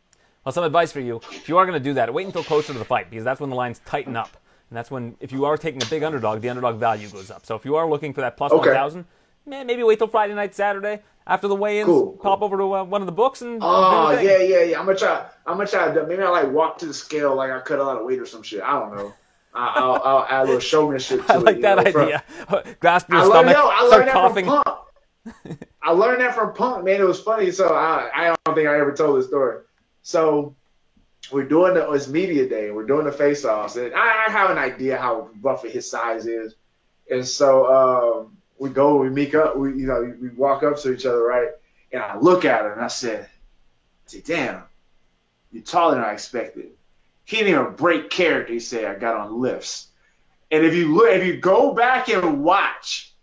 [0.42, 2.72] Well, some advice for you: if you are going to do that, wait until closer
[2.72, 4.34] to the fight because that's when the lines tighten up,
[4.70, 7.44] and that's when if you are taking a big underdog, the underdog value goes up.
[7.44, 8.70] So if you are looking for that plus Okay.
[8.70, 9.04] one thousand,
[9.44, 12.84] man, maybe wait till Friday night, Saturday after the weigh-ins, Cool, pop over to uh,
[12.84, 13.58] one of the books and.
[13.62, 14.80] Oh yeah, yeah, yeah.
[14.80, 15.26] I'm gonna try.
[15.46, 15.92] I'm gonna try.
[15.92, 18.18] to- Maybe I like walk to the scale like I cut a lot of weight
[18.18, 18.62] or some shit.
[18.62, 19.12] I don't know.
[19.54, 21.26] I, I'll, I'll add a little showmanship.
[21.26, 22.24] To I like it, you that know, from- idea.
[22.80, 24.44] Grasp your I learned, stomach, no, I learned that coughing.
[24.46, 24.78] from Punk.
[25.82, 27.00] I learned that from Punk, man.
[27.00, 27.50] It was funny.
[27.52, 29.60] So I, I don't think I ever told this story.
[30.02, 30.54] So
[31.30, 32.70] we're doing the it's media day.
[32.70, 36.26] We're doing the face offs, and I, I have an idea how rough his size
[36.26, 36.54] is.
[37.10, 37.66] And so
[38.24, 41.22] um, we go, we meet up, we you know we walk up to each other,
[41.22, 41.48] right?
[41.92, 43.28] And I look at her and I said, I
[44.06, 44.62] said, damn,
[45.52, 46.70] you're taller than I expected.
[47.24, 48.52] He didn't even break character.
[48.52, 49.88] He said I got on lifts.
[50.50, 53.14] And if you look, if you go back and watch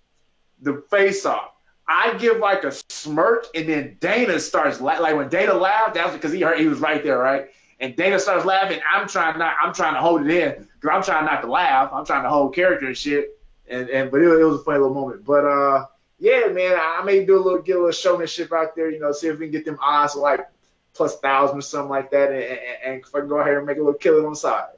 [0.61, 1.51] the face off,
[1.88, 5.95] I give like a smirk, and then Dana starts la- like when Dana laughed.
[5.95, 7.47] That was because he heard he was right there, right?
[7.80, 8.80] And Dana starts laughing.
[8.91, 9.55] I'm trying not.
[9.61, 11.91] I'm trying to hold it in because I'm trying not to laugh.
[11.93, 13.39] I'm trying to hold character and shit.
[13.67, 15.26] And and but it, it was a funny little moment.
[15.26, 15.85] But uh,
[16.19, 18.91] yeah, man, I may do a little get a little showmanship out there.
[18.91, 20.47] You know, see if we can get them odds like
[20.93, 23.65] plus thousand or something like that, and, and, and if I can go ahead and
[23.65, 24.69] make a little killing on the side.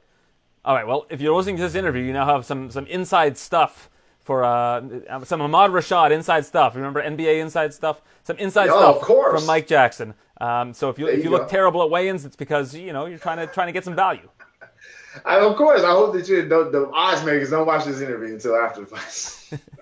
[0.64, 0.86] All right.
[0.86, 3.90] Well, if you're listening to this interview, you now have some some inside stuff
[4.20, 4.80] for uh,
[5.24, 6.76] some Ahmad Rashad inside stuff.
[6.76, 8.00] Remember NBA inside stuff?
[8.22, 9.40] Some inside Oh, stuff of course.
[9.40, 10.14] from Mike Jackson.
[10.40, 12.92] Um, so if you There if you you look terrible at weigh-ins, it's because you
[12.92, 14.28] know you're trying to trying to get some value.
[15.24, 18.34] I, of course, I hope that you the, the odds makers don't watch this interview
[18.34, 19.60] until after the fight.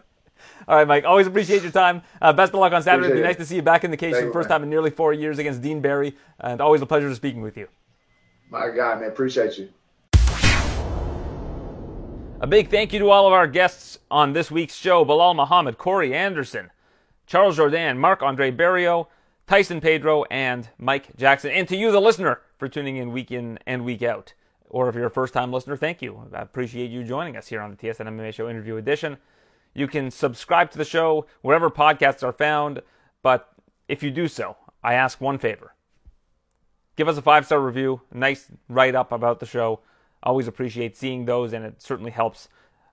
[0.70, 1.04] All right, Mike.
[1.04, 2.00] Always appreciate your time.
[2.22, 3.08] Uh, best of luck on Saturday.
[3.08, 4.60] It'd be nice to see you back in the cage Thank for the first man.
[4.60, 7.56] time in nearly four years against Dean Barry, and always a pleasure to speaking with
[7.56, 7.66] you.
[8.50, 9.70] My God, man, appreciate you.
[12.40, 15.76] A big thank you to all of our guests on this week's show Belal Muhammad,
[15.76, 16.70] Corey Anderson,
[17.26, 19.08] Charles Jourdain, Marc Andre Barriault,
[19.48, 21.50] Tyson Pedro, and Mike Jackson.
[21.50, 24.34] And to you, the listener, for tuning in week in and week out.
[24.68, 26.30] Or if you're a first time listener, thank you.
[26.32, 29.18] I appreciate you joining us here on the TSN MMA Show Interview Edition.
[29.74, 32.82] You can subscribe to the show wherever podcasts are found,
[33.22, 33.52] but
[33.88, 35.74] if you do so, I ask one favor
[37.00, 39.80] give us a five star review, nice write up about the show.
[40.22, 42.48] Always appreciate seeing those, and it certainly helps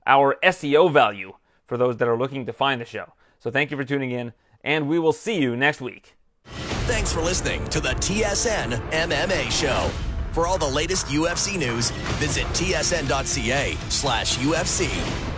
[0.05, 1.33] our SEO value
[1.65, 3.11] for those that are looking to find the show.
[3.39, 4.31] So thank you for tuning in,
[4.63, 6.15] and we will see you next week.
[6.45, 9.91] Thanks for listening to the TSN MMA Show.
[10.31, 11.89] For all the latest UFC news,
[12.19, 15.36] visit tsn.ca slash UFC.